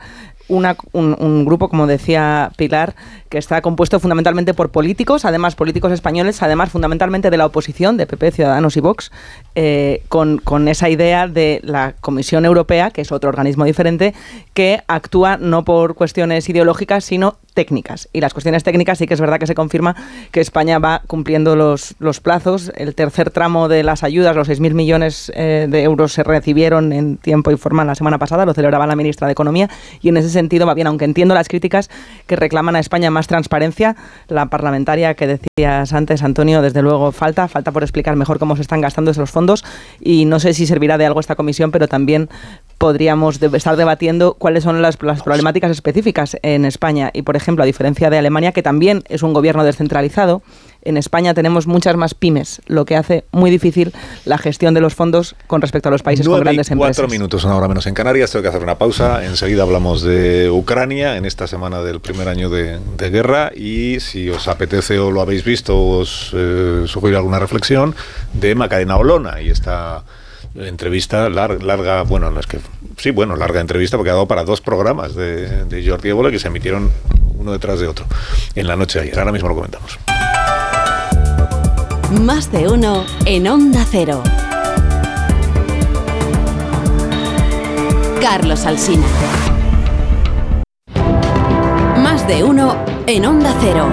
un, 0.48 1.46
grupo, 1.46 1.70
como 1.70 1.88
decía 1.88 2.52
Pilar, 2.58 2.96
que 3.30 3.38
está 3.38 3.62
compuesto 3.62 4.00
fundamentalmente 4.00 4.54
por 4.54 4.70
políticos, 4.70 5.26
además 5.26 5.56
políticos 5.56 5.92
españoles, 5.92 6.42
además 6.42 6.70
fundamentalmente 6.70 7.30
de 7.30 7.38
la 7.38 7.46
oposición, 7.46 7.98
de 7.98 8.06
PP, 8.06 8.32
Ciudadanos 8.32 8.78
y 8.78 8.80
Vox, 8.80 9.12
eh, 9.56 10.04
con, 10.10 10.38
con, 10.38 10.68
esa 10.68 10.90
idea 10.90 11.28
de 11.28 11.60
la 11.64 11.96
Comisión 12.00 12.46
Europea, 12.46 12.92
que 12.92 13.02
es 13.02 13.12
otro 13.12 13.30
organismo 13.30 13.66
diferente, 13.66 14.14
que 14.54 14.82
actúa 14.88 15.38
no 15.38 15.64
por 15.64 15.96
cuestiones 15.96 16.48
ideológicas, 16.50 17.06
sino 17.06 17.38
técnicas. 17.54 18.10
Y 18.14 18.22
las 18.22 18.34
cuestiones 18.34 18.64
técnicas 18.64 18.98
sí 18.98 19.08
que 19.08 19.14
es 19.14 19.22
verdad 19.22 19.40
que 19.40 19.48
se 19.48 19.56
confirma 19.56 19.96
que 20.32 20.42
España 20.42 20.80
va 20.80 21.02
cumpliendo 21.08 21.56
los, 21.56 21.96
los 22.00 22.20
plazos. 22.20 22.72
El 22.76 22.96
tercer 22.96 23.32
tramo 23.32 23.68
de 23.68 23.84
las 23.84 24.04
ayudas, 24.04 24.36
los 24.36 24.50
6.000 24.50 24.74
millones 24.74 25.32
eh, 25.36 25.68
de 25.70 25.84
euros, 25.84 26.14
se 26.14 26.24
recibieron 26.24 26.94
en 26.94 27.18
tiempo 27.18 27.52
y 27.52 27.58
forma 27.58 27.86
la 27.86 27.96
semana 27.96 28.18
pasada, 28.18 28.46
lo 28.46 28.54
celebraba 28.54 28.88
la 28.88 28.96
ministra 28.96 29.28
de 29.28 29.34
Economía, 29.34 29.70
y 30.02 30.10
en 30.10 30.18
ese 30.18 30.30
va 30.66 30.74
bien, 30.74 30.88
aunque 30.88 31.06
entiendo 31.06 31.34
las 31.34 31.48
críticas 31.48 31.90
que 32.28 32.36
reclaman 32.36 32.76
a 32.76 32.80
España 32.80 33.12
más 33.12 33.28
transparencia. 33.28 33.96
La 34.28 34.48
parlamentaria 34.48 35.14
que 35.16 35.28
decías 35.28 35.94
antes, 35.94 36.24
Antonio, 36.24 36.62
desde 36.62 36.82
luego 36.82 37.12
falta, 37.12 37.48
falta 37.48 37.72
por 37.72 37.84
explicar 37.84 38.16
mejor 38.16 38.40
cómo 38.40 38.56
se 38.56 38.62
están 38.62 38.82
gastando 38.82 39.12
esos 39.12 39.32
fondos 39.32 39.64
y 40.00 40.26
no 40.26 40.40
sé 40.40 40.54
si 40.54 40.66
servirá 40.66 40.98
de 40.98 41.06
algo 41.06 41.20
esta 41.20 41.36
comisión, 41.36 41.72
pero 41.72 41.88
también 41.88 42.30
podríamos 42.84 43.42
estar 43.42 43.78
debatiendo 43.78 44.34
cuáles 44.34 44.66
son 44.66 44.82
las, 44.82 45.02
las, 45.02 45.24
problemáticas 45.24 45.72
específicas 45.72 46.36
en 46.42 46.66
España. 46.66 47.12
Y, 47.14 47.22
por 47.22 47.38
ejemplo, 47.38 47.64
a 47.64 47.66
diferencia 47.66 48.10
de 48.10 48.18
Alemania, 48.18 48.52
que 48.52 48.62
también 48.62 49.06
es 49.08 49.24
un 49.24 49.32
gobierno 49.32 49.64
descentralizado, 49.64 50.42
en 50.82 50.98
España 50.98 51.34
tenemos 51.34 51.66
muchas 51.66 51.96
más 51.96 52.14
pymes, 52.14 52.62
lo 52.66 52.84
que 52.84 52.98
hace 52.98 53.24
muy 53.32 53.50
difícil 53.50 53.94
la 54.26 54.38
gestión 54.38 54.74
de 54.74 54.82
los 54.82 54.96
fondos 54.96 55.34
con 55.48 55.62
respecto 55.62 55.88
a 55.88 55.94
los 55.94 56.04
países 56.04 56.28
con 56.28 56.42
grandes 56.42 56.72
empresas. 56.72 56.98
Cuatro 56.98 57.10
minutos, 57.10 57.46
una 57.46 57.56
hora 57.56 57.70
menos 57.70 57.88
en 57.88 57.94
Canarias. 57.94 58.32
Tengo 58.32 58.44
que 58.44 58.50
hacer 58.50 58.62
una 58.62 58.78
pausa. 58.78 59.24
Enseguida 59.24 59.64
hablamos 59.64 60.02
de 60.02 60.50
Ucrania 60.50 61.16
en 61.16 61.24
esta 61.24 61.48
semana 61.48 61.84
del 61.84 62.02
primer 62.02 62.28
año 62.28 62.50
de, 62.50 62.82
guerra 62.98 63.54
y 63.56 64.02
si 64.02 64.30
os 64.30 64.50
apetece 64.50 65.00
o 65.00 65.10
lo 65.10 65.22
habéis 65.22 65.46
visto, 65.46 65.80
os 65.80 66.32
eh, 66.34 66.84
sugiero 66.88 67.20
alguna 67.20 67.40
reflexión 67.40 67.96
de 68.34 68.56
Macarena 68.56 68.98
Olona 68.98 69.42
y 69.42 69.52
esta 69.52 70.04
entrevista 70.56 71.30
larga, 71.30 72.04
bueno, 72.04 72.30
no 72.30 72.40
es 72.40 72.48
que, 72.48 72.60
sí, 73.04 73.12
bueno, 73.12 73.36
larga 73.36 73.60
entrevista 73.60 73.98
porque 73.98 74.12
ha 74.12 74.14
dado 74.14 74.30
para 74.30 74.46
dos 74.46 74.62
programas 74.62 75.14
de, 75.14 75.84
Jordi 75.86 76.08
Évole 76.08 76.32
que 76.32 76.40
se 76.40 76.48
emitieron 76.48 76.90
uno 77.38 77.52
detrás 77.52 77.82
de 77.82 77.88
otro 77.88 78.06
en 78.56 78.66
la 78.66 78.78
noche 78.78 79.00
de 79.00 79.06
ayer. 79.06 79.20
Ahora 79.20 79.34
mismo 79.34 79.50
lo 79.50 79.56
comentamos. 79.56 80.00
Más 82.22 82.50
de 82.50 82.70
uno 82.70 83.06
en 83.26 83.46
Onda 83.46 83.86
Cero. 83.92 84.24
Carlos 88.22 88.66
Alsina. 88.66 89.06
Más 91.98 92.26
de 92.26 92.46
uno 92.46 92.78
en 93.06 93.26
Onda 93.26 93.54
Cero. 93.60 93.90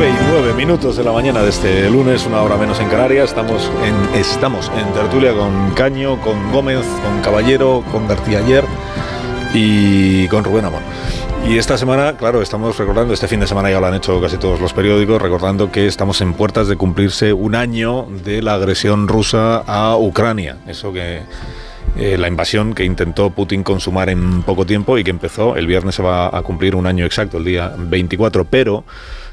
Y 0.00 0.26
9 0.30 0.54
minutos 0.54 0.96
de 0.96 1.04
la 1.04 1.12
mañana 1.12 1.42
de 1.42 1.50
este 1.50 1.90
lunes, 1.90 2.24
una 2.24 2.40
hora 2.40 2.56
menos 2.56 2.80
en 2.80 2.88
Canarias. 2.88 3.28
Estamos 3.28 3.70
en, 3.84 4.18
estamos 4.18 4.72
en 4.74 4.90
tertulia 4.94 5.34
con 5.34 5.70
Caño, 5.74 6.18
con 6.22 6.50
Gómez, 6.50 6.86
con 7.04 7.20
Caballero, 7.20 7.84
con 7.92 8.08
García 8.08 8.38
Ayer 8.38 8.64
y 9.52 10.26
con 10.28 10.44
Rubén 10.44 10.64
Amón. 10.64 10.82
Y 11.46 11.58
esta 11.58 11.76
semana, 11.76 12.16
claro, 12.16 12.40
estamos 12.40 12.78
recordando, 12.78 13.12
este 13.12 13.28
fin 13.28 13.40
de 13.40 13.46
semana 13.46 13.70
ya 13.70 13.80
lo 13.80 13.86
han 13.86 13.94
hecho 13.94 14.18
casi 14.18 14.38
todos 14.38 14.60
los 14.62 14.72
periódicos, 14.72 15.20
recordando 15.20 15.70
que 15.70 15.86
estamos 15.86 16.22
en 16.22 16.32
puertas 16.32 16.68
de 16.68 16.76
cumplirse 16.76 17.34
un 17.34 17.54
año 17.54 18.06
de 18.24 18.40
la 18.40 18.54
agresión 18.54 19.08
rusa 19.08 19.58
a 19.58 19.98
Ucrania. 19.98 20.56
Eso 20.66 20.94
que 20.94 21.20
eh, 21.96 22.16
la 22.16 22.28
invasión 22.28 22.72
que 22.72 22.84
intentó 22.84 23.28
Putin 23.28 23.62
consumar 23.62 24.08
en 24.08 24.42
poco 24.42 24.64
tiempo 24.64 24.96
y 24.96 25.04
que 25.04 25.10
empezó 25.10 25.54
el 25.56 25.66
viernes 25.66 25.96
se 25.96 26.02
va 26.02 26.34
a 26.34 26.40
cumplir 26.40 26.74
un 26.74 26.86
año 26.86 27.04
exacto, 27.04 27.36
el 27.36 27.44
día 27.44 27.74
24, 27.76 28.46
pero 28.46 28.84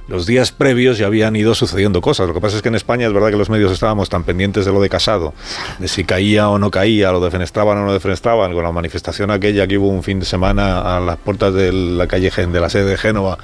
los 0.10 0.26
días 0.26 0.51
previos 0.51 0.97
ya 0.97 1.05
habían 1.05 1.36
ido 1.36 1.55
sucediendo 1.55 2.01
cosas. 2.01 2.28
Lo 2.28 2.34
que 2.34 2.41
pasa 2.41 2.57
es 2.57 2.62
que 2.62 2.70
en 2.70 2.76
España 2.76 3.07
es 3.07 3.14
verdad 3.14 3.30
que 3.30 3.38
los 3.38 3.49
medios 3.49 3.72
estábamos 3.72 4.10
tan 4.10 4.24
pendientes 4.24 4.66
de 4.66 4.72
lo 4.72 4.82
de 4.82 4.89
Casado, 4.89 5.34
de 5.78 5.88
si 5.88 6.03
caía 6.03 6.49
o 6.49 6.57
no 6.57 6.72
caía, 6.72 7.12
lo 7.12 7.20
defenestraban 7.20 7.78
o 7.78 7.86
no 7.86 7.93
defenestraban, 7.93 8.53
con 8.53 8.64
la 8.64 8.72
manifestación 8.72 9.32
aquella 9.32 9.68
que 9.68 9.78
hubo 9.78 9.88
un 9.88 10.03
fin 10.03 10.20
de 10.20 10.26
semana 10.26 10.97
a 10.97 10.99
las 10.99 11.18
puertas 11.18 11.53
de 11.53 11.72
la 11.72 12.07
calle 12.07 12.30
de 12.30 12.60
la 12.60 12.70
sede 12.70 12.86
de 12.86 12.97
Génova 12.97 13.38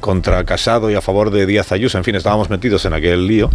contra 0.00 0.44
Casado 0.44 0.90
y 0.90 0.94
a 0.94 1.00
favor 1.00 1.30
de 1.30 1.46
Díaz 1.46 1.72
Ayuso. 1.72 1.98
En 1.98 2.04
fin, 2.04 2.14
estábamos 2.14 2.48
metidos 2.48 2.84
en 2.84 2.94
aquel 2.94 3.26
lío, 3.26 3.50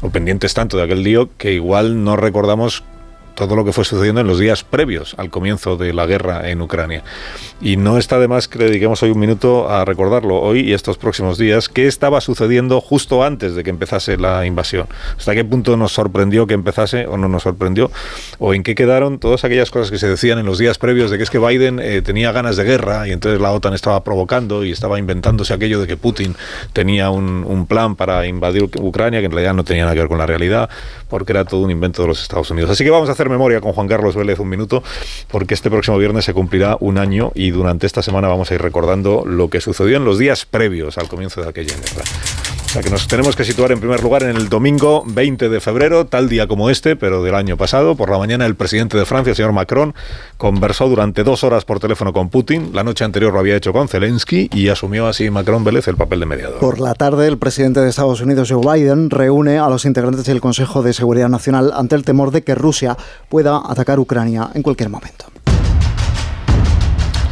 o 0.00 0.10
pendientes 0.10 0.54
tanto 0.54 0.76
de 0.76 0.84
aquel 0.84 1.02
lío, 1.02 1.30
que 1.36 1.52
igual 1.52 2.04
no 2.04 2.16
recordamos 2.16 2.84
todo 3.34 3.56
lo 3.56 3.64
que 3.64 3.72
fue 3.72 3.84
sucediendo 3.84 4.20
en 4.20 4.26
los 4.26 4.38
días 4.38 4.64
previos 4.64 5.14
al 5.18 5.30
comienzo 5.30 5.76
de 5.76 5.92
la 5.92 6.06
guerra 6.06 6.48
en 6.48 6.62
Ucrania. 6.62 7.02
Y 7.60 7.76
no 7.76 7.98
está 7.98 8.18
de 8.18 8.28
más 8.28 8.48
que 8.48 8.58
le 8.58 8.66
dediquemos 8.66 9.02
hoy 9.02 9.10
un 9.10 9.18
minuto 9.18 9.68
a 9.68 9.84
recordarlo, 9.84 10.40
hoy 10.40 10.60
y 10.60 10.72
estos 10.72 10.98
próximos 10.98 11.38
días, 11.38 11.68
qué 11.68 11.86
estaba 11.86 12.20
sucediendo 12.20 12.80
justo 12.80 13.24
antes 13.24 13.54
de 13.54 13.64
que 13.64 13.70
empezase 13.70 14.16
la 14.16 14.46
invasión. 14.46 14.86
¿Hasta 15.16 15.34
qué 15.34 15.44
punto 15.44 15.76
nos 15.76 15.92
sorprendió 15.92 16.46
que 16.46 16.54
empezase 16.54 17.06
o 17.06 17.16
no 17.16 17.28
nos 17.28 17.42
sorprendió? 17.42 17.90
¿O 18.38 18.54
en 18.54 18.62
qué 18.62 18.74
quedaron 18.74 19.18
todas 19.18 19.44
aquellas 19.44 19.70
cosas 19.70 19.90
que 19.90 19.98
se 19.98 20.08
decían 20.08 20.38
en 20.38 20.46
los 20.46 20.58
días 20.58 20.78
previos 20.78 21.10
de 21.10 21.16
que 21.16 21.24
es 21.24 21.30
que 21.30 21.38
Biden 21.38 21.80
eh, 21.80 22.02
tenía 22.02 22.32
ganas 22.32 22.56
de 22.56 22.64
guerra 22.64 23.08
y 23.08 23.12
entonces 23.12 23.40
la 23.40 23.52
OTAN 23.52 23.74
estaba 23.74 24.02
provocando 24.04 24.64
y 24.64 24.72
estaba 24.72 24.98
inventándose 24.98 25.54
aquello 25.54 25.80
de 25.80 25.86
que 25.86 25.96
Putin 25.96 26.34
tenía 26.72 27.10
un, 27.10 27.44
un 27.46 27.66
plan 27.66 27.96
para 27.96 28.26
invadir 28.26 28.64
Ucrania, 28.80 29.20
que 29.20 29.26
en 29.26 29.32
realidad 29.32 29.54
no 29.54 29.64
tenía 29.64 29.84
nada 29.84 29.94
que 29.94 30.00
ver 30.00 30.08
con 30.08 30.18
la 30.18 30.26
realidad, 30.26 30.68
porque 31.14 31.30
era 31.30 31.44
todo 31.44 31.60
un 31.60 31.70
invento 31.70 32.02
de 32.02 32.08
los 32.08 32.20
Estados 32.20 32.50
Unidos. 32.50 32.72
Así 32.72 32.82
que 32.82 32.90
vamos 32.90 33.08
a 33.08 33.12
hacer 33.12 33.28
memoria 33.28 33.60
con 33.60 33.72
Juan 33.72 33.86
Carlos 33.86 34.16
Vélez 34.16 34.40
un 34.40 34.48
minuto, 34.48 34.82
porque 35.30 35.54
este 35.54 35.70
próximo 35.70 35.96
viernes 35.96 36.24
se 36.24 36.34
cumplirá 36.34 36.76
un 36.80 36.98
año 36.98 37.30
y 37.36 37.52
durante 37.52 37.86
esta 37.86 38.02
semana 38.02 38.26
vamos 38.26 38.50
a 38.50 38.54
ir 38.54 38.60
recordando 38.60 39.22
lo 39.24 39.48
que 39.48 39.60
sucedió 39.60 39.96
en 39.96 40.04
los 40.04 40.18
días 40.18 40.44
previos 40.44 40.98
al 40.98 41.06
comienzo 41.06 41.40
de 41.40 41.50
aquella 41.50 41.76
guerra. 41.76 42.43
Que 42.82 42.90
nos 42.90 43.06
tenemos 43.06 43.36
que 43.36 43.44
situar 43.44 43.70
en 43.70 43.78
primer 43.78 44.02
lugar 44.02 44.24
en 44.24 44.36
el 44.36 44.48
domingo 44.48 45.04
20 45.06 45.48
de 45.48 45.60
febrero, 45.60 46.06
tal 46.06 46.28
día 46.28 46.48
como 46.48 46.70
este, 46.70 46.96
pero 46.96 47.22
del 47.22 47.36
año 47.36 47.56
pasado. 47.56 47.94
Por 47.94 48.10
la 48.10 48.18
mañana 48.18 48.46
el 48.46 48.56
presidente 48.56 48.98
de 48.98 49.06
Francia, 49.06 49.30
el 49.30 49.36
señor 49.36 49.52
Macron, 49.52 49.94
conversó 50.38 50.88
durante 50.88 51.22
dos 51.22 51.44
horas 51.44 51.64
por 51.64 51.78
teléfono 51.78 52.12
con 52.12 52.30
Putin. 52.30 52.70
La 52.74 52.82
noche 52.82 53.04
anterior 53.04 53.32
lo 53.32 53.38
había 53.38 53.54
hecho 53.54 53.72
con 53.72 53.86
Zelensky 53.86 54.50
y 54.52 54.68
asumió 54.68 55.06
así 55.06 55.30
Macron 55.30 55.62
Vélez 55.62 55.86
el 55.86 55.96
papel 55.96 56.20
de 56.20 56.26
mediador. 56.26 56.58
Por 56.58 56.80
la 56.80 56.94
tarde 56.94 57.28
el 57.28 57.38
presidente 57.38 57.78
de 57.78 57.88
Estados 57.88 58.20
Unidos, 58.20 58.50
Joe 58.50 58.60
Biden, 58.60 59.08
reúne 59.08 59.58
a 59.58 59.68
los 59.68 59.84
integrantes 59.84 60.24
del 60.24 60.40
Consejo 60.40 60.82
de 60.82 60.92
Seguridad 60.92 61.28
Nacional 61.28 61.72
ante 61.74 61.94
el 61.94 62.04
temor 62.04 62.32
de 62.32 62.42
que 62.42 62.56
Rusia 62.56 62.96
pueda 63.28 63.62
atacar 63.64 64.00
Ucrania 64.00 64.50
en 64.52 64.62
cualquier 64.62 64.90
momento. 64.90 65.33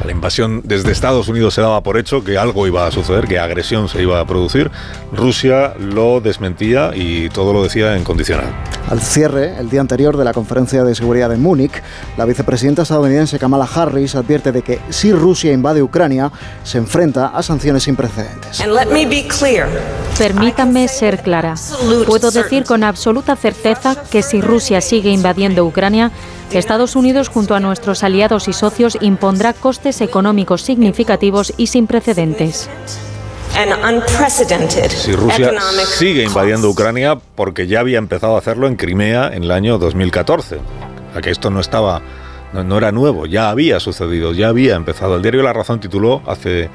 La 0.05 0.13
invasión 0.13 0.63
desde 0.65 0.91
Estados 0.91 1.29
Unidos 1.29 1.55
se 1.55 1.61
daba 1.61 1.81
por 1.83 1.97
hecho 1.97 2.25
que 2.25 2.37
algo 2.37 2.67
iba 2.67 2.87
a 2.87 2.91
suceder, 2.91 3.27
que 3.27 3.39
agresión 3.39 3.89
se 3.89 4.03
iba 4.03 4.21
a 4.21 4.27
producir. 4.27 4.71
Rusia 5.13 5.75
lo 5.79 6.21
desmentía 6.21 6.91
y 6.95 7.29
todo 7.29 7.53
lo 7.53 7.63
decía 7.63 7.97
en 7.97 8.05
condicional. 8.05 8.47
Al 8.91 9.01
cierre, 9.01 9.57
el 9.59 9.71
día 9.71 9.81
anterior 9.81 10.17
de 10.17 10.25
la 10.25 10.33
conferencia 10.33 10.85
de 10.85 10.95
seguridad 10.95 11.31
de 11.31 11.37
Múnich, 11.37 11.83
la 12.17 12.25
vicepresidenta 12.25 12.83
estadounidense 12.83 13.39
Kamala 13.39 13.69
Harris 13.73 14.15
advierte 14.15 14.53
de 14.53 14.63
que 14.63 14.81
si 14.91 15.13
Rusia 15.13 15.53
invade 15.53 15.83
Ucrania, 15.83 16.33
se 16.65 16.79
enfrenta 16.79 17.29
a 17.29 17.43
sanciones 17.43 17.85
sin 17.85 17.97
precedentes. 17.97 18.61
Permítanme 20.19 20.89
ser 20.89 21.23
clara. 21.23 21.55
Puedo 22.07 22.31
decir 22.31 22.65
con 22.65 22.83
absoluta 22.83 23.37
certeza 23.37 23.97
que 24.11 24.23
si 24.23 24.41
Rusia 24.41 24.81
sigue 24.81 25.11
invadiendo 25.11 25.65
Ucrania, 25.65 26.11
Estados 26.59 26.97
Unidos, 26.97 27.29
junto 27.29 27.55
a 27.55 27.61
nuestros 27.61 28.03
aliados 28.05 28.49
y 28.49 28.53
socios, 28.53 28.99
impondrá 29.01 29.53
costes 29.53 30.01
económicos 30.01 30.63
significativos 30.63 31.53
y 31.57 31.69
sin 31.69 31.87
precedentes. 31.87 32.69
Si 34.91 35.13
Rusia 35.13 35.53
sigue 35.87 36.25
invadiendo 36.25 36.71
Ucrania, 36.71 37.19
porque 37.35 37.67
ya 37.67 37.81
había 37.81 37.99
empezado 37.99 38.35
a 38.35 38.39
hacerlo 38.39 38.67
en 38.67 38.77
Crimea 38.77 39.29
en 39.35 39.45
el 39.45 39.51
año 39.51 39.79
2014, 39.79 40.59
a 41.15 41.21
que 41.21 41.31
esto 41.31 41.51
no 41.51 41.61
estaba, 41.61 42.01
no, 42.53 42.65
no 42.65 42.79
era 42.79 42.93
nuevo, 42.93 43.27
ya 43.27 43.51
había 43.51 43.79
sucedido, 43.79 44.33
ya 44.33 44.49
había 44.49 44.75
empezado. 44.75 45.17
El 45.17 45.23
diario 45.23 45.43
La 45.43 45.53
Razón 45.53 45.81
tituló 45.81 46.23
hace 46.27 46.71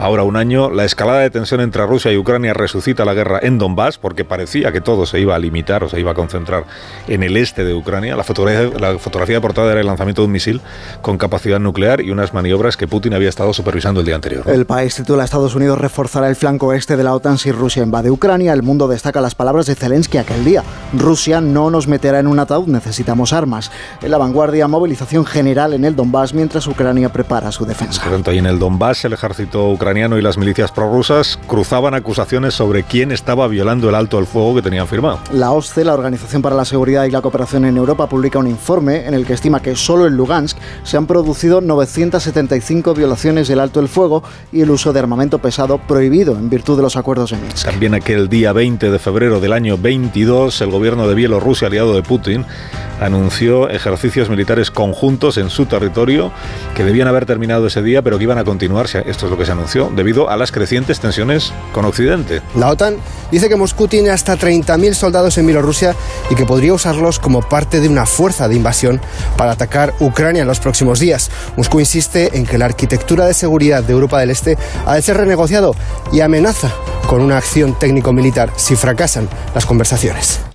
Ahora 0.00 0.22
un 0.22 0.36
año, 0.36 0.70
la 0.70 0.84
escalada 0.84 1.18
de 1.18 1.30
tensión 1.30 1.60
entre 1.60 1.84
Rusia 1.84 2.12
y 2.12 2.16
Ucrania 2.16 2.54
resucita 2.54 3.04
la 3.04 3.14
guerra 3.14 3.40
en 3.42 3.58
Donbass 3.58 3.98
porque 3.98 4.24
parecía 4.24 4.70
que 4.70 4.80
todo 4.80 5.06
se 5.06 5.18
iba 5.18 5.34
a 5.34 5.40
limitar 5.40 5.82
o 5.82 5.88
se 5.88 5.98
iba 5.98 6.12
a 6.12 6.14
concentrar 6.14 6.66
en 7.08 7.24
el 7.24 7.36
este 7.36 7.64
de 7.64 7.74
Ucrania. 7.74 8.14
La 8.14 8.22
fotografía, 8.22 8.78
la 8.78 8.96
fotografía 9.00 9.34
de 9.34 9.40
portada 9.40 9.72
era 9.72 9.80
el 9.80 9.88
lanzamiento 9.88 10.22
de 10.22 10.26
un 10.26 10.32
misil 10.32 10.60
con 11.02 11.18
capacidad 11.18 11.58
nuclear 11.58 12.00
y 12.00 12.12
unas 12.12 12.32
maniobras 12.32 12.76
que 12.76 12.86
Putin 12.86 13.12
había 13.14 13.28
estado 13.28 13.52
supervisando 13.52 13.98
el 13.98 14.06
día 14.06 14.14
anterior. 14.14 14.44
El 14.46 14.66
país 14.66 14.94
titula 14.94 15.24
Estados 15.24 15.56
Unidos 15.56 15.80
reforzará 15.80 16.28
el 16.28 16.36
flanco 16.36 16.72
este 16.72 16.96
de 16.96 17.02
la 17.02 17.12
OTAN 17.12 17.36
si 17.36 17.50
Rusia 17.50 17.82
invade 17.82 18.12
Ucrania. 18.12 18.52
El 18.52 18.62
mundo 18.62 18.86
destaca 18.86 19.20
las 19.20 19.34
palabras 19.34 19.66
de 19.66 19.74
Zelensky 19.74 20.18
aquel 20.18 20.44
día. 20.44 20.62
Rusia 20.96 21.40
no 21.40 21.70
nos 21.70 21.88
meterá 21.88 22.20
en 22.20 22.28
un 22.28 22.38
ataúd, 22.38 22.68
necesitamos 22.68 23.32
armas. 23.32 23.72
En 24.00 24.12
la 24.12 24.18
vanguardia, 24.18 24.68
movilización 24.68 25.26
general 25.26 25.74
en 25.74 25.84
el 25.84 25.96
Donbass 25.96 26.34
mientras 26.34 26.68
Ucrania 26.68 27.08
prepara 27.08 27.50
su 27.50 27.66
defensa. 27.66 28.00
Por 28.00 28.12
tanto, 28.12 28.30
ahí 28.30 28.38
en 28.38 28.46
el 28.46 28.60
Donbass 28.60 29.04
el 29.04 29.14
ejército 29.14 29.68
ucraniano 29.68 29.87
y 29.88 30.20
las 30.20 30.36
milicias 30.36 30.70
prorrusas 30.70 31.38
cruzaban 31.46 31.94
acusaciones 31.94 32.52
sobre 32.52 32.82
quién 32.82 33.10
estaba 33.10 33.48
violando 33.48 33.88
el 33.88 33.94
alto 33.94 34.18
al 34.18 34.26
fuego 34.26 34.56
que 34.56 34.60
tenían 34.60 34.86
firmado. 34.86 35.18
La 35.32 35.52
OSCE, 35.52 35.82
la 35.82 35.94
Organización 35.94 36.42
para 36.42 36.54
la 36.54 36.66
Seguridad 36.66 37.06
y 37.06 37.10
la 37.10 37.22
Cooperación 37.22 37.64
en 37.64 37.78
Europa, 37.78 38.06
publica 38.06 38.38
un 38.38 38.48
informe 38.48 39.06
en 39.06 39.14
el 39.14 39.24
que 39.24 39.32
estima 39.32 39.60
que 39.60 39.74
solo 39.76 40.06
en 40.06 40.14
Lugansk 40.14 40.58
se 40.82 40.98
han 40.98 41.06
producido 41.06 41.62
975 41.62 42.92
violaciones 42.92 43.48
del 43.48 43.60
alto 43.60 43.80
el 43.80 43.88
fuego 43.88 44.22
y 44.52 44.60
el 44.60 44.70
uso 44.70 44.92
de 44.92 45.00
armamento 45.00 45.38
pesado 45.38 45.78
prohibido 45.78 46.36
en 46.36 46.50
virtud 46.50 46.76
de 46.76 46.82
los 46.82 46.96
acuerdos 46.96 47.30
de 47.30 47.38
Minsk. 47.38 47.64
También 47.64 47.94
aquel 47.94 48.28
día 48.28 48.52
20 48.52 48.90
de 48.90 48.98
febrero 48.98 49.40
del 49.40 49.54
año 49.54 49.78
22, 49.78 50.60
el 50.60 50.70
gobierno 50.70 51.08
de 51.08 51.14
Bielorrusia, 51.14 51.68
aliado 51.68 51.94
de 51.94 52.02
Putin, 52.02 52.44
anunció 53.00 53.68
ejercicios 53.68 54.28
militares 54.28 54.70
conjuntos 54.70 55.36
en 55.38 55.50
su 55.50 55.66
territorio 55.66 56.32
que 56.74 56.84
debían 56.84 57.08
haber 57.08 57.26
terminado 57.26 57.66
ese 57.66 57.82
día, 57.82 58.02
pero 58.02 58.18
que 58.18 58.24
iban 58.24 58.38
a 58.38 58.44
continuarse, 58.44 59.02
esto 59.06 59.26
es 59.26 59.30
lo 59.30 59.38
que 59.38 59.46
se 59.46 59.52
anunció, 59.52 59.90
debido 59.94 60.30
a 60.30 60.36
las 60.36 60.52
crecientes 60.52 61.00
tensiones 61.00 61.52
con 61.72 61.84
Occidente. 61.84 62.42
La 62.54 62.68
OTAN 62.68 62.96
dice 63.30 63.48
que 63.48 63.56
Moscú 63.56 63.88
tiene 63.88 64.10
hasta 64.10 64.36
30.000 64.36 64.94
soldados 64.94 65.38
en 65.38 65.46
Bielorrusia 65.46 65.94
y 66.30 66.34
que 66.34 66.46
podría 66.46 66.74
usarlos 66.74 67.18
como 67.18 67.42
parte 67.42 67.80
de 67.80 67.88
una 67.88 68.06
fuerza 68.06 68.48
de 68.48 68.56
invasión 68.56 69.00
para 69.36 69.52
atacar 69.52 69.94
Ucrania 70.00 70.42
en 70.42 70.48
los 70.48 70.60
próximos 70.60 71.00
días. 71.00 71.30
Moscú 71.56 71.80
insiste 71.80 72.36
en 72.36 72.46
que 72.46 72.58
la 72.58 72.66
arquitectura 72.66 73.26
de 73.26 73.34
seguridad 73.34 73.82
de 73.82 73.92
Europa 73.92 74.18
del 74.20 74.30
Este 74.30 74.56
ha 74.86 74.94
de 74.94 75.02
ser 75.02 75.16
renegociado 75.16 75.74
y 76.12 76.20
amenaza 76.20 76.72
con 77.06 77.22
una 77.22 77.38
acción 77.38 77.78
técnico-militar 77.78 78.52
si 78.56 78.76
fracasan 78.76 79.28
las 79.54 79.66
conversaciones. 79.66 80.47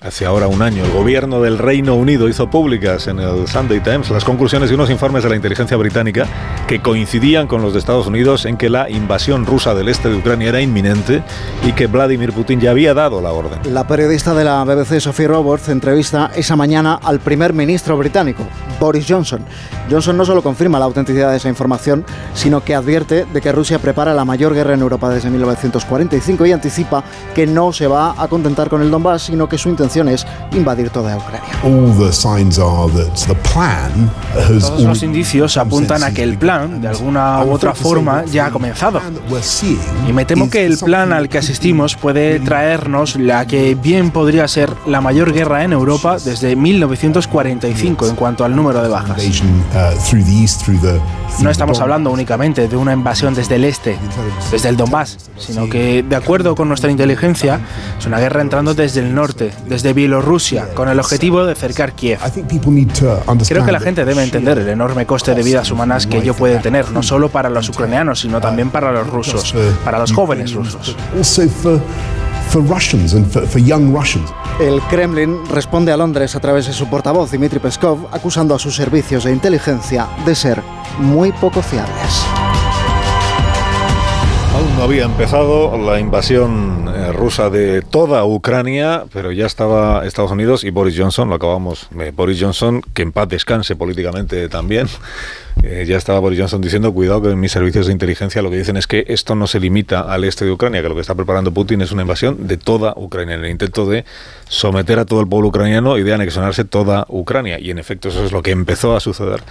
Hace 0.00 0.26
ahora 0.26 0.46
un 0.46 0.62
año, 0.62 0.84
el 0.84 0.92
gobierno 0.92 1.40
del 1.40 1.58
Reino 1.58 1.96
Unido 1.96 2.28
hizo 2.28 2.48
públicas 2.48 3.08
en 3.08 3.18
el 3.18 3.48
Sunday 3.48 3.80
Times 3.80 4.10
las 4.10 4.24
conclusiones 4.24 4.68
de 4.68 4.76
unos 4.76 4.90
informes 4.90 5.24
de 5.24 5.28
la 5.28 5.34
inteligencia 5.34 5.76
británica 5.76 6.24
que 6.68 6.80
coincidían 6.80 7.48
con 7.48 7.62
los 7.62 7.72
de 7.72 7.80
Estados 7.80 8.06
Unidos 8.06 8.44
en 8.44 8.56
que 8.56 8.70
la 8.70 8.88
invasión 8.88 9.44
rusa 9.44 9.74
del 9.74 9.88
este 9.88 10.08
de 10.08 10.14
Ucrania 10.14 10.50
era 10.50 10.60
inminente 10.60 11.24
y 11.66 11.72
que 11.72 11.88
Vladimir 11.88 12.32
Putin 12.32 12.60
ya 12.60 12.70
había 12.70 12.94
dado 12.94 13.20
la 13.20 13.32
orden. 13.32 13.58
La 13.74 13.88
periodista 13.88 14.34
de 14.34 14.44
la 14.44 14.62
BBC, 14.62 15.00
Sophie 15.00 15.26
Roberts, 15.26 15.68
entrevista 15.68 16.30
esa 16.36 16.54
mañana 16.54 17.00
al 17.02 17.18
primer 17.18 17.52
ministro 17.52 17.98
británico, 17.98 18.44
Boris 18.78 19.04
Johnson. 19.08 19.44
Johnson 19.90 20.16
no 20.16 20.24
solo 20.24 20.44
confirma 20.44 20.78
la 20.78 20.84
autenticidad 20.84 21.32
de 21.32 21.38
esa 21.38 21.48
información, 21.48 22.04
sino 22.34 22.62
que 22.62 22.76
advierte 22.76 23.24
de 23.24 23.40
que 23.40 23.50
Rusia 23.50 23.80
prepara 23.80 24.14
la 24.14 24.24
mayor 24.24 24.54
guerra 24.54 24.74
en 24.74 24.80
Europa 24.80 25.10
desde 25.10 25.28
1945 25.28 26.46
y 26.46 26.52
anticipa 26.52 27.02
que 27.34 27.48
no 27.48 27.72
se 27.72 27.88
va 27.88 28.14
a 28.16 28.28
contentar 28.28 28.68
con 28.68 28.80
el 28.80 28.92
Donbass, 28.92 29.22
sino 29.22 29.48
que 29.48 29.58
su 29.58 29.68
intención 29.68 29.87
es 29.88 30.26
invadir 30.52 30.90
toda 30.90 31.16
Ucrania. 31.16 31.48
Todos 34.60 34.82
los 34.82 35.02
indicios 35.02 35.56
apuntan 35.56 36.02
a 36.02 36.12
que 36.12 36.22
el 36.22 36.38
plan, 36.38 36.80
de 36.80 36.88
alguna 36.88 37.42
u 37.44 37.52
otra 37.52 37.74
forma, 37.74 38.24
ya 38.26 38.46
ha 38.46 38.50
comenzado. 38.50 39.00
Y 40.06 40.12
me 40.12 40.24
temo 40.24 40.50
que 40.50 40.64
el 40.66 40.78
plan 40.78 41.12
al 41.12 41.28
que 41.28 41.38
asistimos 41.38 41.96
puede 41.96 42.40
traernos 42.40 43.16
la 43.16 43.46
que 43.46 43.74
bien 43.74 44.10
podría 44.10 44.46
ser 44.48 44.72
la 44.86 45.00
mayor 45.00 45.32
guerra 45.32 45.64
en 45.64 45.72
Europa 45.72 46.18
desde 46.24 46.54
1945 46.56 48.08
en 48.08 48.16
cuanto 48.16 48.44
al 48.44 48.54
número 48.54 48.82
de 48.82 48.88
bajas. 48.88 49.16
No 51.40 51.50
estamos 51.50 51.80
hablando 51.80 52.10
únicamente 52.10 52.66
de 52.66 52.76
una 52.76 52.92
invasión 52.92 53.34
desde 53.34 53.54
el 53.56 53.64
este, 53.64 53.96
desde 54.50 54.68
el 54.68 54.76
Donbass, 54.76 55.30
sino 55.38 55.68
que, 55.68 56.02
de 56.02 56.16
acuerdo 56.16 56.56
con 56.56 56.66
nuestra 56.68 56.90
inteligencia, 56.90 57.60
es 57.96 58.06
una 58.06 58.18
guerra 58.18 58.40
entrando 58.40 58.74
desde 58.74 59.00
el 59.00 59.14
norte, 59.14 59.52
desde 59.66 59.77
Bielorrusia, 59.92 60.68
con 60.74 60.88
el 60.88 60.98
objetivo 61.00 61.44
de 61.44 61.54
cercar 61.54 61.92
Kiev. 61.92 62.18
Creo 63.48 63.64
que 63.64 63.72
la 63.72 63.80
gente 63.80 64.04
debe 64.04 64.22
entender 64.22 64.58
el 64.58 64.68
enorme 64.68 65.06
coste 65.06 65.34
de 65.34 65.42
vidas 65.42 65.70
humanas 65.70 66.06
que 66.06 66.18
ello 66.18 66.34
puede 66.34 66.58
tener, 66.58 66.90
no 66.90 67.02
solo 67.02 67.28
para 67.28 67.50
los 67.50 67.68
ucranianos, 67.68 68.20
sino 68.20 68.40
también 68.40 68.70
para 68.70 68.92
los 68.92 69.06
rusos, 69.06 69.54
para 69.84 69.98
los 69.98 70.12
jóvenes 70.12 70.52
rusos. 70.52 70.96
El 74.58 74.80
Kremlin 74.82 75.38
responde 75.50 75.92
a 75.92 75.96
Londres 75.96 76.34
a 76.34 76.40
través 76.40 76.66
de 76.66 76.72
su 76.72 76.88
portavoz 76.88 77.30
Dmitry 77.30 77.58
Peskov, 77.58 78.08
acusando 78.10 78.54
a 78.54 78.58
sus 78.58 78.74
servicios 78.74 79.24
de 79.24 79.32
inteligencia 79.32 80.08
de 80.24 80.34
ser 80.34 80.62
muy 80.98 81.30
poco 81.32 81.62
fiables. 81.62 82.24
No 84.78 84.84
había 84.84 85.06
empezado 85.06 85.76
la 85.76 85.98
invasión 85.98 86.88
eh, 86.94 87.10
rusa 87.10 87.50
de 87.50 87.82
toda 87.82 88.24
Ucrania, 88.24 89.06
pero 89.12 89.32
ya 89.32 89.44
estaba 89.44 90.06
Estados 90.06 90.30
Unidos 90.30 90.62
y 90.62 90.70
Boris 90.70 90.94
Johnson, 90.96 91.28
lo 91.28 91.34
acabamos, 91.34 91.88
eh, 91.98 92.12
Boris 92.14 92.40
Johnson, 92.40 92.82
que 92.94 93.02
en 93.02 93.10
paz 93.10 93.28
descanse 93.28 93.74
políticamente 93.74 94.48
también, 94.48 94.86
eh, 95.64 95.84
ya 95.84 95.96
estaba 95.96 96.20
Boris 96.20 96.38
Johnson 96.38 96.60
diciendo, 96.60 96.94
cuidado 96.94 97.22
que 97.22 97.34
mis 97.34 97.50
servicios 97.50 97.88
de 97.88 97.92
inteligencia 97.92 98.40
lo 98.40 98.50
que 98.50 98.58
dicen 98.58 98.76
es 98.76 98.86
que 98.86 99.04
esto 99.08 99.34
no 99.34 99.48
se 99.48 99.58
limita 99.58 100.02
al 100.02 100.22
este 100.22 100.44
de 100.44 100.52
Ucrania, 100.52 100.80
que 100.80 100.88
lo 100.88 100.94
que 100.94 101.00
está 101.00 101.16
preparando 101.16 101.50
Putin 101.50 101.80
es 101.80 101.90
una 101.90 102.02
invasión 102.02 102.46
de 102.46 102.56
toda 102.56 102.94
Ucrania, 102.96 103.34
en 103.34 103.44
el 103.44 103.50
intento 103.50 103.84
de 103.84 104.04
someter 104.48 105.00
a 105.00 105.06
todo 105.06 105.20
el 105.20 105.26
pueblo 105.26 105.48
ucraniano 105.48 105.98
y 105.98 106.04
de 106.04 106.14
anexionarse 106.14 106.64
toda 106.64 107.04
Ucrania. 107.08 107.58
Y 107.58 107.72
en 107.72 107.80
efecto 107.80 108.10
eso 108.10 108.24
es 108.24 108.30
lo 108.30 108.44
que 108.44 108.52
empezó 108.52 108.94
a 108.94 109.00
suceder 109.00 109.42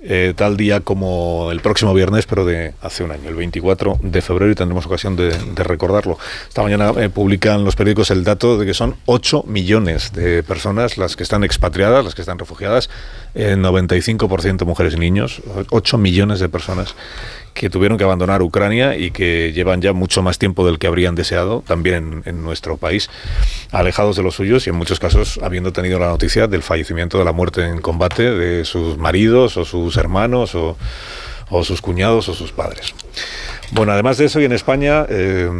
eh, 0.00 0.34
tal 0.36 0.56
día 0.56 0.80
como 0.80 1.50
el 1.50 1.60
próximo 1.60 1.94
viernes, 1.94 2.26
pero 2.26 2.44
de 2.44 2.74
hace 2.82 3.02
un 3.02 3.12
año, 3.12 3.28
el 3.28 3.34
24 3.34 3.98
de 4.02 4.22
febrero, 4.22 4.52
y 4.52 4.54
tendremos 4.54 4.86
ocasión 4.86 5.16
de, 5.16 5.30
recordarlo. 5.56 6.18
Esta 6.48 6.62
mañana 6.62 6.92
eh, 6.96 7.08
publican 7.08 7.64
los 7.64 7.76
periódicos 7.76 8.10
el 8.10 8.22
dato 8.22 8.58
de 8.58 8.66
que 8.66 8.74
son 8.74 8.96
8 9.06 9.44
millones 9.46 10.12
de 10.12 10.42
personas 10.42 10.98
las 10.98 11.16
que 11.16 11.22
están 11.22 11.44
expatriadas, 11.44 12.04
las 12.04 12.14
que 12.14 12.20
están 12.20 12.38
refugiadas, 12.38 12.90
eh, 13.34 13.56
95% 13.56 14.64
mujeres 14.66 14.94
y 14.94 14.98
niños, 14.98 15.42
8 15.70 15.98
millones 15.98 16.40
de 16.40 16.48
personas 16.48 16.94
que 17.56 17.70
tuvieron 17.70 17.96
que 17.96 18.04
abandonar 18.04 18.42
Ucrania 18.42 18.96
y 18.98 19.10
que 19.10 19.50
llevan 19.52 19.80
ya 19.80 19.94
mucho 19.94 20.22
más 20.22 20.38
tiempo 20.38 20.66
del 20.66 20.78
que 20.78 20.86
habrían 20.86 21.14
deseado, 21.14 21.64
también 21.66 22.22
en, 22.26 22.42
nuestro 22.42 22.76
país, 22.76 23.08
alejados 23.72 24.14
de 24.14 24.22
los 24.22 24.34
suyos 24.34 24.66
y 24.66 24.70
en 24.70 24.76
muchos 24.76 25.00
casos 25.00 25.40
habiendo 25.42 25.72
tenido 25.72 25.98
la 25.98 26.08
noticia 26.08 26.48
del 26.48 26.62
fallecimiento, 26.62 27.18
de 27.18 27.24
la 27.24 27.32
muerte 27.32 27.64
en 27.64 27.80
combate 27.80 28.30
de 28.30 28.66
sus 28.66 28.98
maridos 28.98 29.56
o 29.56 29.64
sus 29.64 29.96
hermanos 29.96 30.54
o, 30.54 30.76
sus 31.64 31.80
cuñados 31.80 32.28
o 32.28 32.34
sus 32.34 32.52
padres. 32.52 32.94
Bueno, 33.70 33.92
además 33.92 34.18
de 34.18 34.26
eso, 34.26 34.38
y 34.38 34.44
en 34.44 34.52
España 34.52 35.06
eh, 35.08 35.50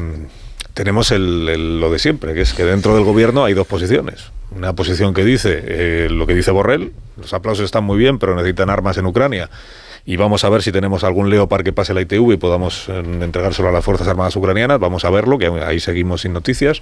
tenemos 0.75 1.11
lo 1.11 1.91
de 1.91 1.99
siempre, 1.99 2.35
que 2.35 2.43
es 2.43 2.53
que 2.53 2.65
dentro 2.65 2.95
del 2.95 3.05
gobierno 3.05 3.43
hay 3.43 3.55
dos 3.55 3.67
posiciones. 3.67 4.33
Una 4.55 4.75
posición 4.75 5.15
que 5.15 5.25
dice 5.25 5.63
eh, 5.65 6.09
lo 6.11 6.27
que 6.27 6.35
dice 6.35 6.51
Borrell, 6.51 6.93
los 7.17 7.33
aplausos 7.33 7.65
están 7.65 7.85
muy 7.85 7.97
bien, 7.97 8.19
pero 8.19 8.37
necesitan 8.37 8.69
armas 8.69 8.99
en 8.99 9.07
Ucrania 9.07 9.49
y 10.07 10.17
vamos 10.17 10.45
a 10.45 10.49
ver 10.49 10.63
si 10.63 10.71
tenemos 10.71 11.03
algún 11.03 11.31
Leopard 11.31 11.65
que 11.65 11.73
pase 11.73 11.93
la 11.93 12.01
ITV 12.01 12.35
y 12.35 12.37
podamos 12.37 12.89
eh, 12.89 13.03
entregárselo 13.21 13.69
a 13.69 13.73
las 13.73 13.85
Fuerzas 13.85 14.07
Armadas 14.07 14.37
Ucranianas. 14.37 14.79
Vamos 14.79 15.05
a 15.05 15.11
verlo, 15.11 15.37
que 15.37 15.49
ahí 15.49 15.81
seguimos 15.81 16.21
sin 16.21 16.33
noticias. 16.33 16.81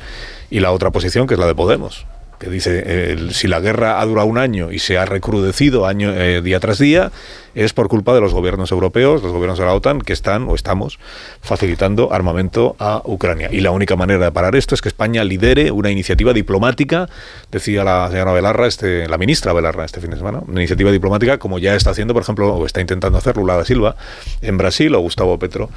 Y 0.50 0.60
la 0.60 0.72
otra 0.72 0.90
posición, 0.90 1.26
que 1.26 1.32
es 1.32 1.40
la 1.40 1.46
de 1.46 1.54
Podemos, 1.54 2.06
dice 2.50 3.16
si 3.32 3.48
la 3.48 3.60
guerra 3.60 4.00
ha 4.00 4.06
durado 4.06 4.26
un 4.26 4.38
año 4.38 4.72
y 4.72 4.78
se 4.78 4.98
ha 4.98 5.04
recrudecido 5.04 5.86
año 5.86 6.12
eh, 6.12 6.42
día 6.42 6.60
tras 6.60 6.78
día 6.78 7.10
es 7.54 7.72
por 7.72 7.88
culpa 7.88 8.14
de 8.14 8.20
los 8.20 8.34
gobiernos 8.34 8.72
europeos, 8.72 9.22
los 9.22 9.32
gobiernos 9.32 9.58
de 9.58 9.64
la 9.64 9.74
OTAN 9.74 10.00
que 10.00 10.12
están 10.12 10.48
o 10.48 10.54
estamos 10.54 10.98
facilitando 11.40 12.12
armamento 12.12 12.74
a 12.78 13.00
Ucrania. 13.04 13.48
Y 13.52 13.60
la 13.60 13.70
única 13.70 13.96
manera 13.96 14.24
de 14.24 14.32
parar 14.32 14.56
esto 14.56 14.74
es 14.74 14.82
que 14.82 14.88
España 14.88 15.22
lidere 15.24 15.70
una 15.70 15.90
iniciativa 15.90 16.32
diplomática, 16.32 17.08
decía 17.52 17.84
la 17.84 18.08
señora 18.10 18.32
Belarra, 18.32 18.66
este, 18.66 19.08
la 19.08 19.18
ministra 19.18 19.52
Belarra 19.52 19.84
este 19.84 20.00
fin 20.00 20.10
de 20.10 20.16
semana, 20.16 20.40
una 20.46 20.60
iniciativa 20.60 20.90
diplomática 20.90 21.38
como 21.38 21.58
ya 21.58 21.76
está 21.76 21.90
haciendo, 21.90 22.12
por 22.12 22.22
ejemplo, 22.22 22.54
o 22.54 22.66
está 22.66 22.80
intentando 22.80 23.18
hacer 23.18 23.36
Lula 23.36 23.56
da 23.56 23.64
Silva 23.64 23.96
en 24.42 24.58
Brasil 24.58 24.94
o 24.94 25.00
Gustavo 25.00 25.38
Petro 25.38 25.70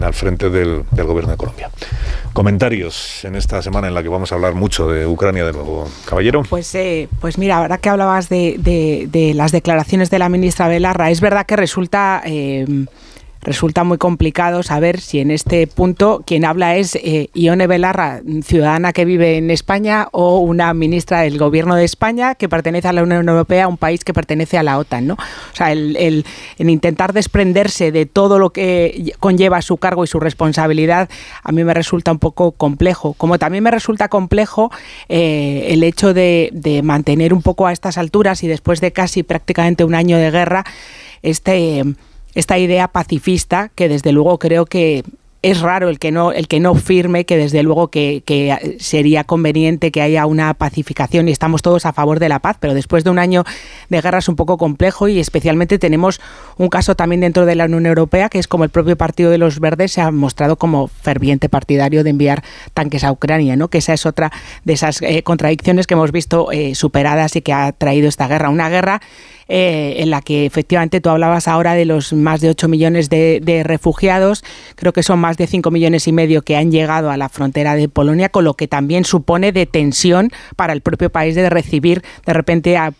al 0.00 0.14
frente 0.14 0.48
del, 0.50 0.84
gobierno 0.90 1.32
de 1.32 1.36
Colombia. 1.36 1.70
Comentarios 2.32 3.24
en 3.24 3.36
esta 3.36 3.60
semana 3.60 3.88
en 3.88 3.94
la 3.94 4.02
que 4.02 4.08
vamos 4.08 4.32
a 4.32 4.36
hablar 4.36 4.54
mucho 4.54 4.88
de 4.88 5.06
Ucrania 5.06 5.44
de 5.44 5.52
nuevo, 5.52 5.88
caballero. 6.06 6.42
Pues, 6.48 6.74
eh, 6.74 7.08
pues 7.20 7.36
mira, 7.36 7.58
ahora 7.58 7.78
que 7.78 7.90
hablabas 7.90 8.28
de, 8.28 9.32
las 9.34 9.52
declaraciones 9.52 10.10
de 10.10 10.18
la 10.18 10.28
ministra 10.28 10.68
Belarra, 10.68 11.10
es 11.10 11.20
verdad 11.20 11.44
que 11.44 11.56
resulta 11.56 12.22
eh, 12.24 12.86
resulta 13.42 13.82
muy 13.82 13.98
complicado 13.98 14.62
saber 14.62 15.00
si 15.00 15.18
en 15.18 15.30
este 15.30 15.66
punto 15.66 16.22
quien 16.24 16.44
habla 16.44 16.76
es 16.76 16.94
eh, 16.94 17.28
Ione 17.34 17.66
Belarra, 17.66 18.22
ciudadana 18.42 18.92
que 18.92 19.04
vive 19.04 19.36
en 19.36 19.50
España, 19.50 20.08
o 20.12 20.38
una 20.38 20.72
ministra 20.74 21.22
del 21.22 21.38
Gobierno 21.38 21.74
de 21.74 21.84
España 21.84 22.36
que 22.36 22.48
pertenece 22.48 22.88
a 22.88 22.92
la 22.92 23.02
Unión 23.02 23.28
Europea, 23.28 23.66
un 23.66 23.78
país 23.78 24.04
que 24.04 24.14
pertenece 24.14 24.58
a 24.58 24.62
la 24.62 24.78
OTAN. 24.78 25.08
¿no? 25.08 25.14
O 25.14 25.56
sea, 25.56 25.72
el, 25.72 26.24
intentar 26.58 27.12
desprenderse 27.12 27.90
de 27.90 28.06
todo 28.06 28.38
lo 28.38 28.50
que 28.50 29.12
conlleva 29.18 29.60
su 29.60 29.76
cargo 29.76 30.04
y 30.04 30.06
su 30.06 30.20
responsabilidad, 30.20 31.08
a 31.42 31.52
mí 31.52 31.64
me 31.64 31.74
resulta 31.74 32.12
un 32.12 32.18
poco 32.18 32.52
complejo. 32.52 33.14
Como 33.14 33.38
también 33.38 33.64
me 33.64 33.70
resulta 33.72 34.08
complejo 34.08 34.70
eh, 35.08 35.66
el 35.70 35.82
hecho 35.82 36.14
de 36.14 36.80
mantener 36.84 37.34
un 37.34 37.42
poco 37.42 37.66
a 37.66 37.72
estas 37.72 37.98
alturas 37.98 38.44
y 38.44 38.48
después 38.48 38.80
de 38.80 38.92
casi 38.92 39.24
prácticamente 39.24 39.84
un 39.84 39.94
año 39.94 40.16
de 40.16 40.30
guerra, 40.30 40.64
este 41.22 41.84
esta 42.34 42.58
idea 42.58 42.88
pacifista 42.88 43.70
que 43.74 43.88
desde 43.88 44.12
luego 44.12 44.38
creo 44.38 44.66
que 44.66 45.04
es 45.42 45.60
raro 45.60 45.88
el 45.88 45.98
que 45.98 46.12
no 46.12 46.32
el 46.32 46.46
que 46.46 46.60
no 46.60 46.74
firme 46.76 47.24
que 47.24 47.36
desde 47.36 47.62
luego 47.64 47.88
que, 47.88 48.22
sería 48.78 49.24
conveniente 49.24 49.90
que 49.90 50.00
haya 50.00 50.24
una 50.24 50.54
pacificación 50.54 51.28
y 51.28 51.32
estamos 51.32 51.62
todos 51.62 51.84
a 51.84 51.92
favor 51.92 52.20
de 52.20 52.28
la 52.28 52.38
paz 52.38 52.56
pero 52.60 52.74
después 52.74 53.02
de 53.02 53.10
un 53.10 53.18
año 53.18 53.44
de 53.88 54.00
guerra 54.00 54.18
es 54.18 54.28
un 54.28 54.36
poco 54.36 54.56
complejo 54.56 55.08
y 55.08 55.18
especialmente 55.18 55.78
tenemos 55.78 56.20
un 56.58 56.68
caso 56.68 56.94
también 56.94 57.20
dentro 57.20 57.44
de 57.44 57.56
la 57.56 57.64
Unión 57.64 57.86
Europea 57.86 58.28
que 58.28 58.38
es 58.38 58.46
como 58.46 58.62
el 58.64 58.70
propio 58.70 58.96
Partido 58.96 59.30
de 59.30 59.38
los 59.38 59.58
Verdes 59.58 59.92
se 59.92 60.00
ha 60.00 60.10
mostrado 60.12 60.56
como 60.56 60.86
ferviente 60.86 61.48
partidario 61.48 62.04
de 62.04 62.10
enviar 62.10 62.44
tanques 62.72 63.02
a 63.02 63.10
Ucrania 63.10 63.56
no 63.56 63.68
que 63.68 63.78
esa 63.78 63.94
es 63.94 64.06
otra 64.06 64.30
de 64.64 64.74
esas 64.74 65.02
eh, 65.02 65.24
contradicciones 65.24 65.88
que 65.88 65.94
hemos 65.94 66.12
visto 66.12 66.52
eh, 66.52 66.76
superadas 66.76 67.34
y 67.34 67.42
que 67.42 67.52
ha 67.52 67.72
traído 67.72 68.08
esta 68.08 68.28
guerra. 68.28 68.48
Una 68.48 68.68
guerra 68.68 69.00
eh, 69.48 69.96
en 69.98 70.10
la 70.10 70.22
que 70.22 70.46
efectivamente 70.46 71.00
tú 71.00 71.10
hablabas 71.10 71.48
ahora 71.48 71.74
de 71.74 71.84
los 71.84 72.12
más 72.12 72.40
de 72.40 72.50
8 72.50 72.68
millones 72.68 73.10
de, 73.10 73.40
de 73.42 73.62
refugiados. 73.62 74.44
Creo 74.76 74.92
que 74.92 75.02
son 75.02 75.18
más 75.18 75.36
de 75.36 75.46
5 75.46 75.70
millones 75.70 76.06
y 76.08 76.12
medio 76.12 76.42
que 76.42 76.56
han 76.56 76.70
llegado 76.70 77.10
a 77.10 77.16
la 77.16 77.28
frontera 77.28 77.74
de 77.74 77.88
Polonia, 77.88 78.28
con 78.28 78.44
lo 78.44 78.54
que 78.54 78.68
también 78.68 79.04
supone 79.04 79.52
de 79.52 79.66
tensión 79.66 80.30
para 80.56 80.72
el 80.72 80.80
propio 80.80 81.10
país 81.10 81.34
de 81.34 81.48
recibir 81.48 82.02
de 82.26 82.32
repente 82.32 82.76
a, 82.76 82.92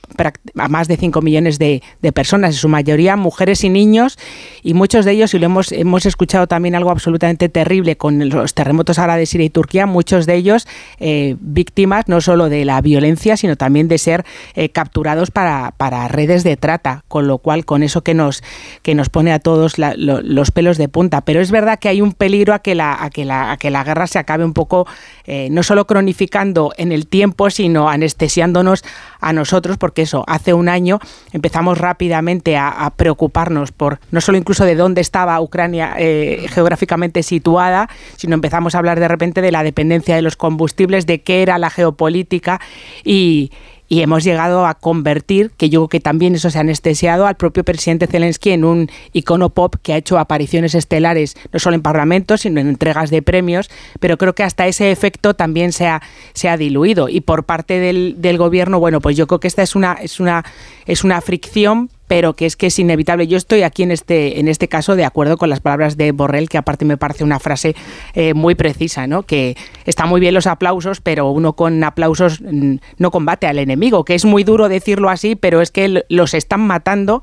más 0.54 0.88
de 0.88 0.96
5 0.96 1.22
millones 1.22 1.58
de, 1.58 1.82
personas, 2.14 2.54
en 2.54 2.58
su 2.58 2.68
mayoría 2.68 3.16
mujeres 3.16 3.64
y 3.64 3.68
niños, 3.68 4.18
y 4.62 4.74
muchos 4.74 5.04
de 5.04 5.12
ellos, 5.12 5.34
y 5.34 5.38
lo 5.38 5.46
hemos, 5.46 5.72
hemos 5.72 6.06
escuchado 6.06 6.46
también 6.46 6.74
algo 6.74 6.90
absolutamente 6.90 7.48
terrible 7.48 7.96
con 7.96 8.28
los 8.28 8.54
terremotos 8.54 8.98
ahora 8.98 9.16
de 9.16 9.26
Siria 9.26 9.46
y 9.46 9.50
Turquía, 9.50 9.86
muchos 9.86 10.26
de 10.26 10.34
ellos 10.36 10.66
eh, 10.98 11.36
víctimas 11.40 12.08
no 12.08 12.20
solo 12.20 12.48
de 12.48 12.64
la 12.64 12.80
violencia, 12.80 13.36
sino 13.36 13.56
también 13.56 13.88
de 13.88 13.98
ser 13.98 14.24
eh, 14.54 14.68
capturados 14.68 15.30
para, 15.30 15.72
para, 15.76 16.06
redes 16.08 16.44
de 16.44 16.56
trata, 16.56 17.04
con 17.08 17.26
lo 17.26 17.38
cual 17.38 17.64
con 17.64 17.82
eso 17.82 18.02
que 18.02 18.14
nos, 18.14 18.42
que 18.82 18.94
nos 18.94 19.08
pone 19.08 19.32
a 19.32 19.38
todos 19.38 19.74
los 19.78 20.50
pelos 20.50 20.78
de 20.78 20.88
punta. 20.88 21.22
Pero 21.22 21.40
es 21.40 21.50
verdad 21.50 21.78
que 21.78 21.88
hay 21.88 22.00
un 22.00 22.12
peligro 22.12 22.54
a 22.54 22.60
que 22.60 22.74
la, 22.74 23.02
a 23.02 23.10
que 23.10 23.24
la, 23.24 23.52
a 23.52 23.56
que 23.56 23.70
la 23.70 23.84
guerra 23.84 24.06
se 24.06 24.18
acabe 24.18 24.44
un 24.44 24.52
poco, 24.52 24.86
eh, 25.26 25.48
no 25.50 25.62
solo 25.62 25.86
cronificando 25.86 26.72
en 26.76 26.92
el 26.92 27.06
tiempo, 27.06 27.50
sino 27.50 27.88
anestesiándonos 27.88 28.84
a 29.22 29.32
nosotros, 29.32 29.78
porque 29.78 30.02
eso, 30.02 30.24
hace 30.26 30.52
un 30.52 30.68
año 30.68 30.98
empezamos 31.32 31.78
rápidamente 31.78 32.56
a, 32.56 32.92
preocuparnos 32.96 33.72
por 33.72 34.00
no 34.10 34.20
solo 34.20 34.36
incluso 34.36 34.64
de 34.64 34.74
dónde 34.74 35.00
estaba 35.00 35.40
Ucrania 35.40 35.94
eh, 35.96 36.46
geográficamente 36.50 37.22
situada, 37.22 37.88
sino 38.16 38.34
empezamos 38.34 38.74
a 38.74 38.78
hablar 38.78 39.00
de 39.00 39.08
repente 39.08 39.40
de 39.40 39.52
la 39.52 39.62
dependencia 39.62 40.16
de 40.16 40.22
los 40.22 40.36
combustibles, 40.36 41.06
de 41.06 41.22
qué 41.22 41.42
era 41.42 41.58
la 41.58 41.70
geopolítica 41.70 42.60
y, 43.04 43.50
y 43.92 44.00
hemos 44.00 44.24
llegado 44.24 44.64
a 44.64 44.72
convertir, 44.72 45.50
que 45.50 45.68
yo 45.68 45.80
creo 45.80 45.88
que 45.88 46.00
también 46.00 46.34
eso 46.34 46.48
se 46.48 46.56
ha 46.56 46.62
anestesiado, 46.62 47.26
al 47.26 47.34
propio 47.34 47.62
presidente 47.62 48.06
Zelensky 48.06 48.52
en 48.52 48.64
un 48.64 48.90
icono 49.12 49.50
pop 49.50 49.74
que 49.82 49.92
ha 49.92 49.98
hecho 49.98 50.18
apariciones 50.18 50.74
estelares 50.74 51.36
no 51.52 51.58
solo 51.58 51.76
en 51.76 51.82
parlamentos, 51.82 52.40
sino 52.40 52.58
en 52.58 52.68
entregas 52.68 53.10
de 53.10 53.20
premios, 53.20 53.68
pero 54.00 54.16
creo 54.16 54.34
que 54.34 54.44
hasta 54.44 54.66
ese 54.66 54.90
efecto 54.92 55.34
también 55.34 55.72
se 55.72 55.88
ha, 55.88 56.00
se 56.32 56.48
ha 56.48 56.56
diluido. 56.56 57.10
Y 57.10 57.20
por 57.20 57.44
parte 57.44 57.80
del, 57.80 58.14
del 58.16 58.38
gobierno, 58.38 58.80
bueno, 58.80 59.02
pues 59.02 59.14
yo 59.14 59.26
creo 59.26 59.40
que 59.40 59.48
esta 59.48 59.62
es 59.62 59.76
una, 59.76 59.92
es 59.92 60.20
una, 60.20 60.42
es 60.86 61.04
una 61.04 61.20
fricción 61.20 61.90
pero 62.08 62.34
que 62.34 62.46
es 62.46 62.56
que 62.56 62.66
es 62.66 62.78
inevitable. 62.78 63.26
Yo 63.26 63.36
estoy 63.36 63.62
aquí 63.62 63.82
en 63.82 63.90
este, 63.90 64.38
en 64.40 64.48
este 64.48 64.68
caso 64.68 64.96
de 64.96 65.04
acuerdo 65.04 65.36
con 65.36 65.48
las 65.48 65.60
palabras 65.60 65.96
de 65.96 66.12
Borrell, 66.12 66.48
que 66.48 66.58
aparte 66.58 66.84
me 66.84 66.96
parece 66.96 67.24
una 67.24 67.38
frase 67.38 67.74
eh, 68.14 68.34
muy 68.34 68.54
precisa, 68.54 69.06
¿no? 69.06 69.22
Que 69.22 69.56
está 69.86 70.06
muy 70.06 70.20
bien 70.20 70.34
los 70.34 70.46
aplausos, 70.46 71.00
pero 71.00 71.30
uno 71.30 71.54
con 71.54 71.82
aplausos 71.84 72.40
mm, 72.40 72.76
no 72.98 73.10
combate 73.10 73.46
al 73.46 73.58
enemigo, 73.58 74.04
que 74.04 74.14
es 74.14 74.24
muy 74.24 74.44
duro 74.44 74.68
decirlo 74.68 75.08
así, 75.08 75.36
pero 75.36 75.60
es 75.60 75.70
que 75.70 76.04
los 76.08 76.34
están 76.34 76.60
matando 76.60 77.22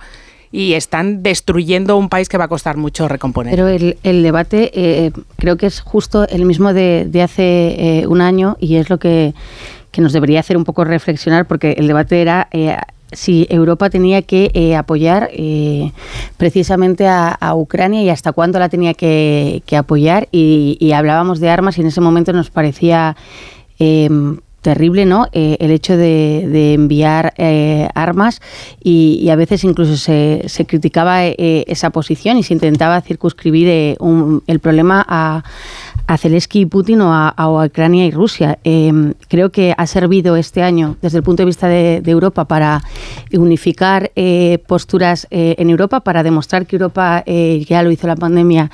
y 0.52 0.74
están 0.74 1.22
destruyendo 1.22 1.96
un 1.96 2.10
país 2.10 2.28
que 2.28 2.38
va 2.38 2.46
a 2.46 2.48
costar 2.48 2.76
mucho 2.76 3.08
recomponer. 3.08 3.54
Pero 3.54 3.68
el, 3.68 4.24
debate 4.24 4.72
eh, 4.74 5.12
creo 5.38 5.58
que 5.58 5.68
es 5.68 5.82
justo 5.82 6.28
el 6.28 6.46
mismo 6.46 6.74
de, 6.74 7.08
hace 7.24 8.00
eh, 8.00 8.08
un 8.08 8.22
año 8.22 8.58
y 8.60 8.78
es 8.78 8.90
lo 8.90 8.98
que, 8.98 9.36
que, 9.92 10.02
nos 10.02 10.14
debería 10.14 10.40
hacer 10.40 10.58
un 10.58 10.64
poco 10.64 10.84
reflexionar 10.84 11.46
porque 11.46 11.74
el 11.74 11.86
debate 11.86 12.22
era 12.22 12.48
si 13.12 13.48
Europa 13.50 13.90
tenía 13.90 14.22
que 14.22 14.52
eh, 14.54 14.76
apoyar 14.76 15.30
eh, 15.34 15.92
precisamente 16.38 17.08
a, 17.08 17.38
Ucrania 17.56 18.02
y 18.04 18.10
hasta 18.10 18.32
cuándo 18.32 18.60
la 18.60 18.70
tenía 18.70 18.94
que, 18.94 19.64
apoyar. 19.78 20.28
Y, 20.32 20.92
hablábamos 20.94 21.40
de 21.40 21.50
armas 21.50 21.78
y 21.78 21.82
en 21.82 21.88
ese 21.88 22.02
momento 22.02 22.34
nos 22.34 22.50
parecía 22.50 23.16
em, 23.80 24.40
terrible 24.62 25.06
¿no? 25.06 25.28
Eh, 25.32 25.58
el 25.60 25.72
hecho 25.72 25.96
de, 25.98 26.74
enviar 26.74 27.34
armas 27.96 28.42
y, 28.84 29.30
a 29.30 29.36
veces 29.36 29.64
incluso 29.64 29.98
se, 29.98 30.44
se 30.48 30.66
criticaba 30.66 31.24
esa 31.26 31.92
posición 31.92 32.38
y 32.38 32.44
se 32.44 32.54
intentaba 32.54 33.02
circunscribir 33.02 33.98
el 34.48 34.60
problema 34.60 35.06
a 35.08 35.44
a 36.10 36.18
Zelensky 36.18 36.62
y 36.62 36.66
Putin 36.66 37.02
o 37.02 37.14
a, 37.14 37.66
Ucrania 37.66 38.08
y 38.08 38.10
Rusia. 38.10 38.58
Creo 39.28 39.52
que 39.52 39.76
ha 39.78 39.86
servido 39.86 40.36
este 40.38 40.64
año, 40.64 40.98
desde 41.04 41.20
el 41.20 41.24
punto 41.24 41.44
de 41.44 41.46
vista 41.46 41.68
de, 41.68 42.02
Europa, 42.04 42.46
para 42.46 42.82
unificar 43.32 44.12
eh, 44.16 44.58
posturas 44.68 45.28
eh, 45.30 45.54
en 45.60 45.70
Europa, 45.70 46.00
para 46.00 46.24
demostrar 46.24 46.66
que 46.66 46.78
Europa, 46.78 47.22
eh, 47.28 47.64
ya 47.70 47.84
lo 47.84 47.92
hizo 47.92 48.08
la 48.08 48.16
pandemia, 48.16 48.72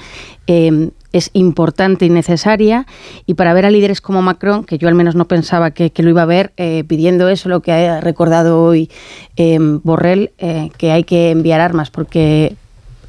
em, 0.47 0.91
es 1.15 1.29
importante 1.33 2.05
y 2.05 2.09
necesaria. 2.09 2.85
Y 3.25 3.35
para 3.35 3.53
ver 3.53 3.65
a 3.65 3.71
líderes 3.71 4.01
como 4.01 4.21
Macron, 4.21 4.65
que 4.65 4.77
yo 4.77 4.87
al 4.87 4.95
menos 4.95 5.15
no 5.15 5.27
pensaba 5.27 5.71
que, 5.71 5.91
lo 5.97 6.09
iba 6.09 6.23
a 6.23 6.25
ver, 6.25 6.51
pidiendo 6.87 7.29
eso, 7.29 7.49
lo 7.49 7.61
que 7.61 7.71
ha 7.71 8.01
recordado 8.01 8.61
hoy 8.61 8.89
em, 9.37 9.79
Borrell, 9.83 10.31
que 10.77 10.91
hay 10.91 11.03
que 11.03 11.31
enviar 11.31 11.61
armas, 11.61 11.89
porque 11.89 12.55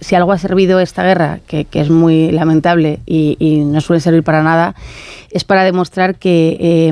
si 0.00 0.14
algo 0.14 0.32
ha 0.32 0.38
servido 0.38 0.80
esta 0.80 1.02
guerra, 1.02 1.40
que, 1.46 1.66
es 1.72 1.90
muy 1.90 2.30
lamentable 2.30 3.00
y, 3.06 3.62
no 3.66 3.80
suele 3.80 4.00
servir 4.00 4.22
para 4.22 4.42
nada, 4.42 4.74
es 5.30 5.44
para 5.44 5.64
demostrar 5.64 6.16
que 6.16 6.86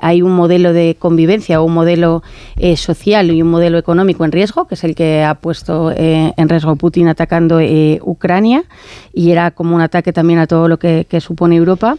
hay 0.00 0.22
un 0.22 0.32
modelo 0.32 0.72
de 0.72 0.96
convivencia 0.98 1.60
un 1.60 1.74
modelo 1.74 2.22
eh, 2.56 2.76
social 2.76 3.30
y 3.30 3.42
un 3.42 3.50
modelo 3.50 3.78
económico 3.78 4.24
en 4.24 4.32
riesgo, 4.32 4.66
que 4.66 4.74
es 4.74 4.84
el 4.84 4.94
que 4.94 5.22
ha 5.22 5.34
puesto 5.36 5.92
eh, 5.92 6.32
en 6.36 6.48
riesgo 6.48 6.76
Putin 6.76 7.08
atacando 7.08 7.60
eh, 7.60 8.00
Ucrania, 8.02 8.64
y 9.12 9.30
era 9.30 9.50
como 9.50 9.74
un 9.74 9.82
ataque 9.82 10.12
también 10.12 10.38
a 10.38 10.46
todo 10.46 10.68
lo 10.68 10.78
que 10.78 11.06
supone 11.20 11.56
Europa 11.56 11.96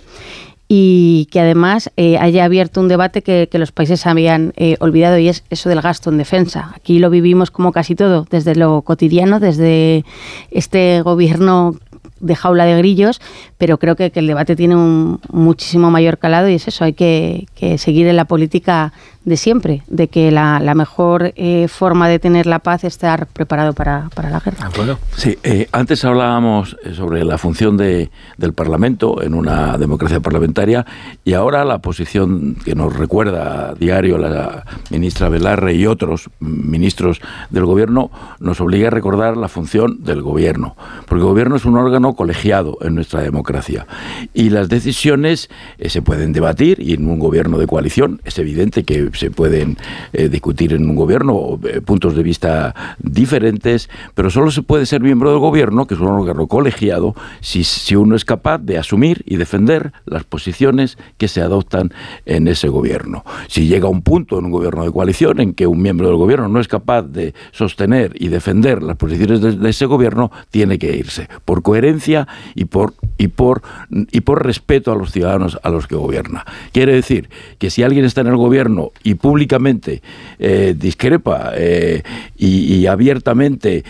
y 0.68 1.28
que 1.32 1.40
además 1.40 1.92
haya 2.20 2.46
abierto 2.46 2.80
un 2.82 2.88
debate 2.88 3.22
que, 3.22 3.48
los 3.54 3.72
países 3.72 4.08
habían 4.08 4.54
olvidado 4.80 5.20
y 5.20 5.28
es 5.28 5.44
eso 5.50 5.70
del 5.70 5.82
gasto 5.82 6.10
en 6.10 6.18
defensa. 6.18 6.72
Aquí 6.76 7.00
lo 7.00 7.10
vivimos 7.10 7.52
como 7.52 7.72
casi 7.72 7.96
todo, 7.96 8.26
desde 8.30 8.56
lo 8.56 8.82
cotidiano, 8.82 9.40
desde 9.40 10.04
este 10.50 11.02
gobierno 11.02 11.76
de 12.24 12.36
jaula 12.36 12.66
de 12.66 12.78
grillos, 12.78 13.22
pero 13.58 13.78
creo 13.78 13.96
que, 13.96 14.12
el 14.14 14.28
debate 14.28 14.56
tiene 14.56 14.76
un 14.76 15.20
muchísimo 15.32 15.92
mayor 15.92 16.18
calado 16.18 16.50
y 16.50 16.56
es 16.56 16.68
eso, 16.68 16.84
hay 16.84 16.94
que, 16.94 17.48
que 17.56 17.78
seguir 17.78 18.08
en 18.08 18.16
la 18.16 18.26
política 18.26 18.94
de 19.26 19.38
siempre, 19.38 19.84
de 19.88 20.08
que 20.10 20.32
la, 20.32 20.60
mejor 20.76 21.34
eh, 21.36 21.68
forma 21.68 22.10
de 22.10 22.20
tener 22.20 22.46
la 22.46 22.60
paz 22.60 22.84
es 22.84 22.94
estar 22.94 23.28
preparado 23.28 23.74
para, 23.74 24.10
la 24.16 24.40
guerra. 24.40 24.70
Sí, 25.16 25.38
eh, 25.44 25.68
antes 25.72 26.04
hablábamos 26.04 26.76
eh, 26.84 26.94
sobre 26.94 27.24
la 27.24 27.38
función 27.38 27.78
de, 27.78 28.10
del 28.38 28.54
Parlamento 28.54 29.22
en 29.22 29.34
una 29.34 29.78
democracia 29.78 30.20
parlamentaria 30.20 30.86
y 31.24 31.34
ahora 31.34 31.64
la 31.64 31.80
posición 31.80 32.56
que 32.66 32.76
nos 32.76 32.96
recuerda 32.96 33.70
a 33.70 33.74
diario 33.76 34.18
la 34.18 34.66
ministra 34.90 35.30
Velarre 35.30 35.74
y 35.74 35.86
otros 35.86 36.30
ministros 36.40 37.22
del 37.50 37.66
Gobierno 37.66 38.12
nos 38.40 38.60
obliga 38.60 38.88
a 38.88 38.92
recordar 38.92 39.38
la 39.38 39.48
función 39.48 40.04
del 40.04 40.22
Gobierno, 40.22 40.76
porque 41.08 41.22
el 41.22 41.30
Gobierno 41.30 41.56
es 41.56 41.66
un 41.66 41.78
órgano 41.78 42.16
colegiado 42.16 42.78
en 42.82 42.96
nuestra 42.96 43.22
democracia 43.22 43.88
y 44.34 44.50
las 44.50 44.70
decisiones 44.70 45.50
se 45.86 46.02
pueden 46.02 46.34
debatir 46.34 46.80
y 46.82 46.94
en 46.94 47.08
un 47.08 47.20
Gobierno 47.20 47.58
de 47.58 47.68
coalición 47.68 48.22
es 48.26 48.38
evidente 48.38 48.84
que 48.84 49.13
se 49.14 49.32
pueden 49.32 49.78
eh, 50.12 50.30
discutir 50.30 50.74
en 50.74 50.90
un 50.90 50.96
gobierno, 50.96 51.60
eh, 51.64 51.82
puntos 51.82 52.16
de 52.16 52.24
vista 52.24 52.96
diferentes, 53.00 53.90
pero 54.16 54.30
solo 54.30 54.52
se 54.52 54.62
puede 54.62 54.86
ser 54.86 55.02
miembro 55.02 55.32
del 55.32 55.40
gobierno, 55.40 55.88
que 55.88 55.94
es 55.96 56.00
un 56.00 56.08
órgano 56.08 56.48
colegiado, 56.48 57.16
si, 57.42 57.64
si 57.64 57.96
uno 57.96 58.16
es 58.16 58.26
capaz 58.26 58.60
de 58.60 58.78
asumir 58.78 59.24
y 59.26 59.38
defender 59.38 59.92
las 60.06 60.24
posiciones 60.24 60.98
que 61.18 61.28
se 61.28 61.42
adoptan 61.42 61.92
en 62.26 62.48
ese 62.48 62.68
gobierno. 62.68 63.24
Si 63.48 63.68
llega 63.68 63.88
un 63.88 64.02
punto 64.02 64.40
en 64.40 64.46
un 64.46 64.52
gobierno 64.52 64.84
de 64.84 64.92
coalición 64.92 65.40
en 65.40 65.54
que 65.54 65.68
un 65.68 65.82
miembro 65.82 66.08
del 66.08 66.18
gobierno 66.18 66.48
no 66.48 66.60
es 66.60 66.68
capaz 66.68 67.04
de 67.04 67.34
sostener 67.52 68.14
y 68.16 68.28
defender 68.28 68.84
las 68.84 68.98
posiciones 68.98 69.42
de, 69.42 69.70
ese 69.70 69.86
gobierno, 69.86 70.32
tiene 70.52 70.78
que 70.78 70.96
irse, 70.96 71.28
por 71.46 71.62
coherencia 71.62 72.28
y 72.56 72.66
por, 72.66 72.94
y, 73.18 73.28
por, 73.28 73.62
y 73.90 74.22
por 74.22 74.46
respeto 74.46 74.92
a 74.92 74.96
los 74.96 75.12
ciudadanos 75.12 75.60
a 75.64 75.70
los 75.70 75.88
que 75.88 75.96
gobierna. 75.96 76.46
Quiere 76.72 76.94
decir 76.94 77.30
que 77.58 77.70
si 77.70 77.84
alguien 77.84 78.06
está 78.06 78.22
en 78.22 78.28
el 78.28 78.38
gobierno 78.38 78.92
y 79.04 79.16
públicamente 79.16 80.02
eh, 80.40 80.76
discrepa 80.78 81.52
eh, 81.56 82.04
y, 82.38 82.86
abiertamente 82.88 83.78
eh, 83.78 83.84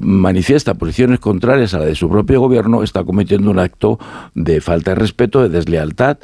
manifiesta 0.00 0.74
posiciones 0.74 1.20
contrarias 1.20 1.74
a 1.74 1.78
la 1.78 1.86
de 1.86 1.94
su 1.94 2.08
propio 2.08 2.40
gobierno, 2.40 2.82
está 2.82 3.04
cometiendo 3.04 3.50
un 3.50 3.58
acto 3.58 3.98
de 4.34 4.60
falta 4.60 4.92
de 4.92 4.94
respeto, 4.96 5.42
de 5.42 5.48
deslealtad 5.48 6.18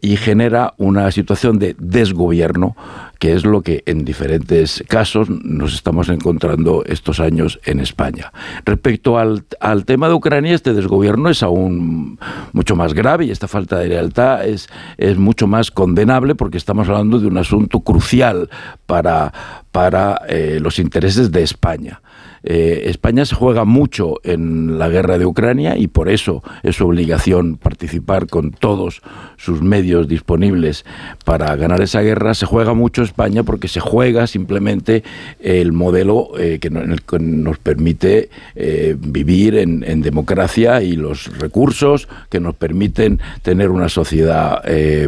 y 0.00 0.16
genera 0.16 0.74
una 0.76 1.10
situación 1.10 1.58
de 1.58 1.74
desgobierno 1.78 2.76
que 3.18 3.34
es 3.34 3.44
lo 3.44 3.62
que 3.62 3.82
en 3.86 4.04
diferentes 4.04 4.84
casos 4.88 5.28
nos 5.28 5.74
estamos 5.74 6.08
encontrando 6.08 6.84
estos 6.86 7.18
años 7.18 7.58
en 7.64 7.80
España. 7.80 8.32
Respecto 8.64 9.18
al, 9.18 9.44
al 9.60 9.84
tema 9.84 10.08
de 10.08 10.14
Ucrania, 10.14 10.54
este 10.54 10.72
desgobierno 10.72 11.28
es 11.28 11.42
aún 11.42 12.18
mucho 12.52 12.76
más 12.76 12.94
grave 12.94 13.26
y 13.26 13.30
esta 13.30 13.48
falta 13.48 13.78
de 13.78 13.88
lealtad 13.88 14.46
es, 14.46 14.68
es 14.98 15.18
mucho 15.18 15.46
más 15.46 15.70
condenable 15.70 16.34
porque 16.36 16.58
estamos 16.58 16.88
hablando 16.88 17.18
de 17.18 17.26
un 17.26 17.38
asunto 17.48 17.80
crucial 17.80 18.50
para, 18.86 19.32
para 19.72 20.22
eh, 20.28 20.58
los 20.60 20.78
intereses 20.78 21.32
de 21.32 21.42
España. 21.42 22.00
Eh, 22.42 22.82
España 22.86 23.24
se 23.24 23.34
juega 23.34 23.64
mucho 23.64 24.20
en 24.24 24.78
la 24.78 24.88
guerra 24.88 25.18
de 25.18 25.26
Ucrania 25.26 25.76
y 25.76 25.88
por 25.88 26.08
eso 26.08 26.42
es 26.62 26.76
su 26.76 26.86
obligación 26.86 27.56
participar 27.56 28.26
con 28.26 28.52
todos 28.52 29.02
sus 29.36 29.62
medios 29.62 30.08
disponibles 30.08 30.84
para 31.24 31.54
ganar 31.56 31.80
esa 31.80 32.00
guerra. 32.00 32.34
Se 32.34 32.46
juega 32.46 32.74
mucho 32.74 33.02
España 33.02 33.42
porque 33.42 33.68
se 33.68 33.80
juega 33.80 34.26
simplemente 34.26 35.02
el 35.40 35.72
modelo 35.72 36.30
eh, 36.38 36.58
que, 36.60 36.70
nos 36.70 37.58
permite 37.58 38.30
eh, 38.54 38.96
vivir 38.98 39.56
en, 39.56 39.98
democracia 39.98 40.82
y 40.82 40.94
los 40.94 41.38
recursos 41.38 42.08
que 42.30 42.40
nos 42.40 42.54
permiten 42.54 43.20
tener 43.42 43.70
una 43.70 43.88
sociedad 43.88 44.62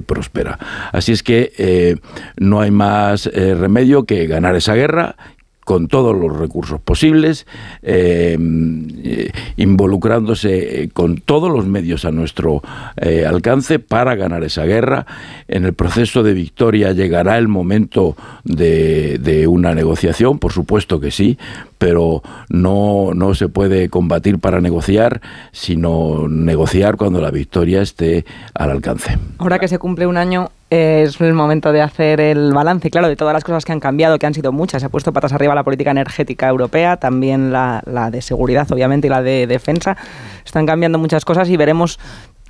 próspera. 0.04 0.58
Así 0.92 1.12
es 1.12 1.22
que 1.22 1.98
no 2.36 2.60
hay 2.60 2.70
más 2.70 3.26
remedio 3.26 4.04
que 4.04 4.26
ganar 4.26 4.56
esa 4.56 4.74
guerra 4.74 5.14
con 5.70 5.86
todos 5.86 6.16
los 6.16 6.36
recursos 6.36 6.80
posibles, 6.80 7.46
eh, 7.84 8.36
eh, 9.04 9.30
involucrándose 9.56 10.82
eh, 10.82 10.88
con 10.88 11.18
todos 11.18 11.48
los 11.48 11.64
medios 11.64 12.04
a 12.04 12.10
nuestro 12.10 12.60
alcance 13.28 13.78
para 13.78 14.16
ganar 14.16 14.42
esa 14.42 14.64
guerra. 14.64 15.06
En 15.46 15.64
el 15.64 15.74
proceso 15.74 16.24
de 16.24 16.34
victoria 16.34 16.90
llegará 16.90 17.38
el 17.38 17.46
momento 17.46 18.16
de, 18.42 19.18
de 19.18 19.46
una 19.46 19.72
negociación, 19.72 20.40
por 20.40 20.50
supuesto 20.50 20.98
que 20.98 21.12
sí, 21.12 21.38
pero 21.78 22.24
no, 22.48 23.12
no 23.14 23.36
se 23.36 23.48
puede 23.48 23.88
combatir 23.90 24.40
para 24.40 24.60
negociar, 24.60 25.20
sino 25.52 26.26
negociar 26.28 26.96
cuando 26.96 27.20
la 27.20 27.30
victoria 27.30 27.80
esté 27.80 28.24
al 28.54 28.72
alcance. 28.72 29.18
Ahora 29.38 29.60
que 29.60 29.68
se 29.68 29.78
cumple 29.78 30.08
un 30.08 30.16
año, 30.16 30.50
es 30.70 31.20
el 31.20 31.34
momento 31.34 31.72
de 31.72 31.82
hacer 31.82 32.20
el 32.20 32.52
balance, 32.52 32.90
claro, 32.90 33.08
de 33.08 33.16
todas 33.16 33.34
las 33.34 33.44
cosas 33.44 33.64
que 33.64 33.72
han 33.72 33.80
cambiado, 33.80 34.18
que 34.18 34.26
han 34.26 34.34
sido 34.34 34.52
muchas. 34.52 34.82
Se 34.82 34.86
ha 34.86 34.88
puesto 34.88 35.12
patas 35.12 35.32
arriba 35.32 35.54
la 35.54 35.64
política 35.64 35.90
energética 35.90 36.48
europea, 36.48 36.96
también 36.96 37.52
la, 37.52 37.82
la 37.86 38.10
de 38.10 38.22
seguridad, 38.22 38.70
obviamente, 38.70 39.08
y 39.08 39.10
la 39.10 39.22
de 39.22 39.46
defensa. 39.46 39.96
Están 40.44 40.66
cambiando 40.66 40.98
muchas 40.98 41.24
cosas 41.24 41.48
y 41.48 41.56
veremos 41.56 41.98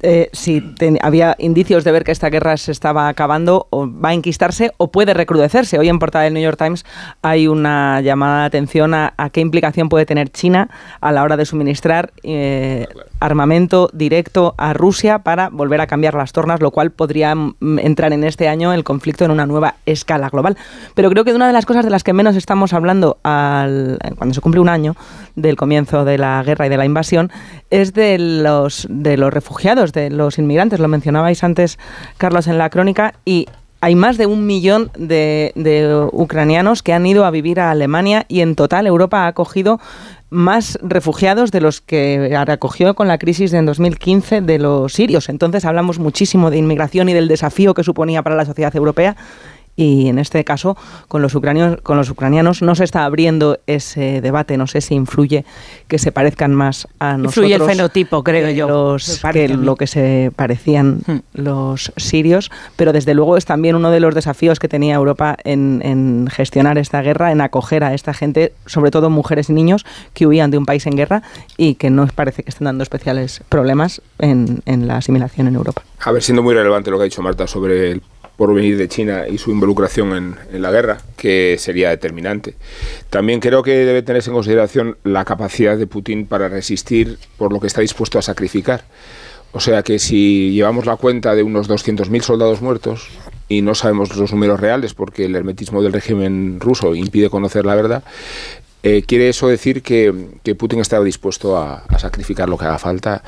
eh, 0.03 0.31
si 0.33 0.63
había 1.03 1.37
indicios 1.39 1.85
de 1.85 1.93
ver 1.93 2.05
que 2.05 2.13
esta 2.13 2.31
guerra 2.31 2.57
se 2.57 2.73
estaba 2.73 3.09
acabando 3.09 3.67
o 3.69 3.87
va 3.87 4.11
a 4.11 4.15
enquistarse 4.15 4.73
o 4.79 4.91
puede 4.91 5.13
recrudecerse. 5.13 5.79
Hoy 5.79 5.89
en 5.89 5.99
portada 5.99 6.25
del 6.25 6.33
New 6.33 6.43
York 6.43 6.57
Times 6.59 6.87
hay 7.21 7.49
una 7.49 8.01
llamada 8.01 8.41
de 8.41 8.47
atención 8.47 8.95
a, 8.95 9.13
qué 9.33 9.41
implicación 9.41 9.91
puede 9.91 10.07
tener 10.07 10.31
China 10.31 10.71
a 11.01 11.13
la 11.13 11.23
hora 11.23 11.37
de 11.37 11.45
suministrar 11.45 12.13
eh, 12.23 12.87
armamento 13.21 13.91
directo 13.93 14.55
a 14.59 14.73
Rusia 14.73 15.21
para 15.21 15.49
volver 15.51 15.81
a 15.81 15.87
cambiar 15.87 16.15
las 16.15 16.33
tornas, 16.33 16.61
lo 16.61 16.71
cual 16.71 16.91
podría 16.91 17.35
mm, 17.35 17.79
entrar 17.79 18.13
en 18.13 18.25
este 18.25 18.49
año 18.49 18.73
el 18.73 18.85
conflicto 18.85 19.25
en 19.25 19.31
una 19.31 19.47
nueva 19.47 19.77
escala 19.87 20.29
global. 20.29 20.57
Pero 20.95 21.11
creo 21.11 21.25
que 21.25 21.33
una 21.35 21.47
de 21.47 21.53
las 21.53 21.67
cosas 21.67 21.85
de 21.85 21.91
las 21.91 22.03
que 22.03 22.13
menos 22.13 22.37
estamos 22.37 22.73
hablando 22.73 23.19
al, 23.23 23.99
cuando 24.17 24.35
se 24.35 24.41
cumple 24.41 24.61
un 24.61 24.69
año 24.69 24.97
del 25.37 25.57
comienzo 25.57 26.05
de 26.05 26.19
la 26.19 26.43
guerra 26.43 26.67
y 26.67 26.69
de 26.71 26.77
la 26.77 26.85
invasión 26.85 27.31
es 27.71 27.93
de 27.95 28.19
los, 28.19 28.87
de 28.91 29.17
los 29.17 29.33
refugiados, 29.33 29.93
de 29.93 30.11
los 30.11 30.39
inmigrantes. 30.39 30.81
Lo 30.81 30.89
mencionabais 30.89 31.45
antes, 31.45 31.79
Carlos, 32.19 32.47
en 32.47 32.59
la 32.59 32.71
crónica, 32.71 33.15
y 33.25 33.47
hay 33.81 33.95
más 33.95 34.19
de 34.19 34.27
un 34.27 34.47
millón 34.47 34.91
de, 34.97 36.09
ucranianos 36.13 36.83
que 36.83 36.93
han 36.93 37.07
ido 37.07 37.25
a 37.25 37.31
vivir 37.31 37.61
a 37.61 37.71
Alemania 37.71 38.27
y 38.29 38.41
en 38.41 38.55
total 38.55 38.87
Europa 38.87 39.25
ha 39.25 39.29
acogido 39.29 39.81
más 40.29 40.79
refugiados 40.83 41.51
de 41.51 41.61
los 41.61 41.81
que 41.81 42.37
acogió 42.37 42.95
con 42.95 43.09
la 43.09 43.19
crisis 43.19 43.51
de 43.51 43.59
en 43.59 43.67
2015 43.67 44.43
de 44.43 44.59
los 44.59 44.93
sirios. 44.93 45.29
Entonces 45.29 45.65
hablamos 45.65 45.99
muchísimo 45.99 46.51
de 46.51 46.59
inmigración 46.59 47.09
y 47.09 47.15
del 47.15 47.27
desafío 47.27 47.75
que 47.75 47.83
suponía 47.83 48.23
para 48.23 48.37
la 48.37 48.45
sociedad 48.45 48.75
europea 48.77 49.17
y 49.77 50.09
en 50.09 50.19
este 50.19 50.45
caso 50.45 50.77
con 51.09 51.23
los 51.23 51.35
ucranianos, 51.35 51.81
con 51.83 51.97
los 51.97 52.11
ucranianos 52.11 52.63
no 52.63 52.75
se 52.75 52.85
está 52.85 53.05
abriendo 53.05 53.59
ese 53.67 54.21
debate, 54.21 54.57
no 54.57 54.67
sé 54.67 54.81
si 54.81 54.95
influye 54.95 55.45
que 55.89 55.99
se 55.99 56.13
parezcan 56.13 56.55
más 56.55 56.87
a 56.99 57.17
nosotros. 57.17 57.37
Influye 57.37 57.55
el 57.55 57.63
fenotipo, 57.63 58.23
creo 58.23 58.51
yo. 58.51 58.97
que 59.33 59.49
lo 59.49 59.77
que 59.77 59.87
se 59.87 60.33
parecían 60.37 61.01
hmm. 61.07 61.19
los 61.35 61.93
sirios, 61.97 62.51
pero 62.77 62.93
desde 62.93 63.15
luego 63.15 63.37
es 63.37 63.45
también 63.45 63.75
uno 63.77 63.91
de 63.91 64.01
los 64.01 64.15
desafíos 64.15 64.59
que 64.59 64.69
tenía 64.69 64.95
Europa 64.95 65.37
en, 65.45 65.81
en, 65.85 66.29
gestionar 66.31 66.79
esta 66.79 67.01
guerra, 67.03 67.33
en 67.33 67.41
acoger 67.41 67.85
a 67.85 67.95
esta 67.95 68.13
gente, 68.13 68.53
sobre 68.67 68.91
todo 68.91 69.11
mujeres 69.11 69.51
y 69.51 69.53
niños 69.53 69.87
que 70.13 70.27
huían 70.27 70.51
de 70.51 70.59
un 70.59 70.67
país 70.67 70.87
en 70.87 70.97
guerra 70.97 71.23
y 71.57 71.75
que 71.77 71.91
no 71.91 72.07
parece 72.15 72.43
que 72.43 72.51
estén 72.51 72.67
dando 72.67 72.83
especiales 72.83 73.43
problemas 73.49 74.03
en, 74.19 74.63
en 74.67 74.87
la 74.87 74.97
asimilación 74.97 75.47
en 75.49 75.55
Europa. 75.55 75.83
A 76.01 76.13
ver, 76.13 76.23
siendo 76.23 76.43
muy 76.43 76.55
relevante 76.55 76.91
lo 76.91 76.97
que 76.97 77.03
ha 77.03 77.05
dicho 77.05 77.23
Marta 77.23 77.47
sobre 77.47 77.93
el 77.93 78.03
por 78.41 78.55
venir 78.55 78.79
de 78.79 78.89
China 78.89 79.29
y 79.29 79.37
su 79.37 79.51
involucración 79.51 80.39
en, 80.51 80.63
la 80.63 80.71
guerra, 80.71 81.03
que 81.19 81.57
sería 81.59 81.91
determinante. 81.91 82.55
También 83.11 83.39
creo 83.39 83.63
que 83.63 83.85
debe 83.85 84.01
tenerse 84.01 84.31
en 84.31 84.35
consideración 84.35 84.97
la 85.05 85.27
capacidad 85.27 85.77
de 85.77 85.87
Putin 85.87 86.25
para 86.25 86.49
resistir 86.49 87.19
por 87.37 87.53
lo 87.53 87.61
que 87.61 87.67
está 87.67 87.83
dispuesto 87.83 88.19
a 88.19 88.23
sacrificar. 88.23 88.85
O 89.53 89.61
sea 89.61 89.83
que 89.83 89.99
si 89.99 90.53
llevamos 90.53 90.87
la 90.87 90.97
cuenta 90.97 91.35
de 91.35 91.43
unos 91.43 91.69
200.000 91.69 92.23
soldados 92.23 92.63
muertos 92.63 93.09
y 93.47 93.61
no 93.61 93.75
sabemos 93.75 94.17
los 94.17 94.33
números 94.33 94.59
reales 94.59 94.95
porque 94.95 95.27
el 95.27 95.37
hermetismo 95.37 95.83
del 95.83 95.93
régimen 95.93 96.61
ruso 96.61 96.95
impide 96.95 97.29
conocer 97.29 97.67
la 97.67 97.75
verdad, 97.75 98.05
eh, 98.83 99.03
quiere 99.07 99.29
eso 99.29 99.49
decir 99.49 99.83
que, 99.83 100.15
Putin 100.59 100.81
está 100.81 100.99
dispuesto 101.03 101.59
a, 101.59 101.85
sacrificar 101.99 102.49
lo 102.49 102.57
que 102.57 102.65
haga 102.65 102.79
falta, 102.79 103.23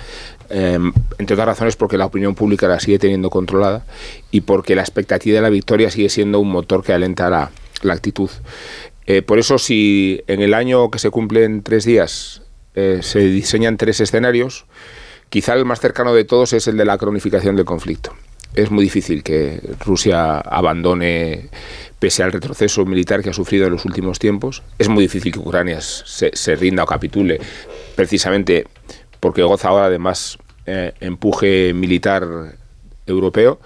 em, 0.53 0.93
entre 1.19 1.35
otras 1.35 1.47
razones 1.47 1.77
porque 1.77 1.99
la 1.99 2.07
opinión 2.07 2.35
pública 2.35 2.69
la 2.69 2.79
sigue 2.79 2.99
teniendo 2.99 3.31
controlada 3.31 3.85
y 4.31 4.43
porque 4.43 4.75
la 4.75 4.83
expectativa 4.83 5.37
de 5.37 5.43
la 5.43 5.51
victoria 5.51 5.91
sigue 5.91 6.09
siendo 6.09 6.39
un 6.39 6.51
motor 6.51 6.85
que 6.85 6.93
alenta 6.93 7.29
la, 7.31 7.51
actitud. 7.91 8.31
Eh, 9.07 9.23
por 9.23 9.41
eso, 9.41 9.59
si 9.59 10.23
en 10.29 10.41
el 10.41 10.55
año 10.55 10.91
que 10.91 11.01
se 11.01 11.11
cumple 11.11 11.45
en 11.45 11.63
tres 11.63 11.85
días 11.85 12.43
eh, 12.75 13.01
se 13.03 13.19
diseñan 13.21 13.77
tres 13.77 14.01
escenarios, 14.01 14.67
quizá 15.31 15.55
el 15.55 15.65
más 15.65 15.81
cercano 15.81 16.15
de 16.15 16.25
todos 16.25 16.53
es 16.53 16.69
el 16.69 16.77
de 16.77 16.85
la 16.85 16.99
cronificación 16.99 17.57
del 17.57 17.65
conflicto. 17.65 18.15
Es 18.55 18.71
muy 18.71 18.85
difícil 18.85 19.23
que 19.23 19.61
Rusia 19.85 20.39
abandone 20.39 21.49
pese 21.99 22.23
al 22.23 22.33
retroceso 22.33 22.85
militar 22.85 23.23
que 23.23 23.31
ha 23.31 23.33
sufrido 23.33 23.67
en 23.67 23.73
los 23.73 23.85
últimos 23.85 24.19
tiempos. 24.19 24.63
Es 24.79 24.89
muy 24.89 25.05
difícil 25.05 25.33
que 25.33 25.39
Ucrania 25.39 25.81
se, 25.81 26.57
rinda 26.57 26.83
o 26.83 26.87
capitule, 26.87 27.41
precisamente 27.95 28.67
porque 29.21 29.43
goza 29.43 29.69
ahora 29.69 29.89
de 29.89 29.99
más 29.99 30.37
eh, 30.67 30.95
empuje 31.01 31.73
militar 31.75 32.27
europeo 33.07 33.61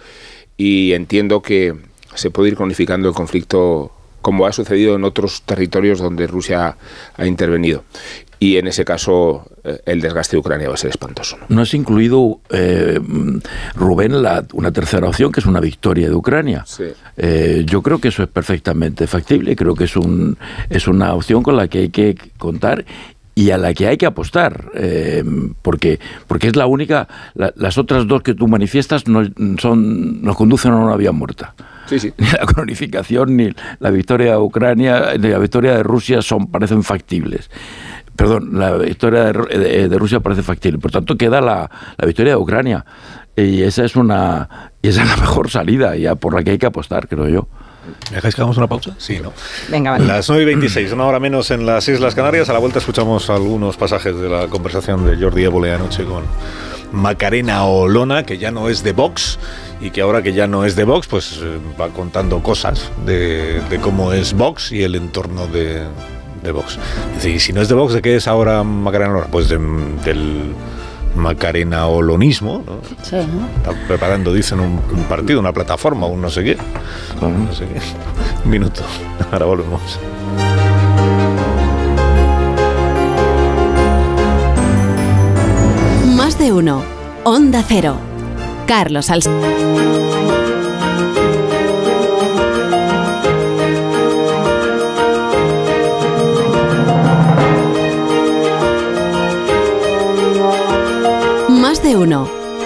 y 0.57 0.93
entiendo 0.93 1.43
que 1.43 1.75
se 2.15 2.31
puede 2.31 2.51
ir 2.51 2.57
cronificando 2.57 3.09
el 3.09 3.15
conflicto 3.15 3.93
como 4.23 4.47
ha 4.47 4.53
sucedido 4.53 4.97
en 4.97 5.05
otros 5.05 5.43
territorios 5.43 6.01
donde 6.01 6.27
Rusia 6.27 6.77
ha 7.17 7.27
intervenido 7.27 7.85
y 8.39 8.57
en 8.57 8.67
ese 8.67 8.85
caso 8.85 9.47
eh, 9.65 9.81
el 9.87 10.01
desgaste 10.01 10.37
de 10.37 10.41
Ucrania 10.41 10.69
va 10.69 10.75
a 10.75 10.79
ser 10.79 10.91
espantoso. 10.91 11.39
¿No, 11.49 11.63
has 11.63 11.73
incluido, 11.75 12.41
eh, 12.51 13.01
Rubén, 13.75 14.23
la, 14.23 14.45
una 14.53 14.73
tercera 14.73 15.09
opción, 15.09 15.33
que 15.33 15.41
es 15.41 15.47
una 15.47 15.61
victoria 15.61 16.09
de 16.09 16.15
Ucrania? 16.15 16.65
Eh, 17.17 17.65
yo 17.67 17.83
creo 17.83 17.99
que 17.99 18.09
eso 18.09 18.23
es 18.23 18.29
perfectamente 18.29 19.07
factible, 19.07 19.57
creo 19.57 19.75
que 19.75 19.85
es, 19.85 19.97
un, 19.97 20.37
es 20.69 20.87
una 20.87 21.15
opción 21.15 21.43
con 21.43 21.57
la 21.57 21.69
que 21.69 21.79
hay 21.79 21.89
que 21.89 22.17
contar 22.37 22.85
y 23.37 23.51
a 23.51 23.59
la 23.59 23.75
que 23.75 23.87
hay 23.87 23.99
que 23.99 24.07
apostar, 24.07 24.73
porque, 25.61 26.01
porque 26.27 26.49
es 26.49 26.57
la 26.57 26.67
única, 26.67 27.07
las 27.35 27.77
otras 27.77 28.09
dos 28.09 28.23
que 28.23 28.35
tú 28.35 28.49
manifiestas 28.49 29.07
no, 29.07 29.23
son, 29.59 30.23
nos 30.23 30.37
conducen 30.37 30.73
a 30.73 30.77
una 30.77 30.97
vía 30.97 31.13
muerta. 31.13 31.55
Ni 31.91 32.27
la 32.33 32.47
cronificación 32.47 33.37
ni 33.37 33.51
la 33.79 33.91
victoria 33.91 34.33
de 34.33 34.39
Ucrania 34.39 35.13
ni 35.21 35.29
la 35.29 35.39
victoria 35.39 35.77
de 35.77 35.83
Rusia 35.85 36.21
son 36.21 36.49
parecen 36.51 36.83
factibles 36.83 37.49
perdón, 38.17 38.59
la 38.59 38.73
victoria 38.77 39.25
de, 39.25 39.99
Rusia 39.99 40.21
parece 40.21 40.43
factible. 40.43 40.79
Por 40.79 40.91
tanto, 40.91 41.17
queda 41.17 41.41
la, 41.41 41.71
victoria 42.05 42.33
de 42.33 42.39
Ucrania. 42.39 42.85
Y 43.37 43.63
esa 43.63 43.85
es 43.85 43.95
una 43.95 44.73
y 44.81 44.89
esa 44.89 45.03
es 45.03 45.11
la 45.11 45.17
mejor 45.19 45.51
salida, 45.51 45.95
ya 45.97 46.15
por 46.15 46.35
la 46.35 46.43
que 46.43 46.53
hay 46.53 46.59
que 46.59 46.67
apostar, 46.67 47.07
creo 47.07 47.29
yo. 47.29 47.49
¿Me 48.11 48.17
dejáis 48.17 48.35
que 48.35 48.41
hagamos 48.41 48.57
una 48.57 48.67
pausa? 48.67 48.95
Sí, 48.99 49.19
¿no? 49.23 49.33
Venga, 49.69 49.93
vale. 49.93 50.07
Las 50.07 50.29
9 50.29 50.43
y 50.43 50.47
26, 50.47 50.93
una 50.93 51.05
hora 51.07 51.19
menos 51.21 51.51
en 51.51 51.67
las 51.67 51.89
Islas 51.89 52.15
Canarias. 52.15 52.49
A 52.49 52.53
la 52.53 52.59
vuelta 52.59 52.79
escuchamos 52.79 53.31
algunos 53.31 53.77
pasajes 53.77 54.17
de 54.19 54.29
la 54.29 54.47
conversación 54.49 55.07
de 55.07 55.17
Jordi 55.23 55.45
Évole 55.45 55.73
anoche 55.73 56.05
con 56.05 56.25
Macarena 56.93 57.65
Olona, 57.65 58.25
que 58.25 58.39
ya 58.39 58.51
no 58.51 58.69
es 58.69 58.83
de 58.83 58.93
Vox 58.93 59.39
y 59.81 59.91
que 59.91 60.01
ahora 60.01 60.23
que 60.23 60.33
ya 60.33 60.47
no 60.47 60.65
es 60.65 60.77
de 60.77 60.85
Vox, 60.85 61.07
pues 61.07 61.41
eh, 61.43 61.59
va 61.81 61.89
contando 61.89 62.43
cosas 62.43 62.91
de, 63.05 63.61
de 63.69 63.81
cómo 63.81 64.13
es 64.13 64.33
Vox 64.33 64.73
y 64.73 64.83
el 64.83 64.95
entorno 64.95 65.47
de, 65.47 65.83
de 66.43 66.53
Vox. 66.53 66.79
Y 67.25 67.41
si 67.41 67.53
no 67.53 67.61
es 67.61 67.69
de 67.69 67.75
Vox, 67.75 67.93
¿de 67.93 68.03
qué 68.03 68.17
es 68.17 68.29
ahora 68.29 68.63
Macarena 68.63 69.11
Olona? 69.11 69.27
Pues 69.27 69.49
del 69.49 70.55
Macarena 71.17 71.87
Olonismo, 71.87 72.63
¿no? 72.67 72.81
Sí, 73.03 73.17
Está 73.17 73.73
preparando, 73.87 74.33
dicen, 74.33 74.61
un, 74.61 74.81
partido, 75.09 75.41
una 75.41 75.53
plataforma, 75.53 76.07
un 76.07 76.21
no 76.21 76.31
sé 76.31 76.45
qué. 76.45 76.59
No 77.21 77.53
sé 77.53 77.67
qué. 77.67 77.81
Un 78.45 78.51
minuto. 78.51 78.83
Ahora 79.33 79.47
volvemos. 79.47 79.99
Más 86.17 86.39
de 86.39 86.53
uno. 86.53 86.83
Onda 87.25 87.65
Cero. 87.67 87.97
Carlos 88.67 89.11
Alcántara. 89.11 90.16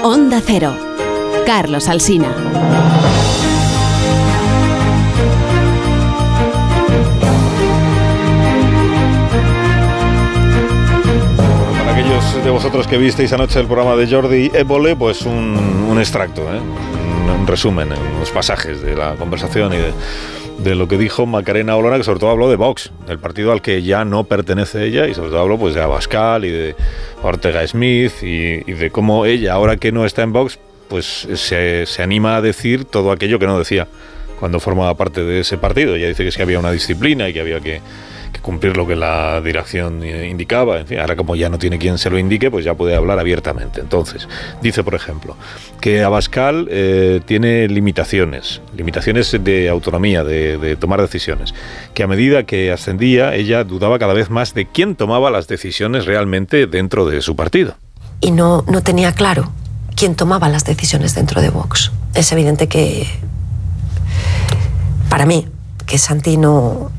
Onda 0.02 0.40
Cero. 0.42 0.74
Carlos 1.44 1.86
Alsina. 1.86 2.28
Para 11.78 11.92
aquellos 11.92 12.42
de 12.42 12.50
vosotros 12.50 12.86
que 12.86 12.96
visteis 12.96 13.30
anoche 13.34 13.60
el 13.60 13.66
programa 13.66 13.94
de 13.96 14.10
Jordi 14.10 14.50
Évole, 14.54 14.96
pues 14.96 15.22
un, 15.22 15.98
extracto, 15.98 16.42
¿eh? 16.42 16.60
un 17.38 17.46
resumen, 17.46 17.90
unos 18.16 18.30
pasajes 18.30 18.80
de 18.80 18.96
la 18.96 19.16
conversación 19.16 19.74
y 19.74 19.76
de, 19.76 19.92
de 20.62 20.74
lo 20.74 20.88
que 20.88 20.98
dijo 20.98 21.26
Macarena 21.26 21.76
Olona, 21.76 21.96
que 21.96 22.04
sobre 22.04 22.20
todo 22.20 22.30
habló 22.30 22.50
de 22.50 22.56
Vox, 22.56 22.90
del 23.06 23.18
partido 23.18 23.52
al 23.52 23.62
que 23.62 23.82
ya 23.82 24.04
no 24.04 24.24
pertenece 24.24 24.84
ella, 24.84 25.06
y 25.06 25.14
sobre 25.14 25.30
todo 25.30 25.40
habló 25.40 25.58
pues, 25.58 25.74
de 25.74 25.82
Abascal 25.82 26.44
y 26.44 26.50
de 26.50 26.76
Ortega 27.22 27.66
Smith, 27.66 28.12
y, 28.22 28.60
de 28.72 28.90
cómo 28.90 29.26
ella, 29.26 29.54
ahora 29.54 29.76
que 29.76 29.92
no 29.92 30.04
está 30.04 30.22
en 30.22 30.32
Vox, 30.32 30.58
pues 30.88 31.28
se, 31.34 31.86
se 31.86 32.02
anima 32.02 32.36
a 32.36 32.40
decir 32.40 32.84
todo 32.84 33.12
aquello 33.12 33.38
que 33.38 33.46
no 33.46 33.58
decía 33.58 33.86
cuando 34.40 34.58
formaba 34.58 34.96
parte 34.96 35.22
de 35.22 35.40
ese 35.40 35.58
partido. 35.58 35.94
Ella 35.94 36.08
dice 36.08 36.22
que, 36.22 36.30
es 36.30 36.36
que 36.36 36.42
había 36.42 36.58
una 36.58 36.72
disciplina 36.72 37.28
y 37.28 37.32
que 37.32 37.40
había 37.40 37.60
que 37.60 37.80
cumplir 38.40 38.76
lo 38.76 38.86
que 38.86 38.96
la 38.96 39.40
dirección 39.40 40.04
indicaba. 40.04 40.78
En 40.80 40.86
fin, 40.86 40.98
ahora 40.98 41.16
como 41.16 41.36
ya 41.36 41.48
no 41.48 41.58
tiene 41.58 41.78
quien 41.78 41.98
se 41.98 42.10
lo 42.10 42.18
indique, 42.18 42.50
pues 42.50 42.64
ya 42.64 42.74
puede 42.74 42.96
hablar 42.96 43.18
abiertamente. 43.18 43.80
Entonces, 43.80 44.28
dice, 44.62 44.82
por 44.82 44.94
ejemplo, 44.94 45.36
que 45.80 46.02
Abascal 46.02 46.68
eh, 46.70 47.20
tiene 47.26 47.68
limitaciones, 47.68 48.60
limitaciones 48.76 49.36
de 49.42 49.68
autonomía, 49.68 50.24
de, 50.24 50.58
de 50.58 50.76
tomar 50.76 51.00
decisiones, 51.00 51.54
que 51.94 52.02
a 52.02 52.06
medida 52.06 52.44
que 52.44 52.72
ascendía, 52.72 53.34
ella 53.34 53.64
dudaba 53.64 53.98
cada 53.98 54.14
vez 54.14 54.30
más 54.30 54.54
de 54.54 54.66
quién 54.66 54.96
tomaba 54.96 55.30
las 55.30 55.48
decisiones 55.48 56.06
realmente 56.06 56.66
dentro 56.66 57.06
de 57.06 57.22
su 57.22 57.36
partido. 57.36 57.74
Y 58.20 58.32
no, 58.32 58.64
no 58.68 58.82
tenía 58.82 59.12
claro 59.12 59.50
quién 59.96 60.14
tomaba 60.14 60.48
las 60.48 60.64
decisiones 60.64 61.14
dentro 61.14 61.40
de 61.40 61.50
Vox. 61.50 61.92
Es 62.14 62.32
evidente 62.32 62.68
que, 62.68 63.06
para 65.08 65.26
mí, 65.26 65.48
que 65.86 65.98
Santi 65.98 66.36
no, 66.36 66.90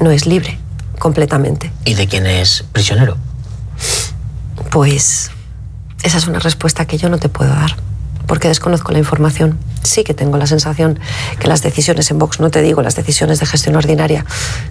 no 0.00 0.10
es 0.10 0.26
libre 0.26 0.58
completamente. 1.00 1.72
¿Y 1.84 1.94
de 1.94 2.06
quién 2.06 2.26
es 2.26 2.62
prisionero? 2.72 3.16
Pues 4.70 5.32
esa 6.04 6.18
es 6.18 6.28
una 6.28 6.38
respuesta 6.38 6.86
que 6.86 6.98
yo 6.98 7.08
no 7.08 7.18
te 7.18 7.28
puedo 7.28 7.50
dar, 7.50 7.74
porque 8.26 8.46
desconozco 8.46 8.92
la 8.92 8.98
información. 8.98 9.58
Sí 9.82 10.04
que 10.04 10.14
tengo 10.14 10.36
la 10.36 10.46
sensación 10.46 11.00
que 11.40 11.48
las 11.48 11.62
decisiones 11.62 12.10
en 12.12 12.18
Vox, 12.18 12.38
no 12.38 12.50
te 12.50 12.62
digo 12.62 12.82
las 12.82 12.94
decisiones 12.94 13.40
de 13.40 13.46
gestión 13.46 13.74
ordinaria, 13.74 14.24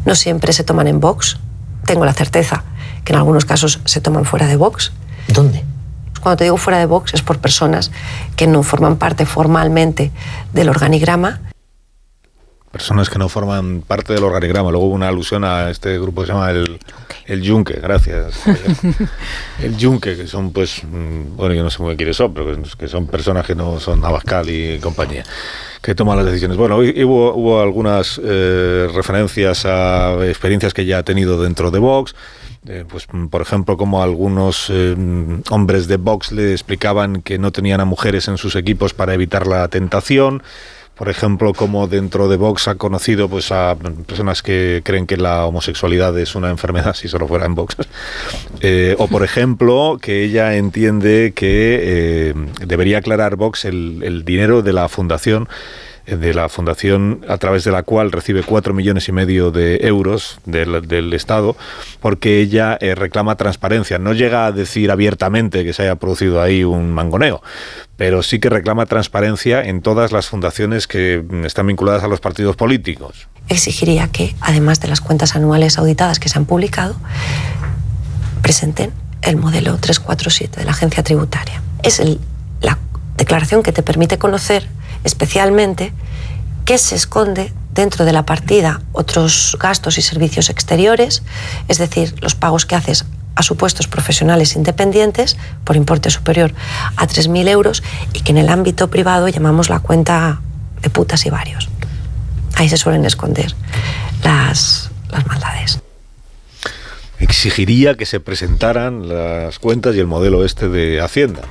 no 0.05 0.15
siempre 0.15 0.53
se 0.53 0.63
toman 0.63 0.87
en 0.87 1.01
Vox. 1.01 1.37
Tengo 1.85 2.05
la 2.05 2.13
certeza 2.13 2.63
que 3.03 3.11
en 3.11 3.17
algunos 3.17 3.43
casos 3.43 3.79
se 3.85 3.99
toman 3.99 4.23
fuera 4.23 4.45
de 4.45 4.55
Vox. 4.55 4.93
¿Dónde? 5.27 5.65
Cuando 6.21 6.37
te 6.37 6.43
digo 6.43 6.57
fuera 6.57 6.77
de 6.77 6.85
Vox 6.85 7.13
es 7.15 7.23
por 7.23 7.39
personas 7.39 7.91
que 8.35 8.45
no 8.45 8.61
forman 8.61 8.97
parte 8.97 9.25
formalmente 9.25 10.11
del 10.53 10.69
organigrama 10.69 11.41
Personas 12.71 13.09
que 13.09 13.17
no 13.17 13.29
forman 13.29 13.81
parte 13.81 14.13
del 14.13 14.23
organigrama. 14.23 14.69
Luego 14.69 14.87
hubo 14.87 14.95
una 14.95 15.07
alusión 15.07 15.43
a 15.43 15.71
este 15.71 15.97
grupo 15.97 16.21
que 16.21 16.27
se 16.27 16.33
llama 16.33 16.51
el, 16.51 16.79
el 17.25 17.41
Yunque, 17.41 17.73
gracias. 17.73 18.43
el 19.63 19.75
Yunque, 19.75 20.15
que 20.15 20.27
son 20.27 20.51
pues, 20.51 20.83
mm, 20.83 21.35
bueno, 21.35 21.55
yo 21.55 21.63
no 21.63 21.71
sé 21.71 21.79
muy 21.79 21.89
bien 21.89 21.97
quiénes 21.97 22.17
son, 22.17 22.31
pero 22.33 22.55
que, 22.55 22.69
que 22.77 22.87
son 22.87 23.07
personas 23.07 23.45
que 23.45 23.55
no 23.55 23.79
son 23.79 24.05
Abascal 24.05 24.49
y 24.49 24.77
compañía, 24.79 25.23
que 25.81 25.95
toman 25.95 26.17
las 26.17 26.27
decisiones. 26.27 26.57
Bueno, 26.57 26.75
hoy 26.75 27.03
hubo, 27.03 27.33
hubo 27.33 27.61
algunas 27.61 28.21
eh, 28.23 28.87
referencias 28.93 29.65
a 29.65 30.27
experiencias 30.27 30.73
que 30.73 30.85
ya 30.85 30.99
ha 30.99 31.03
tenido 31.03 31.41
dentro 31.41 31.71
de 31.71 31.79
Vox. 31.79 32.13
Eh, 32.67 32.83
pues, 32.87 33.07
por 33.31 33.41
ejemplo, 33.41 33.77
como 33.77 34.03
algunos 34.03 34.67
eh, 34.69 34.95
hombres 35.49 35.87
de 35.87 35.97
Vox 35.97 36.31
le 36.31 36.51
explicaban 36.51 37.21
que 37.21 37.39
no 37.39 37.51
tenían 37.51 37.79
a 37.79 37.85
mujeres 37.85 38.27
en 38.27 38.37
sus 38.37 38.55
equipos 38.55 38.93
para 38.93 39.13
evitar 39.13 39.47
la 39.47 39.67
tentación 39.69 40.43
por 40.99 41.07
ejemplo, 41.07 41.53
como 41.53 41.87
dentro 41.87 42.27
de 42.27 42.35
Vox 42.35 42.67
ha 42.67 42.75
conocido 42.75 43.29
pues 43.29 43.53
a 43.53 43.77
personas 44.05 44.43
que 44.43 44.81
creen 44.83 45.07
que 45.07 45.15
la 45.15 45.45
homosexualidad 45.45 46.19
es 46.19 46.35
una 46.35 46.49
enfermedad 46.49 46.93
si 46.95 47.07
solo 47.07 47.25
fuera 47.25 47.45
en 47.45 47.55
Vox. 47.55 47.77
Eh, 48.59 48.97
o 48.99 49.07
por 49.07 49.23
ejemplo, 49.23 49.97
que 50.01 50.25
ella 50.25 50.57
entiende 50.57 51.31
que 51.33 51.79
eh, 51.81 52.33
debería 52.65 52.97
aclarar 52.97 53.37
Vox 53.37 53.63
el, 53.63 54.25
dinero 54.25 54.61
de 54.61 54.73
la 54.73 54.89
fundación 54.89 55.47
de 56.17 56.33
la 56.33 56.49
fundación 56.49 57.25
a 57.27 57.37
través 57.37 57.63
de 57.63 57.71
la 57.71 57.83
cual 57.83 58.11
recibe 58.11 58.43
cuatro 58.43 58.73
millones 58.73 59.07
y 59.07 59.11
medio 59.11 59.51
de 59.51 59.77
euros 59.87 60.39
del, 60.45 60.87
del 60.87 61.13
Estado, 61.13 61.55
porque 62.01 62.39
ella 62.39 62.77
eh, 62.81 62.95
reclama 62.95 63.35
transparencia. 63.35 63.99
No 63.99 64.13
llega 64.13 64.45
a 64.45 64.51
decir 64.51 64.91
abiertamente 64.91 65.63
que 65.63 65.73
se 65.73 65.83
haya 65.83 65.95
producido 65.95 66.41
ahí 66.41 66.63
un 66.63 66.91
mangoneo, 66.91 67.41
pero 67.95 68.23
sí 68.23 68.39
que 68.39 68.49
reclama 68.49 68.85
transparencia 68.85 69.63
en 69.63 69.81
todas 69.81 70.11
las 70.11 70.27
fundaciones 70.27 70.87
que 70.87 71.23
mm, 71.27 71.45
están 71.45 71.67
vinculadas 71.67 72.03
a 72.03 72.07
los 72.07 72.19
partidos 72.19 72.55
políticos. 72.55 73.27
Exigiría 73.47 74.07
que, 74.07 74.35
además 74.41 74.79
de 74.79 74.87
las 74.87 75.01
cuentas 75.01 75.35
anuales 75.35 75.77
auditadas 75.77 76.19
que 76.19 76.29
se 76.29 76.37
han 76.37 76.45
publicado, 76.45 76.95
presenten 78.41 78.91
el 79.21 79.35
modelo 79.35 79.77
347 79.77 80.59
de 80.59 80.65
la 80.65 80.71
agencia 80.71 81.03
tributaria. 81.03 81.61
Es 81.83 81.99
el, 81.99 82.19
la 82.61 82.77
declaración 83.17 83.63
que 83.63 83.71
te 83.71 83.83
permite 83.83 84.17
conocer 84.17 84.67
especialmente 85.03 85.93
qué 86.65 86.77
se 86.77 86.95
esconde 86.95 87.53
dentro 87.73 88.05
de 88.05 88.13
la 88.13 88.25
partida 88.25 88.81
otros 88.91 89.57
gastos 89.59 89.97
y 89.97 90.01
servicios 90.01 90.49
exteriores, 90.49 91.23
es 91.67 91.77
decir, 91.77 92.15
los 92.21 92.35
pagos 92.35 92.65
que 92.65 92.75
haces 92.75 93.05
a 93.35 93.43
supuestos 93.43 93.87
profesionales 93.87 94.55
independientes 94.55 95.37
por 95.63 95.75
importe 95.75 96.09
superior 96.09 96.53
a 96.97 97.07
3.000 97.07 97.47
euros 97.47 97.83
y 98.13 98.21
que 98.21 98.31
en 98.31 98.37
el 98.37 98.49
ámbito 98.49 98.89
privado 98.89 99.29
llamamos 99.29 99.69
la 99.69 99.79
cuenta 99.79 100.41
de 100.81 100.89
putas 100.89 101.25
y 101.25 101.29
varios. 101.29 101.69
Ahí 102.55 102.67
se 102.67 102.77
suelen 102.77 103.05
esconder 103.05 103.55
las, 104.23 104.91
las 105.09 105.25
maldades. 105.25 105.79
Exigiría 107.19 107.95
que 107.95 108.05
se 108.05 108.19
presentaran 108.19 109.07
las 109.07 109.59
cuentas 109.59 109.95
y 109.95 109.99
el 109.99 110.07
modelo 110.07 110.43
este 110.43 110.67
de 110.67 111.01
Hacienda. 111.01 111.41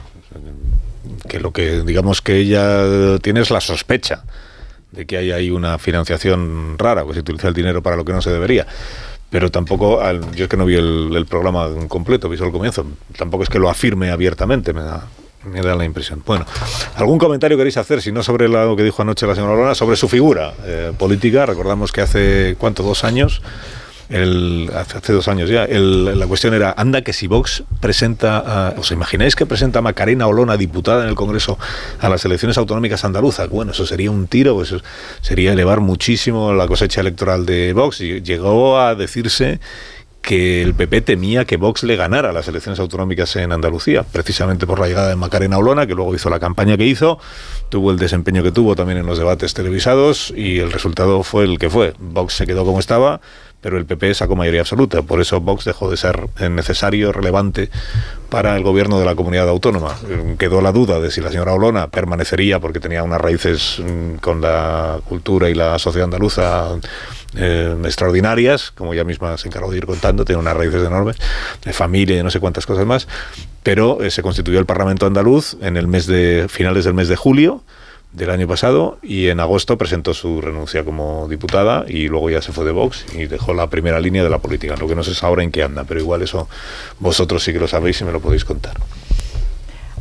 Que 1.28 1.38
lo 1.38 1.52
que 1.52 1.82
digamos 1.82 2.22
que 2.22 2.36
ella 2.36 3.18
tiene 3.20 3.40
es 3.40 3.50
la 3.50 3.60
sospecha 3.60 4.24
de 4.90 5.06
que 5.06 5.18
hay 5.18 5.30
ahí 5.30 5.50
una 5.50 5.78
financiación 5.78 6.78
rara, 6.78 7.04
que 7.06 7.14
se 7.14 7.20
utiliza 7.20 7.48
el 7.48 7.54
dinero 7.54 7.82
para 7.82 7.96
lo 7.96 8.04
que 8.04 8.12
no 8.12 8.22
se 8.22 8.30
debería. 8.30 8.66
Pero 9.30 9.50
tampoco, 9.50 10.00
yo 10.34 10.44
es 10.44 10.48
que 10.48 10.56
no 10.56 10.64
vi 10.64 10.76
el, 10.76 11.10
el 11.14 11.26
programa 11.26 11.68
completo, 11.86 12.28
vi 12.30 12.38
solo 12.38 12.48
el 12.48 12.52
comienzo, 12.54 12.86
tampoco 13.16 13.42
es 13.42 13.50
que 13.50 13.58
lo 13.58 13.68
afirme 13.68 14.10
abiertamente, 14.10 14.72
me 14.72 14.80
da, 14.80 15.06
me 15.44 15.60
da 15.60 15.74
la 15.74 15.84
impresión. 15.84 16.22
Bueno, 16.24 16.46
¿algún 16.96 17.18
comentario 17.18 17.58
queréis 17.58 17.76
hacer, 17.76 18.00
si 18.00 18.10
no 18.10 18.22
sobre 18.22 18.48
lo 18.48 18.74
que 18.74 18.82
dijo 18.82 19.02
anoche 19.02 19.26
la 19.26 19.34
señora 19.34 19.54
Lorena, 19.54 19.74
sobre 19.74 19.96
su 19.96 20.08
figura 20.08 20.54
eh, 20.64 20.92
política? 20.96 21.44
Recordamos 21.44 21.92
que 21.92 22.00
hace, 22.00 22.56
¿cuánto? 22.58 22.82
Dos 22.82 23.04
años. 23.04 23.42
El, 24.10 24.70
hace, 24.74 25.12
dos 25.12 25.28
años 25.28 25.50
ya, 25.50 25.64
el- 25.64 26.18
la 26.18 26.26
cuestión 26.26 26.54
era, 26.54 26.74
anda 26.76 27.02
que 27.02 27.12
si 27.12 27.26
Vox 27.26 27.64
presenta, 27.80 28.74
¿os 28.78 28.90
imagináis 28.90 29.36
que 29.36 29.44
presenta 29.44 29.80
a 29.80 29.82
Macarena 29.82 30.26
Olona, 30.26 30.56
diputada 30.56 31.02
en 31.02 31.10
el 31.10 31.14
Congreso, 31.14 31.58
a 32.00 32.08
las 32.08 32.24
elecciones 32.24 32.56
autonómicas 32.56 33.04
andaluzas? 33.04 33.50
Bueno, 33.50 33.72
eso 33.72 33.84
sería 33.86 34.10
un 34.10 34.26
tiro, 34.26 34.54
pues 34.54 34.72
eso 34.72 34.82
sería 35.20 35.52
elevar 35.52 35.80
muchísimo 35.80 36.54
la 36.54 36.66
cosecha 36.66 37.02
electoral 37.02 37.44
de 37.44 37.72
Vox. 37.74 38.00
Y 38.00 38.22
llegó 38.22 38.78
a 38.80 38.94
decirse 38.94 39.60
que 40.22 40.62
el 40.62 40.74
PP 40.74 41.02
temía 41.02 41.44
que 41.44 41.56
Vox 41.56 41.84
le 41.84 41.96
ganara 41.96 42.32
las 42.32 42.48
elecciones 42.48 42.80
autonómicas 42.80 43.36
en 43.36 43.52
Andalucía, 43.52 44.02
precisamente 44.02 44.66
por 44.66 44.78
la 44.80 44.86
llegada 44.88 45.08
de 45.08 45.16
Macarena 45.16 45.58
Olona, 45.58 45.86
que 45.86 45.94
luego 45.94 46.14
hizo 46.14 46.28
la 46.28 46.40
campaña 46.40 46.76
que 46.76 46.84
hizo, 46.84 47.18
tuvo 47.68 47.90
el 47.92 47.98
desempeño 47.98 48.42
que 48.42 48.52
tuvo 48.52 48.74
también 48.74 48.98
en 48.98 49.06
los 49.06 49.18
debates 49.18 49.54
televisados 49.54 50.32
y 50.36 50.58
el 50.58 50.72
resultado 50.72 51.22
fue 51.22 51.44
el 51.44 51.58
que 51.58 51.70
fue. 51.70 51.94
Vox 51.98 52.34
se 52.34 52.46
quedó 52.46 52.64
como 52.64 52.80
estaba, 52.80 53.20
pero 53.60 53.76
el 53.78 53.86
PP 53.86 54.14
sacó 54.14 54.36
mayoría 54.36 54.60
absoluta. 54.60 55.02
Por 55.02 55.20
eso 55.20 55.40
Vox 55.40 55.64
dejó 55.64 55.90
de 55.90 55.96
ser 55.96 56.28
necesario, 56.50 57.12
relevante 57.12 57.70
para 58.28 58.56
el 58.56 58.62
gobierno 58.62 58.98
de 58.98 59.04
la 59.04 59.14
comunidad 59.14 59.48
autónoma. 59.48 59.96
Eh, 60.08 60.36
Quedó 60.38 60.60
la 60.60 60.72
duda 60.72 61.00
de 61.00 61.10
si 61.10 61.20
la 61.20 61.30
señora 61.30 61.54
Olona 61.54 61.88
permanecería 61.88 62.60
porque 62.60 62.80
tenía 62.80 63.02
unas 63.02 63.20
raíces 63.20 63.80
mm, 63.80 64.16
con 64.16 64.40
la 64.40 65.00
cultura 65.04 65.50
y 65.50 65.54
la 65.54 65.78
sociedad 65.78 66.04
andaluza 66.04 66.76
eh, 67.36 67.76
extraordinarias, 67.84 68.70
como 68.70 68.94
ella 68.94 69.04
misma 69.04 69.36
se 69.38 69.48
encargó 69.48 69.70
de 69.70 69.78
ir 69.78 69.86
contando, 69.86 70.24
tiene 70.24 70.40
unas 70.40 70.56
raíces 70.56 70.86
enormes, 70.86 71.16
de 71.64 71.72
familia 71.72 72.18
y 72.18 72.22
no 72.22 72.30
sé 72.30 72.40
cuántas 72.40 72.66
cosas 72.66 72.86
más, 72.86 73.08
pero 73.62 74.02
eh, 74.02 74.10
se 74.10 74.22
constituyó 74.22 74.58
el 74.58 74.66
Parlamento 74.66 75.06
andaluz 75.06 75.56
en 75.60 75.76
el 75.76 75.88
mes 75.88 76.06
de 76.06 76.46
finales 76.48 76.84
del 76.84 76.94
mes 76.94 77.08
de 77.08 77.16
julio 77.16 77.62
del 78.12 78.30
año 78.30 78.48
pasado 78.48 78.98
y 79.02 79.28
en 79.28 79.40
agosto 79.40 79.76
presentó 79.76 80.14
su 80.14 80.40
renuncia 80.40 80.84
como 80.84 81.28
diputada 81.28 81.84
y 81.86 82.08
luego 82.08 82.30
ya 82.30 82.40
se 82.40 82.52
fue 82.52 82.64
de 82.64 82.72
Vox 82.72 83.04
y 83.14 83.26
dejó 83.26 83.54
la 83.54 83.68
primera 83.68 84.00
línea 84.00 84.24
de 84.24 84.30
la 84.30 84.38
política. 84.38 84.76
Lo 84.76 84.88
que 84.88 84.94
no 84.94 85.02
sé 85.02 85.12
es 85.12 85.22
ahora 85.22 85.42
en 85.42 85.50
qué 85.50 85.62
anda, 85.62 85.84
pero 85.84 86.00
igual 86.00 86.22
eso 86.22 86.48
vosotros 86.98 87.42
sí 87.44 87.52
que 87.52 87.60
lo 87.60 87.68
sabéis 87.68 88.00
y 88.00 88.04
me 88.04 88.12
lo 88.12 88.20
podéis 88.20 88.44
contar. 88.44 88.74